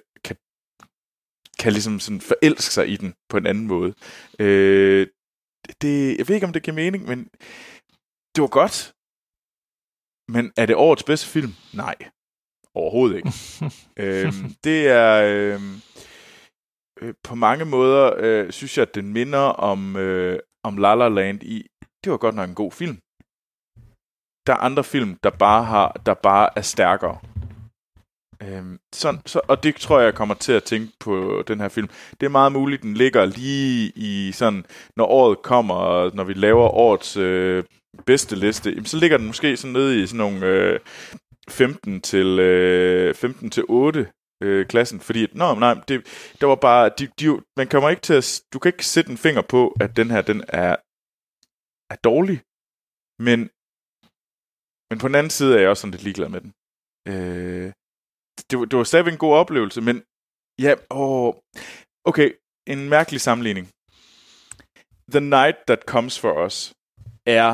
[1.59, 3.95] kan, ligesom sådan forelske sig i den på en anden måde.
[4.39, 5.07] Øh,
[5.83, 7.19] det, jeg ved ikke, om det giver mening, men
[8.35, 8.95] det var godt.
[10.33, 11.53] Men er det årets bedste film?
[11.75, 11.95] Nej.
[12.75, 13.33] Overhovedet ikke.
[14.03, 15.13] øhm, det er...
[15.25, 15.75] Øhm,
[17.01, 21.09] øh, på mange måder øh, synes jeg, at den minder om, øh, om La La
[21.09, 21.67] Land i...
[22.05, 22.99] Det var godt nok en god film.
[24.47, 27.19] Der er andre film, der bare, har, der bare er stærkere.
[28.43, 31.69] Øhm, sådan, så, og det tror jeg, jeg kommer til at tænke på den her
[31.69, 31.89] film.
[32.21, 34.65] Det er meget muligt, den ligger lige i sådan,
[34.97, 37.65] når året kommer, og når vi laver årets øh,
[38.07, 40.81] bedste liste, jamen, så ligger den måske sådan nede i sådan nogle øh,
[41.49, 44.09] 15 til, øh, 15 til 8
[44.43, 46.07] øh, klassen, fordi, nå, nej, det,
[46.41, 49.19] der var bare, de, de, man kommer ikke til at, du kan ikke sætte en
[49.19, 50.77] finger på, at den her, den er,
[51.91, 52.39] er dårlig,
[53.27, 53.39] men,
[54.91, 56.53] men på den anden side er jeg også sådan lidt ligeglad med den.
[57.13, 57.73] Øh,
[58.51, 60.03] det, var, det var stadigvæk en god oplevelse, men
[60.59, 61.35] ja, åh,
[62.05, 62.33] okay,
[62.67, 63.67] en mærkelig sammenligning.
[65.13, 66.73] The Night That Comes For Us
[67.27, 67.51] er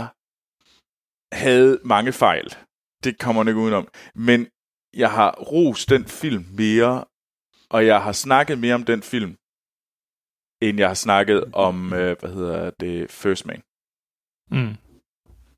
[1.45, 2.57] havde mange fejl
[3.05, 3.89] det kommer man ikke udenom.
[4.15, 4.49] Men
[4.95, 7.05] jeg har rost den film mere,
[7.71, 9.33] og jeg har snakket mere om den film,
[10.63, 13.63] end jeg har snakket om, øh, hvad hedder det, First Man.
[14.51, 14.75] Mm.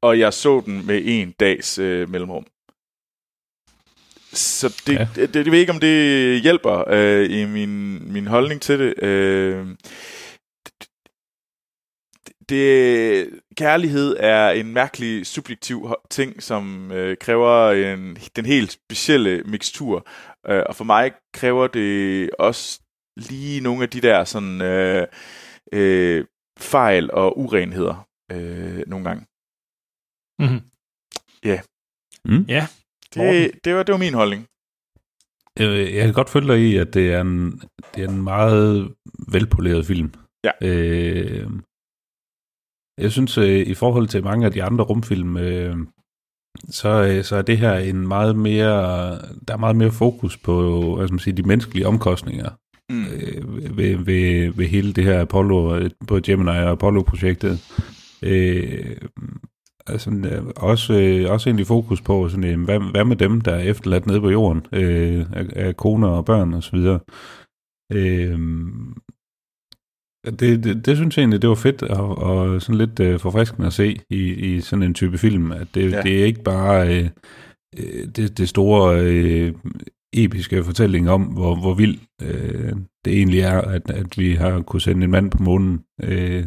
[0.00, 2.46] Og jeg så den med en dags øh, mellemrum.
[4.36, 5.08] Så det, ja.
[5.14, 9.02] det, det, det ved ikke, om det hjælper øh, i min, min holdning til det.
[9.02, 9.66] Øh,
[12.48, 20.08] det, kærlighed er en mærkelig subjektiv ting, som øh, kræver en, den helt specielle mixtur.
[20.48, 22.80] Øh, og for mig kræver det også
[23.16, 25.06] lige nogle af de der sådan øh,
[25.72, 26.24] øh,
[26.58, 29.26] fejl og urenheder øh, nogle gange.
[30.38, 30.60] Mm-hmm.
[31.44, 31.60] Ja.
[32.24, 32.44] Mm.
[32.48, 32.66] Ja.
[33.24, 34.46] Det, det, var, det var min holdning.
[35.60, 37.62] Øh, Jeg kan godt følge dig i, at det er en,
[37.94, 38.94] det er en meget
[39.32, 40.12] velpoleret film.
[40.44, 40.50] Ja.
[40.68, 41.50] Øh,
[42.98, 45.76] jeg synes, øh, i forhold til mange af de andre rumfilm, øh,
[46.68, 49.10] så, øh, så er det her en meget mere,
[49.48, 52.50] der er meget mere fokus på hvad skal man sige, de menneskelige omkostninger
[52.90, 53.04] Mm.
[53.04, 57.58] øh, ved, ved, ved hele det her Apollo, på Gemini og Apollo-projektet.
[58.22, 58.96] Øh,
[59.88, 60.10] altså,
[60.56, 64.06] også, øh, også egentlig fokus på, sådan, øh, hvad, hvad med dem, der er efterladt
[64.06, 67.00] nede på jorden, øh, af, af koner og børn og så videre.
[67.92, 68.38] Øh,
[70.26, 73.66] det, det, det synes jeg egentlig, det var fedt og, og sådan lidt øh, forfriskende
[73.66, 75.96] at se i, i sådan en type film, at det, Ja.
[75.96, 76.02] ja.
[76.02, 77.08] det er ikke bare øh,
[77.78, 79.54] øh, det, det store øh,
[80.12, 82.72] episke fortælling om, hvor, hvor vild øh,
[83.04, 85.80] det egentlig er, at, at vi har kunne sende en mand på månen.
[86.02, 86.44] Øh,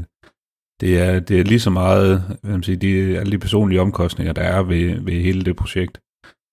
[0.82, 4.34] det, er, det er lige så meget, hvad man siger, de, alle de personlige omkostninger,
[4.34, 6.00] der er ved, ved hele det projekt.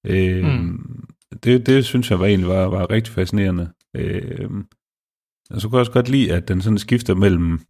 [0.06, 1.04] Øh, Mm.
[1.44, 3.68] det, det synes jeg var egentlig var, var rigtig fascinerende.
[3.96, 4.50] Øh,
[5.50, 7.60] og så kunne jeg også godt lide, at den sådan skifter mellem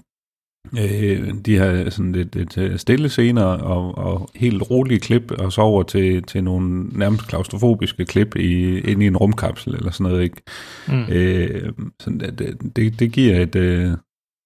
[0.79, 5.61] øh, de her sådan lidt, lidt stille scener og, og helt rolige klip, og så
[5.61, 10.23] over til, til nogle nærmest klaustrofobiske klip i, inde i en rumkapsel eller sådan noget.
[10.25, 10.43] Ikke?
[10.89, 11.05] Mm.
[11.13, 13.91] Øh, sådan, det, det, det giver et, øh,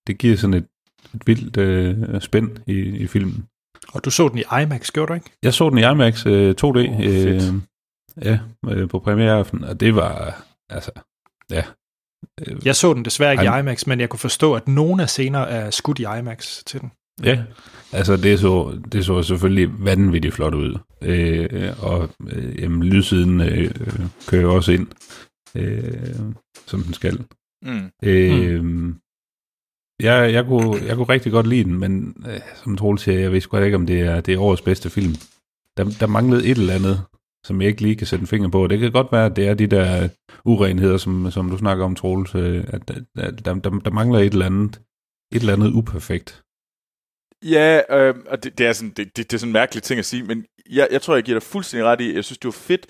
[0.07, 0.67] det giver sådan et,
[1.15, 3.45] et vildt øh, spænd i, i filmen.
[3.93, 5.31] Og du så den i IMAX, gjorde du ikke?
[5.43, 7.43] Jeg så den i IMAX øh, 2D Åh, fedt.
[7.43, 7.61] øh,
[8.25, 8.39] ja,
[8.69, 10.91] øh, på premiereaften, og det var, altså,
[11.51, 11.63] ja.
[12.47, 13.57] Øh, Jeg så den desværre ikke Ej.
[13.57, 16.81] i IMAX, men jeg kunne forstå, at nogle af scener er skudt i IMAX til
[16.81, 16.93] den.
[17.25, 17.43] Ja,
[17.93, 20.79] altså det så, det så selvfølgelig vanvittigt flot ud.
[21.03, 23.71] Øh, og øh, jamen, lydsiden øh,
[24.27, 24.87] kører også ind,
[25.55, 26.15] øh,
[26.67, 27.25] som den skal.
[27.63, 27.91] Mm.
[28.03, 28.65] Øh,
[30.03, 33.33] jeg, jeg, kunne, jeg kunne rigtig godt lide den, men øh, som Troels siger, jeg
[33.33, 35.15] ved sgu ikke, om det er, det er årets bedste film.
[35.77, 37.03] Der, der manglede et eller andet,
[37.47, 38.67] som jeg ikke lige kan sætte en finger på.
[38.67, 40.09] Det kan godt være, at det er de der
[40.45, 44.33] urenheder, som, som du snakker om, Troels, øh, at, at der, der, der mangler et
[44.33, 44.81] eller andet,
[45.33, 46.43] et eller andet uperfekt.
[47.45, 49.99] Ja, øh, og det, det, er sådan, det, det, det er sådan en mærkelig ting
[49.99, 52.49] at sige, men jeg, jeg tror, jeg giver dig fuldstændig ret i, jeg synes, det
[52.49, 52.87] var fedt,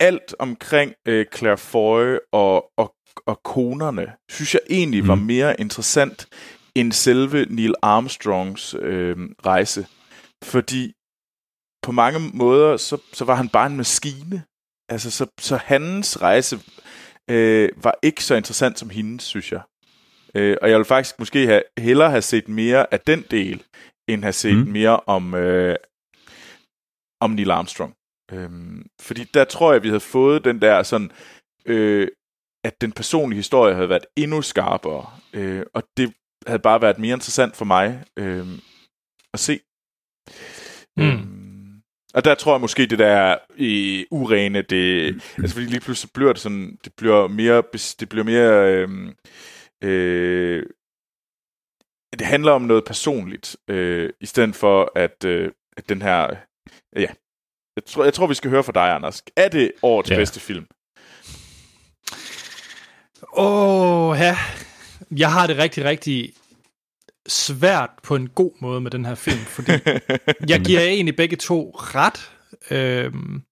[0.00, 2.94] alt omkring øh, Claire Foy og, og,
[3.26, 5.22] og konerne, synes jeg egentlig var Mm.
[5.22, 6.28] mere interessant
[6.74, 9.16] end selve Neil Armstrongs øh,
[9.46, 9.86] rejse.
[10.44, 10.92] Fordi
[11.82, 14.42] på mange måder, så, så var han bare en maskine.
[14.88, 16.58] Altså, så, så hans rejse
[17.30, 19.60] øh, var ikke så interessant som hendes, synes jeg.
[20.34, 23.62] Øh, og jeg vil faktisk måske have, hellere have set mere af den del,
[24.08, 24.56] end have set.
[24.56, 24.72] Mm.
[24.72, 25.76] mere om, øh,
[27.20, 27.94] om Neil Armstrong.
[28.32, 31.10] Øhm, fordi der tror jeg, vi havde fået den der sådan,
[31.66, 32.08] øh,
[32.64, 35.06] at den personlige historie havde været endnu skarpere.
[35.32, 36.12] Øh, og det
[36.46, 38.46] havde bare været mere interessant for mig øh,
[39.34, 39.60] at se.
[40.96, 41.04] Mm.
[41.04, 41.82] Øhm,
[42.14, 45.20] og der tror jeg måske, det der øh, urene, det, mm.
[45.38, 47.62] altså fordi lige pludselig bliver det sådan, det bliver mere,
[48.00, 49.12] det bliver mere, øh,
[49.84, 50.66] øh,
[52.18, 56.36] det handler om noget personligt, øh, i stedet for at, øh, at den her,
[56.96, 57.10] ja,
[57.76, 59.22] jeg tror, jeg tror, vi skal høre fra dig, Anders.
[59.36, 60.10] Er det årets.
[60.10, 60.16] Ja.
[60.16, 60.66] bedste film?
[63.40, 64.36] Åh, ja.
[65.16, 66.32] Jeg har det rigtig, rigtig
[67.28, 69.72] svært på en god måde med den her film, fordi
[70.52, 72.30] jeg giver egentlig begge to ret.
[72.70, 73.42] Øhm,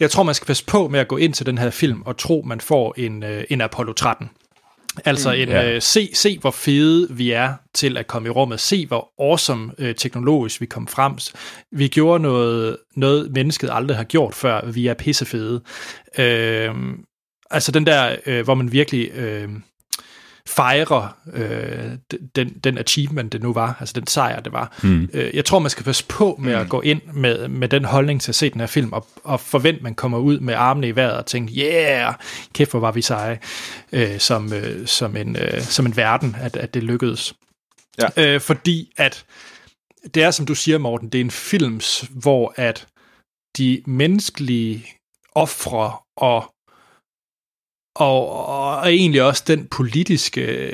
[0.00, 2.16] jeg tror, man skal passe på med at gå ind til den her film og
[2.16, 4.30] tro, man får en, øh, en Apollo 13.
[5.04, 5.70] Altså en, ja.
[5.70, 8.60] øh, se, se, hvor fede vi er til at komme i rummet.
[8.60, 11.18] Se, hvor awesome øh, teknologisk vi kom frem.
[11.72, 14.70] Vi gjorde noget, noget mennesket aldrig har gjort før.
[14.70, 15.62] Vi er pissefede.
[16.18, 16.74] Øh,
[17.52, 19.48] altså den der, øh, hvor man virkelig øh,
[20.48, 21.90] fejrer øh,
[22.36, 23.76] den, den achievement, det nu var.
[23.80, 24.78] Altså den sejr, det var.
[24.82, 25.10] Mm.
[25.12, 26.60] Øh, jeg tror, man skal passe på med mm.
[26.60, 29.40] at gå ind med, med den holdning til at se den her film, og, og
[29.40, 32.14] forvente, man kommer ud med armene i vejret og tænke, yeah,
[32.54, 33.38] kæft, hvor var vi seje,
[33.92, 37.34] øh, som, øh, som, en, øh, som en verden, at, at det lykkedes.
[37.98, 38.34] Ja.
[38.34, 39.24] Øh, fordi at,
[40.14, 42.86] det er som du siger, Morten, det er en films, hvor at
[43.58, 44.86] de menneskelige
[45.34, 46.51] ofre og
[47.94, 50.72] og, og egentlig også den politiske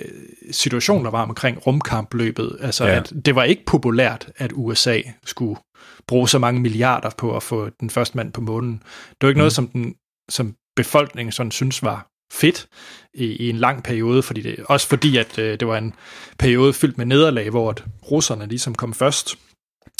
[0.50, 2.56] situation, der var omkring rumkampløbet.
[2.60, 2.96] Altså, ja.
[2.96, 5.60] At det var ikke populært, at USA skulle
[6.06, 8.82] bruge så mange milliarder på at få den første mand på månen.
[9.10, 9.40] Det var ikke mm.
[9.40, 9.94] noget, som, den,
[10.28, 12.68] som befolkningen sådan synes var fedt
[13.14, 15.94] i, i en lang periode, fordi det, også fordi, at øh, det var en
[16.38, 19.38] periode fyldt med nederlag, hvor at russerne ligesom kom først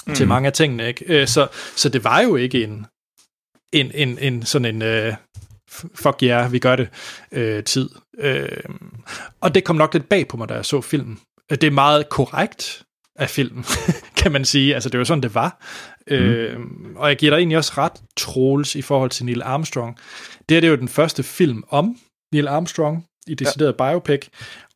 [0.07, 0.15] mm.
[0.15, 0.89] til mange af tingene.
[0.89, 1.05] Ikke?
[1.09, 2.87] Øh, så, så det var jo ikke en,
[3.73, 5.15] en, en, en sådan en øh,
[5.95, 6.89] fuck ja, yeah, vi gør det
[7.33, 7.89] øh, tid.
[8.19, 8.49] Øh,
[9.41, 11.19] og det kom nok lidt bag på mig, da jeg så filmen.
[11.51, 12.83] Det er meget korrekt
[13.17, 13.65] af filmen,
[14.23, 14.75] kan man sige.
[14.75, 15.65] Altså, det var sådan, det var.
[16.11, 16.17] Mm.
[16.17, 16.61] Øh,
[16.97, 19.99] og jeg giver dig egentlig også ret, Troels, i forhold til Neil Armstrong.
[20.49, 21.97] Det er det jo den første film om
[22.33, 23.91] Neil Armstrong i decideret ja.
[23.91, 24.27] biopic,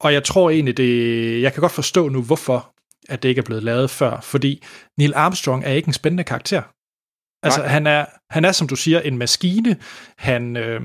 [0.00, 2.72] og jeg tror egentlig, det, jeg kan godt forstå nu, hvorfor
[3.08, 4.64] at det ikke er blevet lavet før, fordi
[4.98, 6.62] Neil Armstrong er ikke en spændende karakter.
[7.42, 9.76] Altså, han er, han er, som du siger, en maskine.
[10.18, 10.80] Han øh,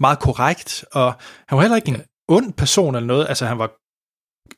[0.00, 1.14] meget korrekt, og
[1.48, 3.26] han var heller ikke en ond person eller noget.
[3.28, 3.70] Altså, han var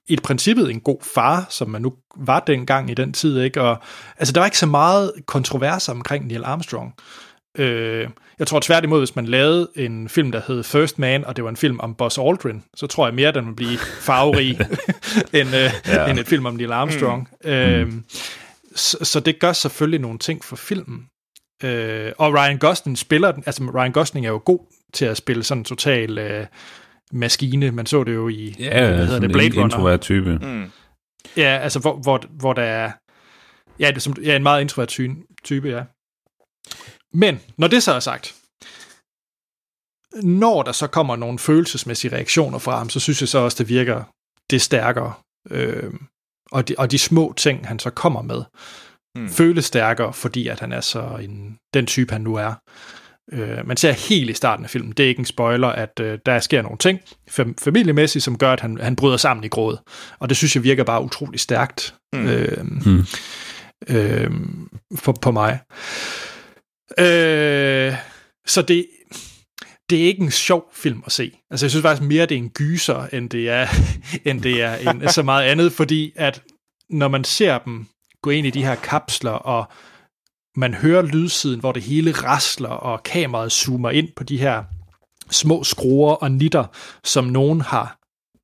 [0.08, 3.62] i princippet en god far, som man nu var dengang i den tid, ikke?
[3.62, 3.78] Og,
[4.18, 6.94] altså, der var ikke så meget kontrovers omkring Neil Armstrong.
[7.58, 8.08] Øh,
[8.38, 11.50] jeg tror tværtimod, hvis man lavede en film, der hed First Man, og det var
[11.50, 14.58] en film om Buzz Aldrin, så tror jeg mere, den ville blive farverig
[15.40, 16.06] end, øh, ja.
[16.06, 17.28] end et film om Neil Armstrong.
[17.44, 17.50] Mm.
[17.50, 17.92] Øh,
[18.74, 21.06] så, så det gør selvfølgelig nogle ting for filmen.
[21.62, 24.60] Øh, og Ryan Gosling spiller den, altså Ryan Gosling er jo god
[24.92, 26.46] til at spille sådan en total øh,
[27.12, 27.70] maskine.
[27.70, 29.64] Man så det jo i, ja, hvad hedder det, Blade en Runner.
[29.64, 30.38] introvert type.
[30.42, 30.70] Mm.
[31.36, 32.92] Ja, altså hvor, hvor, hvor der er,
[33.78, 34.88] ja, det er, som, ja, en meget introvert
[35.44, 35.84] type, ja.
[37.12, 38.34] Men, når det så er sagt,
[40.22, 43.68] når der så kommer nogle følelsesmæssige reaktioner fra ham, så synes jeg så også, det
[43.68, 44.04] virker
[44.50, 45.12] det stærkere.
[45.50, 45.92] Øh,
[46.54, 48.42] og, de, og de små ting, han så kommer med,
[49.18, 49.28] hmm.
[49.28, 52.54] føles stærkere, fordi at han er så en, den type, han nu er.
[53.32, 56.18] Øh, man ser helt i starten af filmen, det er ikke en spoiler, at øh,
[56.26, 57.00] der sker nogle ting
[57.30, 59.76] fam- familiemæssigt, som gør, at han, han bryder sammen i gråd.
[60.18, 62.26] Og det synes jeg virker bare utrolig stærkt hmm.
[62.26, 63.04] Øh, hmm.
[63.88, 64.30] Øh,
[64.96, 65.58] for, på mig.
[66.98, 67.94] Øh,
[68.46, 68.86] så det,
[69.90, 71.38] det er ikke en sjov film at se.
[71.50, 73.66] Altså jeg synes faktisk mere, det er en gyser, end det er,
[74.28, 76.42] end det er en, så meget andet, fordi at
[76.90, 77.86] når man ser dem
[78.22, 79.64] gå ind i de her kapsler, og
[80.56, 84.64] man hører lydsiden, hvor det hele rasler, og kameraet zoomer ind på de her
[85.30, 86.64] små skruer og nitter,
[87.04, 87.98] som nogen har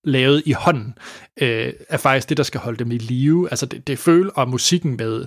[0.04, 0.94] lavet i hånden,
[1.40, 3.50] øh, er faktisk det, der skal holde dem i live.
[3.50, 5.26] Altså det, det føler, og musikken med,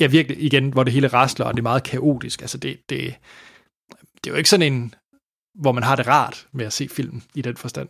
[0.00, 2.40] ja virkelig igen, hvor det hele rasler, og det er meget kaotisk.
[2.40, 3.14] Altså det, det,
[4.24, 4.94] det er jo ikke sådan en
[5.60, 7.88] hvor man har det rart med at se filmen i den forstand.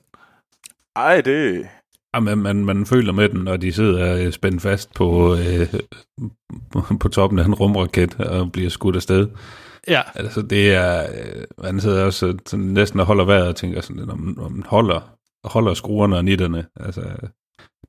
[0.97, 1.69] Ej, det...
[2.15, 5.75] Ja, man, man, man føler med den, når de sidder spændt fast på, øh,
[7.01, 9.29] på toppen af en rumraket og bliver skudt afsted.
[9.89, 10.03] Ja.
[10.15, 11.03] Altså, det er...
[11.03, 14.63] Øh, man sidder også sådan, næsten og holder vejret og tænker sådan, om, om man
[14.67, 16.67] holder, holder skruerne og nitterne.
[16.77, 17.01] Altså,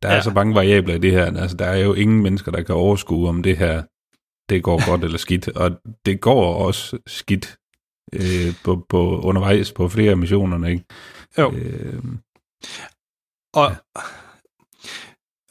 [0.01, 0.21] der er ja.
[0.21, 1.25] så mange variabler i det her.
[1.25, 3.83] Altså, der er jo ingen mennesker, der kan overskue, om det her
[4.49, 5.47] det går godt eller skidt.
[5.47, 5.71] Og
[6.05, 7.57] det går også skidt
[8.13, 10.83] øh, på, på, undervejs på flere af missionerne, ikke?
[11.37, 11.51] Jo.
[11.51, 12.03] Øh,
[13.53, 13.75] og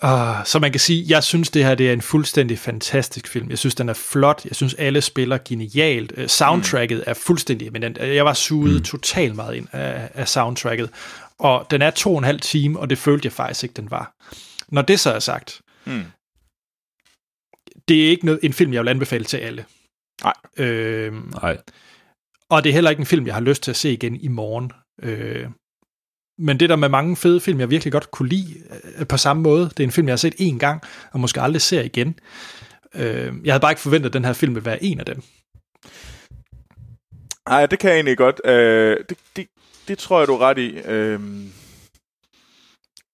[0.03, 0.39] ja.
[0.39, 3.51] uh, så man kan sige, jeg synes det her det er en fuldstændig fantastisk film.
[3.51, 4.45] Jeg synes den er flot.
[4.45, 6.13] Jeg synes alle spiller genialt.
[6.19, 7.05] Uh, soundtracket mm.
[7.07, 7.99] er fuldstændig eminent.
[7.99, 8.83] Jeg var suget mm.
[8.83, 10.91] totalt meget ind af, af soundtracket.
[11.39, 13.91] Og den er to og en halv time, og det følte jeg faktisk ikke, den
[13.91, 14.15] var.
[14.69, 16.05] Når det så er sagt, mm.
[17.89, 19.65] det er ikke noget, en film, jeg vil anbefale til alle.
[20.23, 20.35] Nej.
[20.57, 21.13] Øh,
[21.43, 21.59] Nej.
[22.51, 24.29] Og det er heller ikke en film, jeg har lyst til at se igen i
[24.29, 24.73] morgen.
[25.03, 25.47] Øh,
[26.39, 28.55] men det der med mange fede film, jeg virkelig godt kunne lide
[28.99, 29.65] øh, på samme måde.
[29.65, 30.83] Det er en film, jeg har set én gang,
[31.13, 32.19] og måske aldrig ser igen.
[32.95, 35.23] Øh, jeg havde bare ikke forventet, at den her film ville være en af dem.
[37.49, 38.41] Nej, det kan jeg egentlig godt.
[38.45, 39.47] Øh, det, det,
[39.89, 40.79] det tror jeg, du er ret i.
[40.79, 41.21] Øh,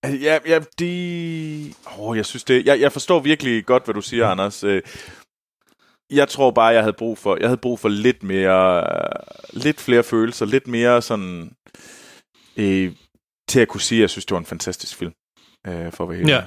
[0.02, 1.72] altså, ja, ja, de...
[1.98, 2.66] Oh, jeg synes det...
[2.66, 4.64] Jeg, jeg forstår virkelig godt, hvad du siger, Anders.
[4.64, 4.82] Øh,
[6.12, 8.84] jeg tror bare, jeg havde brug for, jeg havde brug for lidt mere,
[9.52, 11.56] lidt flere følelser, lidt mere sådan,
[12.56, 12.92] øh,
[13.48, 15.12] til at kunne sige, at jeg synes, det var en fantastisk film,
[15.66, 16.44] øh, for at være helt ja.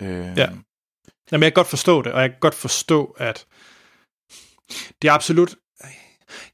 [0.00, 0.48] Øh, ja.
[1.32, 3.46] Jamen, jeg kan godt forstå det, og jeg kan godt forstå, at
[5.02, 5.56] det er absolut,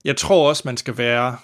[0.05, 1.39] jeg tror også, man skal være,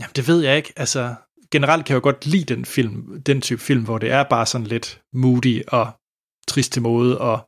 [0.00, 1.14] jamen det ved jeg ikke, altså
[1.50, 4.46] generelt kan jeg jo godt lide den film, den type film, hvor det er bare
[4.46, 5.92] sådan lidt moody og
[6.48, 7.47] trist til mode, og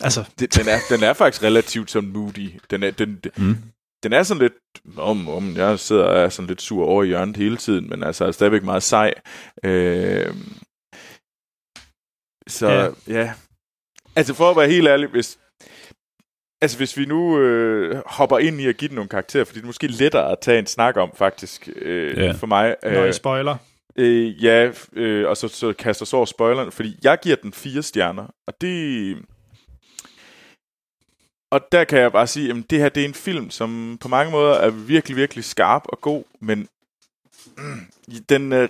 [0.00, 0.24] Altså.
[0.38, 2.50] Det, den, er, den er faktisk relativt sådan moody.
[2.70, 3.56] Den er, den, mm.
[4.02, 4.52] den er sådan lidt,
[4.96, 8.02] om, om jeg sidder og er sådan lidt sur over i hjørnet hele tiden, men
[8.02, 9.14] altså er stadigvæk meget sej.
[9.64, 10.34] Øh,
[12.48, 12.90] så ja.
[13.14, 13.32] ja.
[14.16, 15.38] Altså for at være helt ærlig, hvis,
[16.62, 19.64] Altså hvis vi nu øh, hopper ind i at give den nogle karakterer, fordi det
[19.64, 22.34] er måske lettere at tage en snak om faktisk øh, yeah.
[22.34, 22.76] for mig.
[22.84, 23.56] Øh, Når I spoiler.
[23.96, 27.82] Øh, ja, øh, og så, så kaster så over spoilerne, fordi jeg giver den fire
[27.82, 29.16] stjerner, og det
[31.50, 34.08] og der kan jeg bare sige, at det her det er en film, som på
[34.08, 36.68] mange måder er virkelig, virkelig skarp og god, men
[38.28, 38.68] den, øh,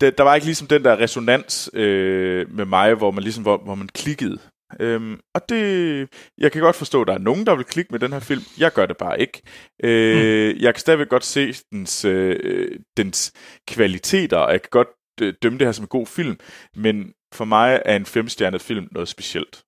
[0.00, 3.56] der, der var ikke ligesom den der resonans øh, med mig, hvor man ligesom hvor,
[3.56, 4.38] hvor man klikkede.
[4.80, 6.08] Øhm, og det,
[6.38, 8.42] jeg kan godt forstå, at der er nogen, der vil klikke med den her film.
[8.58, 9.42] Jeg gør det bare ikke.
[9.84, 10.60] Øh, mm.
[10.60, 13.32] Jeg kan stadigvæk godt se dens, øh, dens
[13.68, 14.88] kvaliteter, og jeg kan godt
[15.20, 16.38] øh, dømme det her som en god film.
[16.76, 19.62] Men for mig er en femstjernet film noget specielt.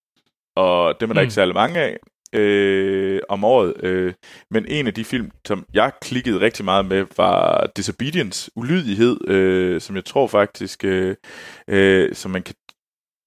[0.56, 1.24] Og dem er der mm.
[1.24, 1.98] ikke særlig mange af
[2.32, 3.84] øh, om året.
[3.84, 4.14] Øh,
[4.50, 9.80] men en af de film, som jeg klikkede rigtig meget med, var Disobedience, Ulydighed, øh,
[9.80, 11.16] som jeg tror faktisk, øh,
[11.68, 12.54] øh, som man kan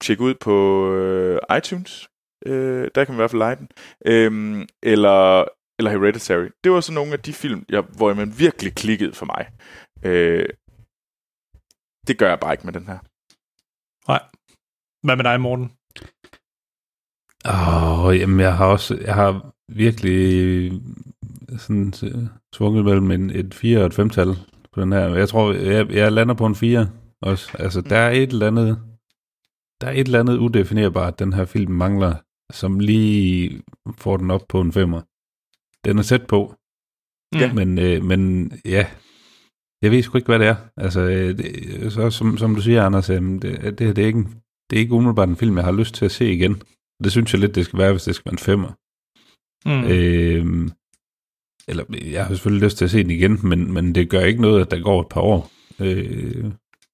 [0.01, 2.09] tjekke ud på øh, iTunes.
[2.45, 3.69] Øh, der kan man i hvert fald lege den.
[4.05, 5.45] Øh, eller,
[5.79, 6.47] eller Hereditary.
[6.63, 9.49] Det var så nogle af de film, jeg, hvor man virkelig klikkede for mig.
[10.05, 10.49] Øh,
[12.07, 12.99] det gør jeg bare ikke med den her.
[14.07, 14.21] Nej.
[15.05, 15.78] Hvad med dig, Morten?
[17.45, 20.71] Åh, oh, jamen jeg har også, jeg har virkelig
[21.57, 21.93] sådan
[22.55, 24.27] svunget mellem en, et 4 og et 5-tal
[24.73, 25.15] på den her.
[25.15, 26.89] Jeg tror, jeg, jeg lander på en 4
[27.21, 27.57] også.
[27.59, 28.79] Altså, der er et eller andet,
[29.81, 32.15] der er et eller andet udefinerbart, den her film mangler,
[32.51, 33.61] som lige
[33.97, 35.01] får den op på en 5'er.
[35.85, 36.55] Den er sæt på.
[37.35, 37.53] Ja.
[37.53, 38.87] Men, øh, men ja,
[39.81, 40.55] jeg ved sgu ikke, hvad det er.
[40.77, 44.25] Altså, øh, det, så, som, som du siger, Anders, øh, det, det, det, er ikke,
[44.69, 46.61] det er ikke umiddelbart en film, jeg har lyst til at se igen.
[47.03, 48.71] Det synes jeg lidt, det skal være, hvis det skal være en femmer.
[49.65, 49.83] Mm.
[49.83, 50.71] Øh,
[51.67, 54.41] eller jeg har selvfølgelig lyst til at se den igen, men, men det gør ikke
[54.41, 56.45] noget, at der går et par år, øh,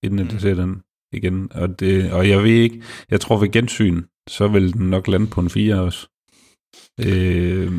[0.04, 0.40] inden jeg mm.
[0.40, 0.82] ser den
[1.14, 1.52] igen.
[1.52, 5.28] Og, det, og jeg ved ikke, jeg tror ved gensyn, så vil den nok lande
[5.28, 6.08] på en 4 også.
[7.00, 7.72] Øh,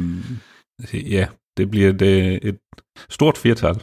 [0.93, 2.59] ja, det bliver det, et
[3.11, 3.75] stort firtal.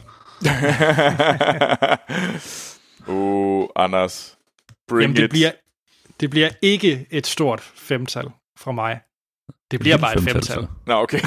[3.08, 4.38] uh, Anders.
[4.88, 5.30] Bring Jamen, det it.
[5.30, 5.50] bliver,
[6.20, 9.00] det bliver ikke et stort femtal fra mig.
[9.70, 10.66] Det bliver bare et femtal.
[10.86, 11.18] Nå, okay.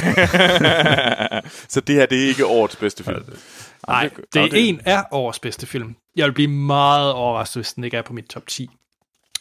[1.73, 3.23] så det her, det er ikke årets bedste film?
[3.87, 5.95] Nej, det er en af årets bedste film.
[6.15, 8.69] Jeg vil blive meget overrasket, hvis den ikke er på mit top 10.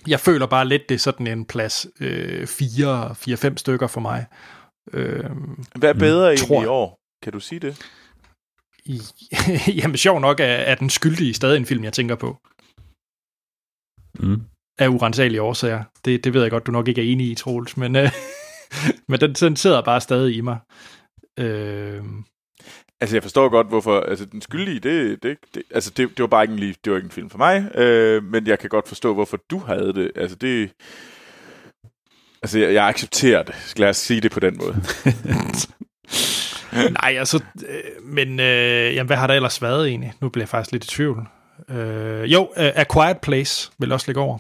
[0.07, 4.27] Jeg føler bare lidt, det er sådan en plads øh, 4-5 stykker for mig.
[4.93, 5.31] Øh,
[5.75, 6.99] Hvad er bedre mm, tror, i år?
[7.23, 7.83] Kan du sige det?
[8.85, 9.01] I,
[9.83, 12.37] jamen, sjov nok er, er den skyldige stadig en film, jeg tænker på.
[14.19, 14.43] Mm
[14.79, 15.83] af urensagelige årsager.
[16.05, 18.11] Det, det ved jeg godt, du nok ikke er enig i, Troels, men, øh,
[19.09, 20.59] men den, den sidder bare stadig i mig.
[21.39, 22.03] Øh,
[23.01, 24.01] Altså, jeg forstår godt, hvorfor...
[24.01, 26.97] Altså, den skyldige, det, det, det, altså, det, det var bare ikke en, det var
[26.97, 30.11] ikke en film for mig, øh, men jeg kan godt forstå, hvorfor du havde det.
[30.17, 30.71] Altså, det...
[32.43, 33.55] Altså, jeg, jeg accepterer det.
[33.55, 34.83] Skal jeg sige det på den måde?
[37.03, 37.43] Nej, altså...
[37.69, 40.13] Øh, men, øh, jamen, hvad har der ellers været egentlig?
[40.21, 41.29] Nu bliver jeg faktisk lidt i tvivl.
[41.71, 44.39] Øh, jo, uh, A Quiet Place vil også ligge over.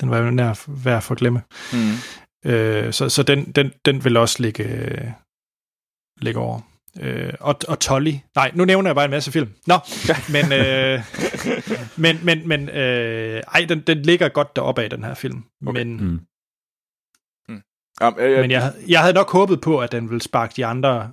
[0.00, 1.42] Den var jo nær værd for at glemme.
[1.72, 2.50] Mm.
[2.50, 5.14] Øh, så så den, den, den vil også ligge,
[6.20, 6.60] ligge over.
[7.00, 8.12] Øh, og, og Tolly.
[8.34, 9.48] Nej, nu nævner jeg bare en masse film.
[9.66, 9.78] Nå,
[10.34, 11.00] men, øh,
[11.96, 15.44] men, men, men øh, ej, den, den ligger godt deroppe af, den her film.
[15.66, 15.78] Okay.
[15.78, 16.20] Men, mm.
[17.48, 17.62] Mm.
[18.04, 21.12] Um, øh, men jeg, jeg havde nok håbet på, at den ville sparke de andre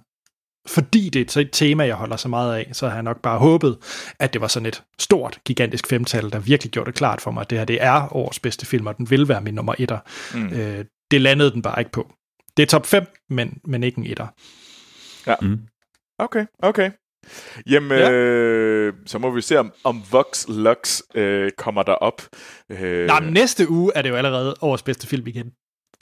[0.68, 3.40] fordi det er et tema, jeg holder så meget af, så har jeg nok bare
[3.40, 3.78] håbet,
[4.20, 7.42] at det var sådan et stort, gigantisk femtal, der virkelig gjorde det klart for mig,
[7.42, 10.00] at det her det er årets bedste film, og den vil være min nummer etter.
[10.34, 10.48] Mm.
[10.48, 12.12] Øh, det landede den bare ikke på.
[12.58, 14.28] Det er top 5, men, men ikke en etter.
[15.28, 15.36] Ja.
[15.42, 15.60] Mm.
[16.20, 16.92] Okay, okay.
[17.70, 18.12] Jamen, ja.
[18.12, 22.22] øh, så må vi se, om, om Vox Lux øh, kommer der op.
[22.70, 23.08] Øh...
[23.08, 25.52] Nej, men næste uge er det jo allerede årets bedste film igen.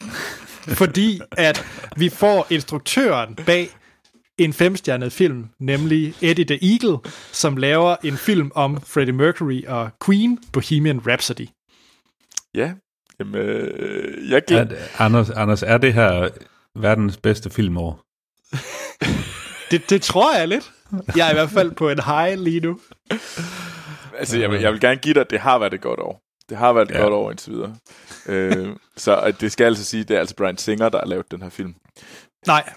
[0.82, 1.66] Fordi at
[1.98, 3.70] vi får instruktøren bag
[4.38, 6.98] en femstjernet film, nemlig Eddie the Eagle,
[7.32, 11.48] som laver en film om Freddie Mercury og Queen, Bohemian Rhapsody.
[12.56, 12.74] Ja,
[13.20, 14.66] jamen, øh, jeg glæder...
[14.66, 16.30] Er, Anders, Anders, er det her
[16.76, 18.02] verdens bedste filmår?
[19.72, 20.72] det, det tror jeg lidt.
[21.16, 22.80] Jeg er i hvert fald på en high lige nu.
[24.18, 26.22] Altså, jeg vil, jeg vil gerne give dig, at det har været et godt år.
[26.50, 27.02] Det har været et ja.
[27.02, 27.76] godt år indtil videre.
[28.26, 31.06] øh, så at det skal altså sige, at det er altså Brian Singer, der har
[31.06, 31.76] lavet den her film.
[32.48, 32.74] Nej,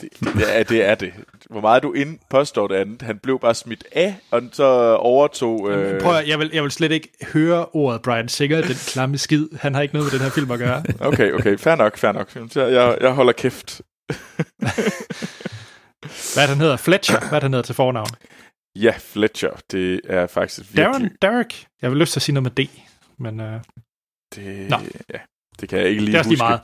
[0.00, 1.12] det, det, er, det er det.
[1.50, 3.02] Hvor meget du ind påstår det andet.
[3.02, 5.70] Han blev bare smidt af, og så overtog...
[5.70, 6.00] Øh...
[6.00, 9.48] Prøv at, jeg vil, jeg vil slet ikke høre ordet Brian Singer, den klamme skid.
[9.60, 10.82] Han har ikke noget med den her film at gøre.
[11.00, 11.58] okay, okay.
[11.58, 12.56] Fair nok, fair nok.
[12.56, 13.80] Jeg, jeg holder kæft.
[16.34, 16.76] Hvad er den hedder?
[16.76, 17.20] Fletcher?
[17.28, 18.08] Hvad er den hedder til fornavn?
[18.76, 19.50] Ja, Fletcher.
[19.70, 20.84] Det er faktisk virkelig...
[20.84, 21.66] Darren Derek.
[21.82, 22.70] Jeg vil lyst til at sige noget med D,
[23.18, 23.40] men...
[23.40, 23.60] Uh...
[24.34, 24.76] Det, Nå.
[25.14, 25.18] Ja,
[25.60, 26.60] det kan jeg ikke lige Det er også lige meget.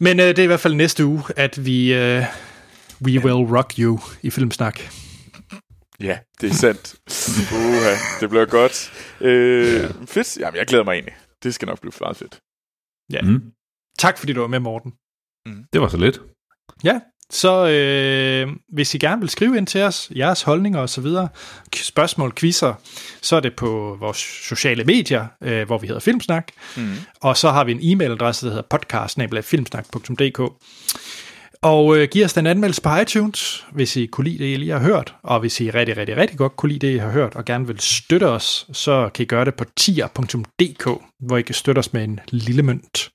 [0.00, 2.24] Men øh, det er i hvert fald næste uge, at vi øh,
[3.02, 3.20] We ja.
[3.24, 4.80] Will Rock You i Filmsnak.
[6.00, 6.94] Ja, det er sandt.
[7.52, 8.92] Uha, det bliver godt.
[9.20, 9.88] Øh, ja.
[10.06, 10.38] Fedt.
[10.40, 11.16] Jamen, jeg glæder mig egentlig.
[11.42, 12.40] Det skal nok blive meget fedt.
[13.12, 13.22] Ja.
[13.22, 13.52] Mm.
[13.98, 14.92] Tak fordi du var med, Morten.
[15.46, 15.64] Mm.
[15.72, 16.20] Det var så lidt.
[16.84, 17.00] Ja,
[17.30, 21.06] så øh, hvis I gerne vil skrive ind til os, jeres holdninger osv.,
[21.76, 22.74] spørgsmål, quizzer,
[23.22, 24.16] så er det på vores
[24.48, 26.92] sociale medier, øh, hvor vi hedder Filmsnak, mm.
[27.20, 29.18] og så har vi en e-mailadresse, der hedder podcast
[31.62, 34.72] Og øh, giv os den anmeldelse på iTunes, hvis I kunne lide det, I lige
[34.72, 35.14] har hørt.
[35.22, 37.66] Og hvis I rigtig, rigtig, rigtig godt kunne lide det, I har hørt, og gerne
[37.66, 41.92] vil støtte os, så kan I gøre det på tier.dk, hvor I kan støtte os
[41.92, 43.10] med en lille mønt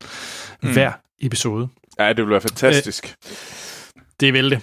[0.64, 0.74] mm.
[0.74, 0.92] hver
[1.22, 1.68] episode.
[2.00, 3.06] Ja, det vil være fantastisk.
[3.06, 3.34] Øh,
[4.24, 4.62] det vil det.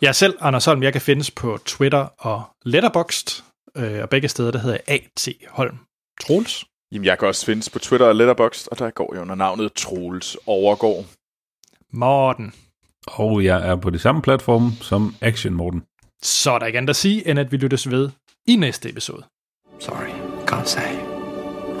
[0.00, 3.44] Jeg er selv, Anders Holm, jeg kan findes på Twitter og Letterboxd,
[3.76, 5.28] øh, og begge steder, der hedder A.T.
[5.48, 5.78] Holm.
[6.20, 6.64] Troels?
[6.92, 9.72] Jamen, jeg kan også findes på Twitter og Letterboxd, og der går jeg under navnet
[9.72, 11.04] Troels Overgård.
[11.92, 12.52] Morten.
[13.06, 15.82] Og jeg er på det samme platform som Action Morten.
[16.22, 18.10] Så er der ikke andet at sige, end at vi lyttes ved
[18.46, 19.22] i næste episode.
[19.80, 20.10] Sorry,
[20.50, 20.92] can't say.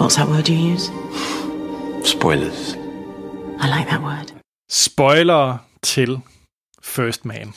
[0.00, 0.92] What's that word you use?
[2.04, 2.74] Spoilers.
[3.64, 4.32] I like that word.
[4.70, 6.20] Spoiler til
[6.82, 7.54] First Man.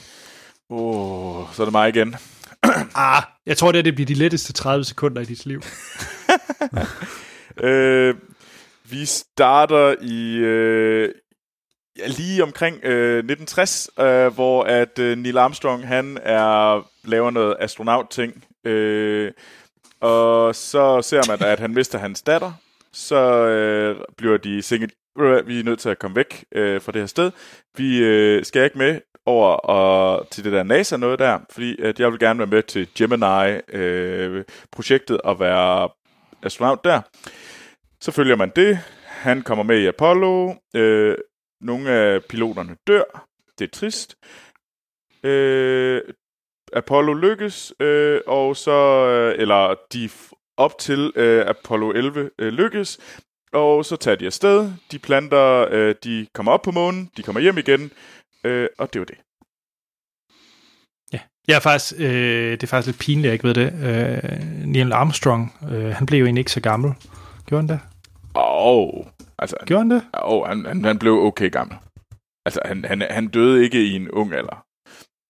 [0.70, 2.16] Åh, oh, så er det mig igen.
[2.96, 5.62] ah, jeg tror, det, det bliver de letteste 30 sekunder i dit liv.
[7.68, 8.16] øh,
[8.90, 11.10] vi starter i øh,
[11.98, 17.56] ja, lige omkring øh, 1960, øh, hvor at øh, Neil Armstrong han er laver noget
[17.60, 18.46] astronaut-ting.
[18.64, 19.32] Øh,
[20.00, 22.52] og så ser man, at han mister hans datter.
[22.94, 24.92] Så øh, bliver de singet,
[25.46, 27.32] vi er nødt til at komme væk øh, fra det her sted.
[27.78, 32.00] Vi øh, skal ikke med over og, til det der NASA noget der, fordi at
[32.00, 35.90] jeg vil gerne være med til Gemini-projektet øh, og være
[36.44, 37.02] astronaut der.
[38.02, 38.80] Så følger man det.
[39.06, 40.54] Han kommer med i Apollo.
[40.76, 41.18] Øh,
[41.62, 43.28] nogle af piloterne dør.
[43.60, 44.16] Det er trist.
[45.24, 46.02] Øh,
[46.74, 50.10] Apollo lykkes, øh, og så, øh, eller de
[50.58, 53.00] op til øh, Apollo 11 øh, lykkes,
[53.54, 54.72] og så tager de afsted.
[54.92, 57.92] De planter, øh, de kommer op på månen, de kommer hjem igen,
[58.46, 59.18] Øh, og det var det.
[61.14, 63.70] Ja, jeg er faktisk, øh, det er faktisk lidt pinligt, jeg ikke ved det.
[63.88, 66.94] Øh, Neil Armstrong, øh, han blev jo egentlig ikke så gammel.
[67.46, 67.80] Gjorde han det?
[68.36, 69.06] Åh, oh,
[69.40, 69.56] altså...
[69.66, 70.02] Gjorde han det?
[70.14, 71.78] Åh, oh, han, han, han blev okay gammel.
[72.46, 74.66] Altså, han, han, han døde ikke i en ung alder.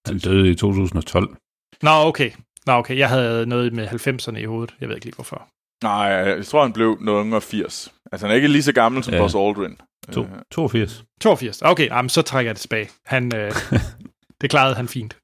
[0.08, 1.36] Han døde i 2012.
[1.82, 2.32] Nå, okay.
[2.66, 2.98] Nå, okay.
[2.98, 4.76] Jeg havde noget med 90'erne i hovedet.
[4.82, 5.48] Jeg ved ikke lige, hvorfor.
[5.84, 7.94] Nej, jeg tror, han blev noget yngre 80.
[8.12, 9.22] Altså, han er ikke lige så gammel som ja.
[9.22, 9.78] Buzz Aldrin.
[10.12, 11.04] To, 82.
[11.22, 11.62] 82.
[11.62, 12.90] Okay, jamen, så trækker jeg det tilbage.
[13.06, 13.52] Han, øh,
[14.42, 15.18] det klarede han fint.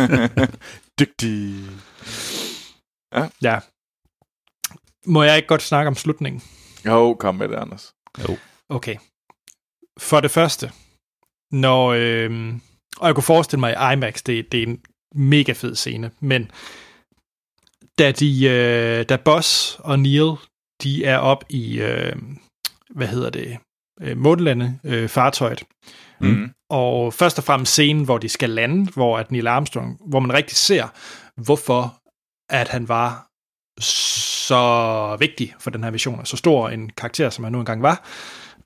[1.00, 1.54] Dygtig.
[3.14, 3.28] Ja.
[3.42, 3.58] ja.
[5.06, 6.42] Må jeg ikke godt snakke om slutningen?
[6.86, 7.94] Jo, kom med det, Anders.
[8.28, 8.36] Jo.
[8.68, 8.96] Okay.
[9.98, 10.72] For det første,
[11.50, 11.92] når...
[11.98, 12.54] Øh,
[12.96, 14.80] og jeg kunne forestille mig, at IMAX, det, det er en
[15.14, 16.50] mega fed scene, men
[17.98, 20.32] da, de, øh, da Boss og Neil,
[20.82, 22.16] de er op i, øh,
[22.90, 23.58] hvad hedder det,
[24.02, 25.62] øh, månelande øh, fartøjet.
[26.20, 26.50] Mm.
[26.70, 30.36] Og først og fremmest scenen, hvor de skal lande, hvor at Neil Armstrong, hvor man
[30.36, 30.88] rigtig ser,
[31.36, 31.98] hvorfor
[32.50, 33.26] at han var
[33.80, 37.82] så vigtig for den her mission, og så stor en karakter, som han nu engang
[37.82, 38.04] var,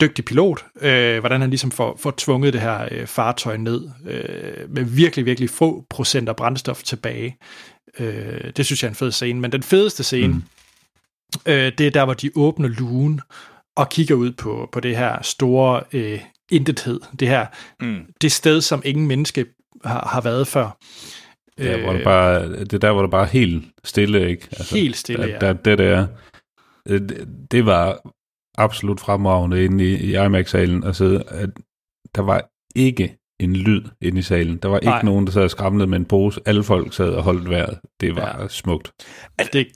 [0.01, 4.71] dygtig pilot, øh, hvordan han ligesom får, får tvunget det her øh, fartøj ned øh,
[4.71, 7.37] med virkelig, virkelig få procent af brændstof tilbage.
[7.99, 10.43] Øh, det synes jeg er en fed scene, men den fedeste scene, mm.
[11.47, 13.21] øh, det er der, hvor de åbner lugen,
[13.77, 16.21] og kigger ud på, på det her store øh,
[16.51, 17.47] intethed, det her
[17.81, 18.01] mm.
[18.21, 19.47] det sted, som ingen menneske
[19.85, 20.79] har, har været før.
[21.59, 24.49] Ja, hvor det, bare, det der, hvor det bare helt stille, ikke?
[24.53, 25.39] Altså, helt stille, der, ja.
[25.39, 26.07] Der, det der,
[26.89, 28.11] det, det var
[28.59, 31.51] absolut fremragende inde i, i IMAX-salen, altså, at
[32.15, 34.57] der var ikke en lyd inde i salen.
[34.57, 35.03] Der var ikke Nej.
[35.03, 36.41] nogen, der sad og skramlede med en pose.
[36.47, 37.79] Alle folk sad og holdt vejret.
[38.01, 38.49] Det var ja.
[38.49, 38.93] smukt.
[39.39, 39.67] Altså, det,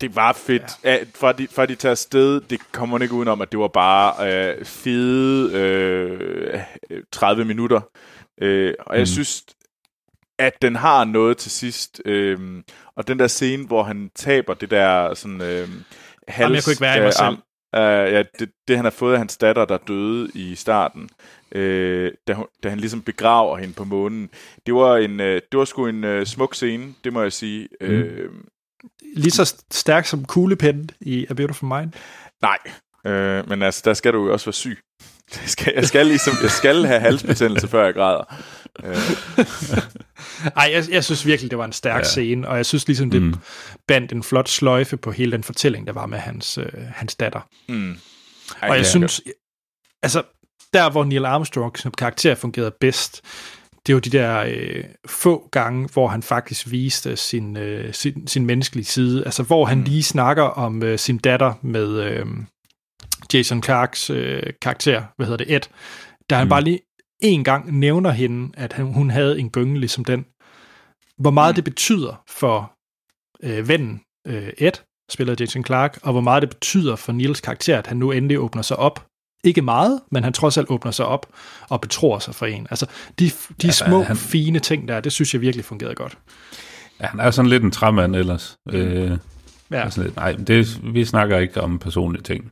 [0.00, 0.62] det var fedt.
[0.84, 0.96] Ja.
[0.96, 3.68] At, fra, de, fra de tager afsted, det kommer man ikke udenom, at det var
[3.68, 5.52] bare øh, fede
[6.90, 7.80] øh, 30 minutter.
[8.42, 9.06] Øh, og jeg mm.
[9.06, 9.44] synes,
[10.38, 12.02] at den har noget til sidst.
[12.04, 12.38] Øh,
[12.96, 15.40] og den der scene, hvor han taber det der sådan...
[15.40, 15.68] Øh,
[16.28, 17.38] hals, Jamen, jeg kunne ikke være i mig selv.
[17.76, 21.08] Uh, ja, det, det han har fået af hans datter, der døde i starten,
[21.56, 21.60] uh,
[22.28, 24.30] da, da han ligesom begraver hende på månen.
[24.66, 27.68] Det var en, uh, det var sgu en uh, smuk scene, det må jeg sige.
[27.80, 28.00] Mm.
[28.00, 28.30] Uh,
[29.16, 31.92] lige så stærk som kuglepen i A Beautiful Mind?
[32.42, 32.58] Nej,
[33.06, 34.78] øh, men altså, der skal du jo også være syg.
[35.42, 38.34] Jeg skal, jeg skal, ligesom, jeg skal have halsbetændelse, før jeg græder.
[38.84, 38.96] Øh.
[40.56, 42.04] Ej, jeg, jeg synes virkelig, det var en stærk ja.
[42.04, 43.34] scene, og jeg synes ligesom, det mm.
[43.88, 47.40] bandt en flot sløjfe på hele den fortælling, der var med hans, øh, hans datter.
[47.68, 47.90] Mm.
[47.90, 49.22] Ej, og jeg ja, synes,
[50.02, 50.22] altså,
[50.72, 53.22] der hvor Neil Armstrong som karakter fungerede bedst,
[53.86, 58.46] det var de der øh, få gange, hvor han faktisk viste sin, øh, sin, sin
[58.46, 59.24] menneskelige side.
[59.24, 59.84] Altså, hvor han mm.
[59.84, 62.26] lige snakker om øh, sin datter med øh,
[63.34, 65.60] Jason Clarks øh, karakter, hvad hedder det, Ed.
[66.30, 66.48] Der han mm.
[66.48, 66.80] bare lige
[67.22, 70.26] en gang nævner hende, at han, hun havde en gynge ligesom den.
[71.18, 71.54] Hvor meget mm.
[71.54, 72.72] det betyder for
[73.42, 74.72] øh, vennen øh, Ed,
[75.10, 78.38] spiller Jason Clark, og hvor meget det betyder for Nils karakter, at han nu endelig
[78.38, 79.06] åbner sig op.
[79.46, 81.26] Ikke meget, men han trods alt åbner sig op
[81.68, 82.66] og betror sig for en.
[82.70, 82.86] Altså,
[83.18, 83.30] de,
[83.62, 84.16] de ja, små, han...
[84.16, 86.18] fine ting der, det synes jeg virkelig fungerede godt.
[87.00, 88.58] Ja, han er sådan lidt en træmand ellers.
[88.66, 88.74] Mm.
[88.74, 89.18] Øh,
[89.70, 89.90] ja.
[89.90, 92.50] Sådan lidt, nej, det, vi snakker ikke om personlige ting.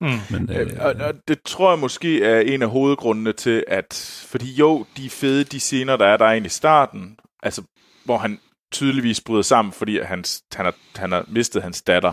[0.00, 0.08] Mm.
[0.30, 4.22] Men, øh, og, og det tror jeg måske er en af hovedgrundene til, at...
[4.28, 7.62] Fordi jo, de fede, de scener, der er der i starten, altså
[8.04, 8.38] hvor han
[8.72, 10.24] tydeligvis bryder sammen, fordi han,
[10.54, 12.12] han, har, han har mistet hans datter.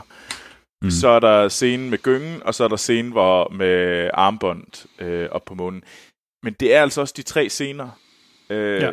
[0.82, 0.92] Mm.
[0.92, 5.30] Så er der scenen med gyngen, og så er der scenen hvor med armbånd øh,
[5.32, 5.84] op på månen.
[6.44, 7.90] Men det er altså også de tre scener.
[8.50, 8.92] Øh, ja.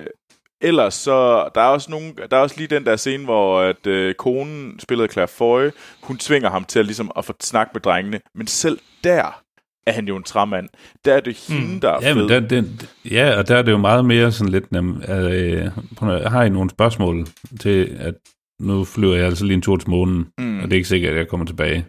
[0.61, 3.87] Ellers så, der er også nogen, der er også lige den der scene, hvor at,
[3.87, 5.71] øh, konen spillede Claire Foy,
[6.03, 9.43] hun tvinger ham til at, ligesom, at få snak med drengene, men selv der
[9.87, 10.69] er han jo en træmand.
[11.05, 11.81] Der er det hende, mm.
[11.81, 12.15] der er ja, fed.
[12.15, 12.81] Men der, den,
[13.11, 15.71] ja, og der er det jo meget mere sådan lidt, nem, øh,
[16.03, 17.27] har I nogle spørgsmål
[17.61, 18.15] til, at
[18.61, 20.59] nu flyver jeg altså lige en tur til månen, mm.
[20.59, 21.87] og det er ikke sikkert, at jeg kommer tilbage.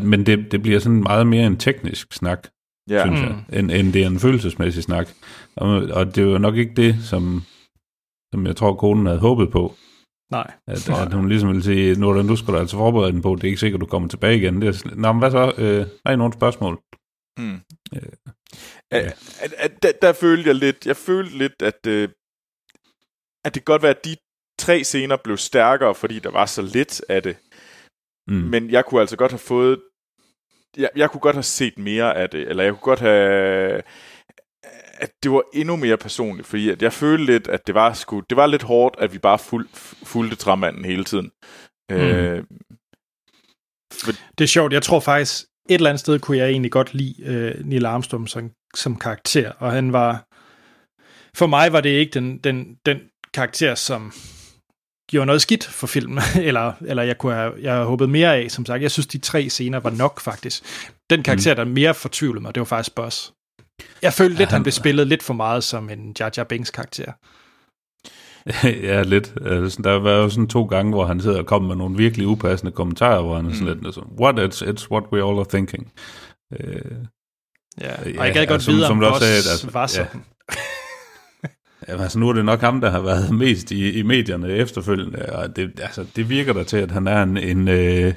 [0.00, 2.48] Men det, det bliver sådan meget mere en teknisk snak,
[2.90, 3.04] ja.
[3.04, 3.58] synes jeg, mm.
[3.58, 5.08] end, end det er en følelsesmæssig snak.
[5.56, 7.42] Og, og det er jo nok ikke det, som
[8.34, 9.74] som jeg tror, konen havde håbet på.
[10.30, 10.52] Nej.
[10.66, 13.44] At, at hun ligesom ville sige, nu, nu skal du altså forberede den på, det
[13.44, 14.62] er ikke sikkert, du kommer tilbage igen.
[14.62, 15.54] Det er, Nå, men hvad så?
[15.58, 16.80] Øh, har I nogle spørgsmål?
[17.40, 17.60] Hmm.
[17.94, 18.02] Øh,
[18.92, 18.98] ja.
[18.98, 22.08] at, at, at, der, der følte jeg lidt, jeg følte lidt, at, øh,
[23.44, 24.16] at det kan godt være, at de
[24.58, 27.36] tre scener blev stærkere, fordi der var så lidt af det.
[28.28, 28.34] Mm.
[28.34, 29.80] Men jeg kunne altså godt have fået,
[30.76, 33.82] jeg, jeg kunne godt have set mere af det, eller jeg kunne godt have,
[34.94, 38.22] at det var endnu mere personligt, fordi at jeg følte lidt, at det var, sgu,
[38.30, 39.68] det var lidt hårdt, at vi bare fuld,
[40.04, 41.30] fulgte træmanden hele tiden.
[41.90, 41.96] Mm.
[41.96, 42.44] Øh,
[43.92, 44.12] for...
[44.38, 47.14] Det er sjovt, jeg tror faktisk, et eller andet sted kunne jeg egentlig godt lide
[47.24, 50.24] øh, Neil Armstrong som, som karakter, og han var,
[51.36, 53.00] for mig var det ikke den, den, den
[53.34, 54.12] karakter, som
[55.10, 58.50] gjorde noget skidt for filmen, eller, eller jeg kunne have, jeg havde håbet mere af,
[58.50, 58.82] som sagt.
[58.82, 60.62] Jeg synes, de tre scener var nok, faktisk.
[61.10, 61.56] Den karakter, mm.
[61.56, 63.30] der mere fortvivlede mig, det var faktisk Buzz.
[64.02, 66.44] Jeg følte lidt, ja, han, han blev spillet lidt for meget som en Jar Jar
[66.44, 67.12] Binks karakter.
[68.88, 69.34] ja, lidt.
[69.46, 72.26] Altså, der var jo sådan to gange, hvor han sidder og kommer med nogle virkelig
[72.26, 73.72] upassende kommentarer, hvor han er sådan mm.
[73.74, 75.92] lidt, altså, what it's, it's what we all are thinking.
[76.50, 76.58] Uh,
[77.80, 80.22] ja, og jeg gad godt som, vide, som om også sagde, altså, var sådan.
[80.50, 80.54] Ja.
[81.88, 85.32] Jamen, altså, nu er det nok ham, der har været mest i, i medierne efterfølgende,
[85.32, 88.14] og det, altså, det virker da til, at han er en, en, øh,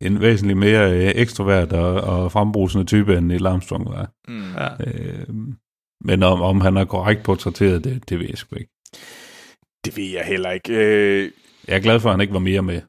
[0.00, 4.10] en væsentligt mere øh, ekstrovert og, og frembrusende type, end Neil Armstrong var.
[4.28, 4.52] Mm.
[4.54, 4.68] Ja.
[4.86, 5.26] Øh,
[6.04, 8.72] men om, om han er korrekt portrætteret, det, det ved jeg sgu ikke.
[9.84, 10.72] Det ved jeg heller ikke.
[10.72, 11.30] Øh...
[11.68, 12.80] Jeg er glad for, at han ikke var mere med.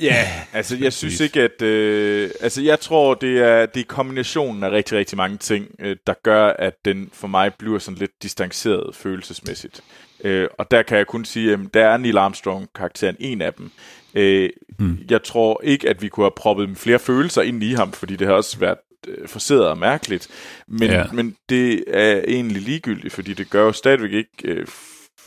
[0.00, 1.62] Ja, altså jeg synes ikke, at...
[1.62, 5.96] Øh, altså jeg tror, det er, det er kombinationen af rigtig, rigtig mange ting, øh,
[6.06, 9.80] der gør, at den for mig bliver sådan lidt distanceret følelsesmæssigt.
[10.24, 13.70] Øh, og der kan jeg kun sige, at der er Neil Armstrong-karakteren en af dem.
[14.14, 14.98] Øh, mm.
[15.10, 18.26] Jeg tror ikke, at vi kunne have proppet flere følelser ind i ham, fordi det
[18.26, 18.78] har også været
[19.08, 20.28] øh, forseret og mærkeligt.
[20.68, 21.04] Men, ja.
[21.12, 24.66] men det er egentlig ligegyldigt, fordi det gør jo stadigvæk ikke øh,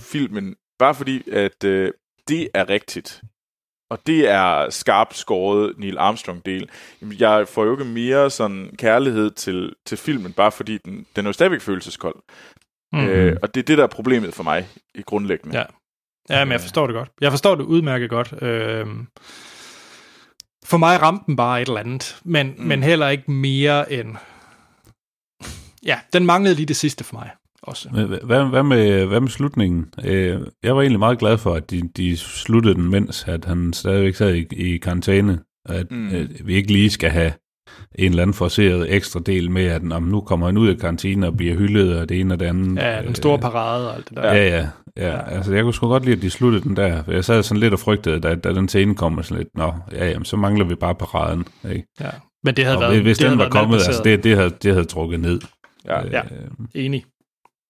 [0.01, 1.91] filmen, bare fordi, at øh,
[2.27, 3.21] det er rigtigt.
[3.89, 6.69] Og det er skarpt skåret Neil Armstrong-del.
[7.19, 11.29] Jeg får jo ikke mere sådan kærlighed til, til filmen, bare fordi den, den er
[11.29, 12.15] jo stadigvæk følelseskold.
[12.93, 13.07] Mm-hmm.
[13.07, 15.57] Øh, og det er det, der er problemet for mig i grundlæggende.
[15.57, 15.63] Ja.
[16.29, 17.09] Ja, men jeg forstår det godt.
[17.21, 18.43] Jeg forstår det udmærket godt.
[18.43, 18.87] Øh,
[20.65, 22.63] for mig ramte den bare et eller andet, men, mm.
[22.63, 24.15] men heller ikke mere end...
[25.85, 27.31] Ja, den manglede lige det sidste for mig
[27.63, 27.89] også.
[27.89, 29.85] Hvad, hvad, med, hvad med slutningen?
[30.05, 33.73] Øh, jeg var egentlig meget glad for, at de, de sluttede den, mens at han
[33.73, 35.39] stadigvæk sad i, i karantæne.
[35.65, 36.09] At, mm.
[36.09, 37.31] at vi ikke lige skal have
[37.95, 41.27] en eller anden forseret ekstra del med, at om nu kommer han ud af karantæne
[41.27, 42.81] og bliver hyldet og det ene og det andet.
[42.81, 44.33] Ja, den store parade og alt det der.
[44.33, 44.67] Ja, ja.
[44.97, 47.03] Ja, ja, altså jeg kunne sgu godt lide, at de sluttede den der.
[47.07, 50.09] Jeg sad sådan lidt og frygtede, da, da den scene kom, sådan lidt, nå, ja,
[50.09, 51.45] jamen, så mangler vi bare paraden.
[51.69, 51.87] Ikke?
[51.99, 52.09] Ja,
[52.43, 53.01] men det havde og været...
[53.01, 55.39] Hvis det den var kommet, altså det, det, havde, det havde trukket ned.
[55.85, 56.21] Ja, øh, ja,
[56.75, 57.05] enig.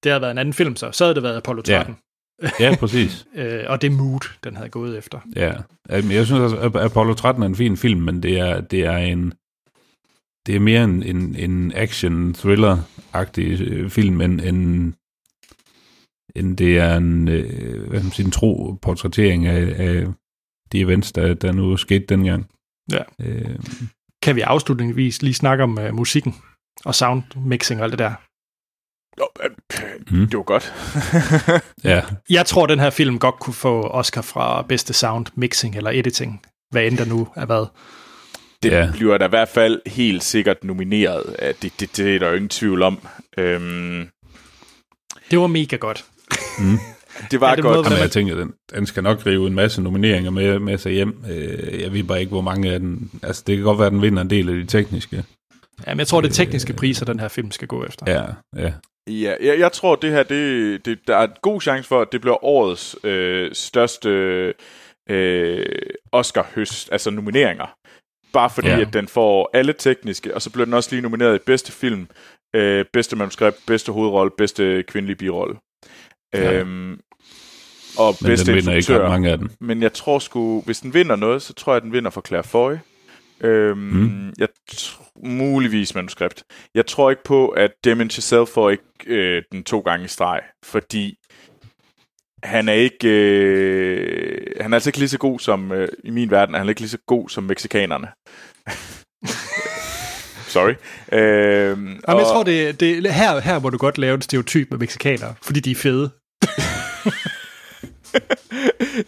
[0.03, 0.91] Det havde været en anden film så.
[0.91, 1.95] Så havde det været Apollo 13.
[2.41, 3.25] Ja, ja præcis.
[3.35, 5.19] øh, og det er Mood, den havde gået efter.
[5.35, 5.53] Ja,
[5.89, 8.79] men jeg synes også, at Apollo 13 er en fin film, men det er, det
[8.79, 9.33] er en...
[10.47, 14.93] Det er mere en, en, en action-thriller-agtig øh, film, end, end
[16.35, 20.07] end det er en, øh, hvad man siger, en tro portrættering af, af
[20.71, 22.45] de events, der, der nu skete dengang.
[22.91, 23.03] Ja.
[23.19, 23.59] Øh,
[24.23, 26.35] kan vi afslutningsvis lige snakke om uh, musikken
[26.85, 28.13] og sound mixing og alt det der?
[29.19, 29.27] Jo,
[30.11, 30.27] mm.
[30.27, 30.73] det var godt.
[31.91, 32.01] ja.
[32.29, 36.41] Jeg tror, den her film godt kunne få Oscar fra bedste sound mixing eller editing,
[36.71, 37.69] hvad end der nu er været.
[38.63, 38.89] Det ja.
[38.93, 41.35] bliver der i hvert fald helt sikkert nomineret.
[41.61, 43.07] Det, det, det er der jo ingen tvivl om.
[43.37, 44.07] Øhm,
[45.31, 46.05] Det var mega godt.
[46.59, 46.77] Mm.
[47.31, 47.77] Det var Ja, det godt.
[47.77, 50.91] må Jamen, jeg tænker, den, den skal nok rive en masse nomineringer med, med sig
[50.91, 51.25] hjem.
[51.29, 53.11] Øh, jeg ved bare ikke, hvor mange af den...
[53.23, 55.23] Altså, det kan godt være, at den vinder en del af de tekniske.
[55.87, 58.11] Jamen, jeg tror, det er tekniske priser, den her film skal gå efter.
[58.11, 58.23] Ja,
[58.63, 58.73] ja.
[59.07, 62.11] Ja, jeg, jeg tror, det her, det, det, der er en god chance for, at
[62.11, 64.09] det bliver årets øh, største
[65.09, 65.65] øh,
[66.11, 67.75] Oscar-høst, altså nomineringer.
[68.33, 68.79] Bare fordi, Ja.
[68.81, 72.07] at den får alle tekniske, og så bliver den også lige nomineret i bedste film,
[72.55, 75.55] øh, bedste manuskript, bedste hovedrolle, bedste kvindelige birolle.
[76.33, 76.53] Ja.
[76.53, 76.99] Øhm,
[77.97, 79.49] og Men bedste den vinder ikke mange af dem.
[79.59, 82.21] Men jeg tror sgu, hvis den vinder noget, så tror jeg, at den vinder for
[82.27, 82.73] Claire Foy.
[83.43, 84.33] Øhm, Mm.
[84.37, 84.47] Jeg
[85.25, 86.43] muligvis manuskript.
[86.75, 90.41] Jeg tror ikke på, at Damien Chazelle får ikke øh, den to gange i streg,
[90.65, 91.17] fordi
[92.43, 96.31] han er ikke øh, han er altså ikke lige så god som øh, i min
[96.31, 98.07] verden, er han ikke lige så god som meksikanerne.
[100.53, 100.73] Sorry.
[101.11, 104.79] Øhm, Jamen, jeg tror, det, det, her, her må du godt lave en stereotyp med
[104.79, 106.09] mexikanere, fordi de er fede.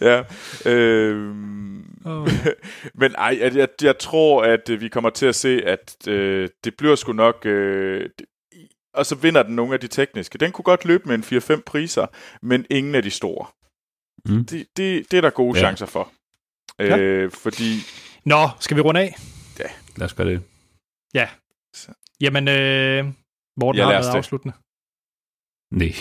[0.00, 0.22] ja.
[0.70, 2.28] Øhm, Oh.
[3.00, 6.48] Men ej, jeg, jeg, jeg tror, at øh, vi kommer til at se, at øh,
[6.64, 7.46] det bliver sgu nok...
[7.46, 8.26] Øh, det,
[8.94, 10.38] og så vinder den nogle af de tekniske.
[10.38, 12.06] Den kunne godt løbe med en 4-5 priser,
[12.42, 13.46] men ingen af de store.
[14.24, 14.44] Mm.
[14.44, 15.60] Det, det, det er der gode Ja.
[15.62, 15.66] ja.
[15.66, 16.12] chancer for.
[16.78, 16.98] Ja.
[16.98, 17.78] Øh, fordi...
[18.24, 19.14] Nå, skal vi runde af?
[19.96, 20.42] Lad os gøre det.
[21.14, 21.28] Ja.
[22.20, 23.04] Jamen, øh,
[23.56, 24.14] Morten Jeg har det.
[24.14, 24.54] afsluttende.
[25.70, 25.92] Nej.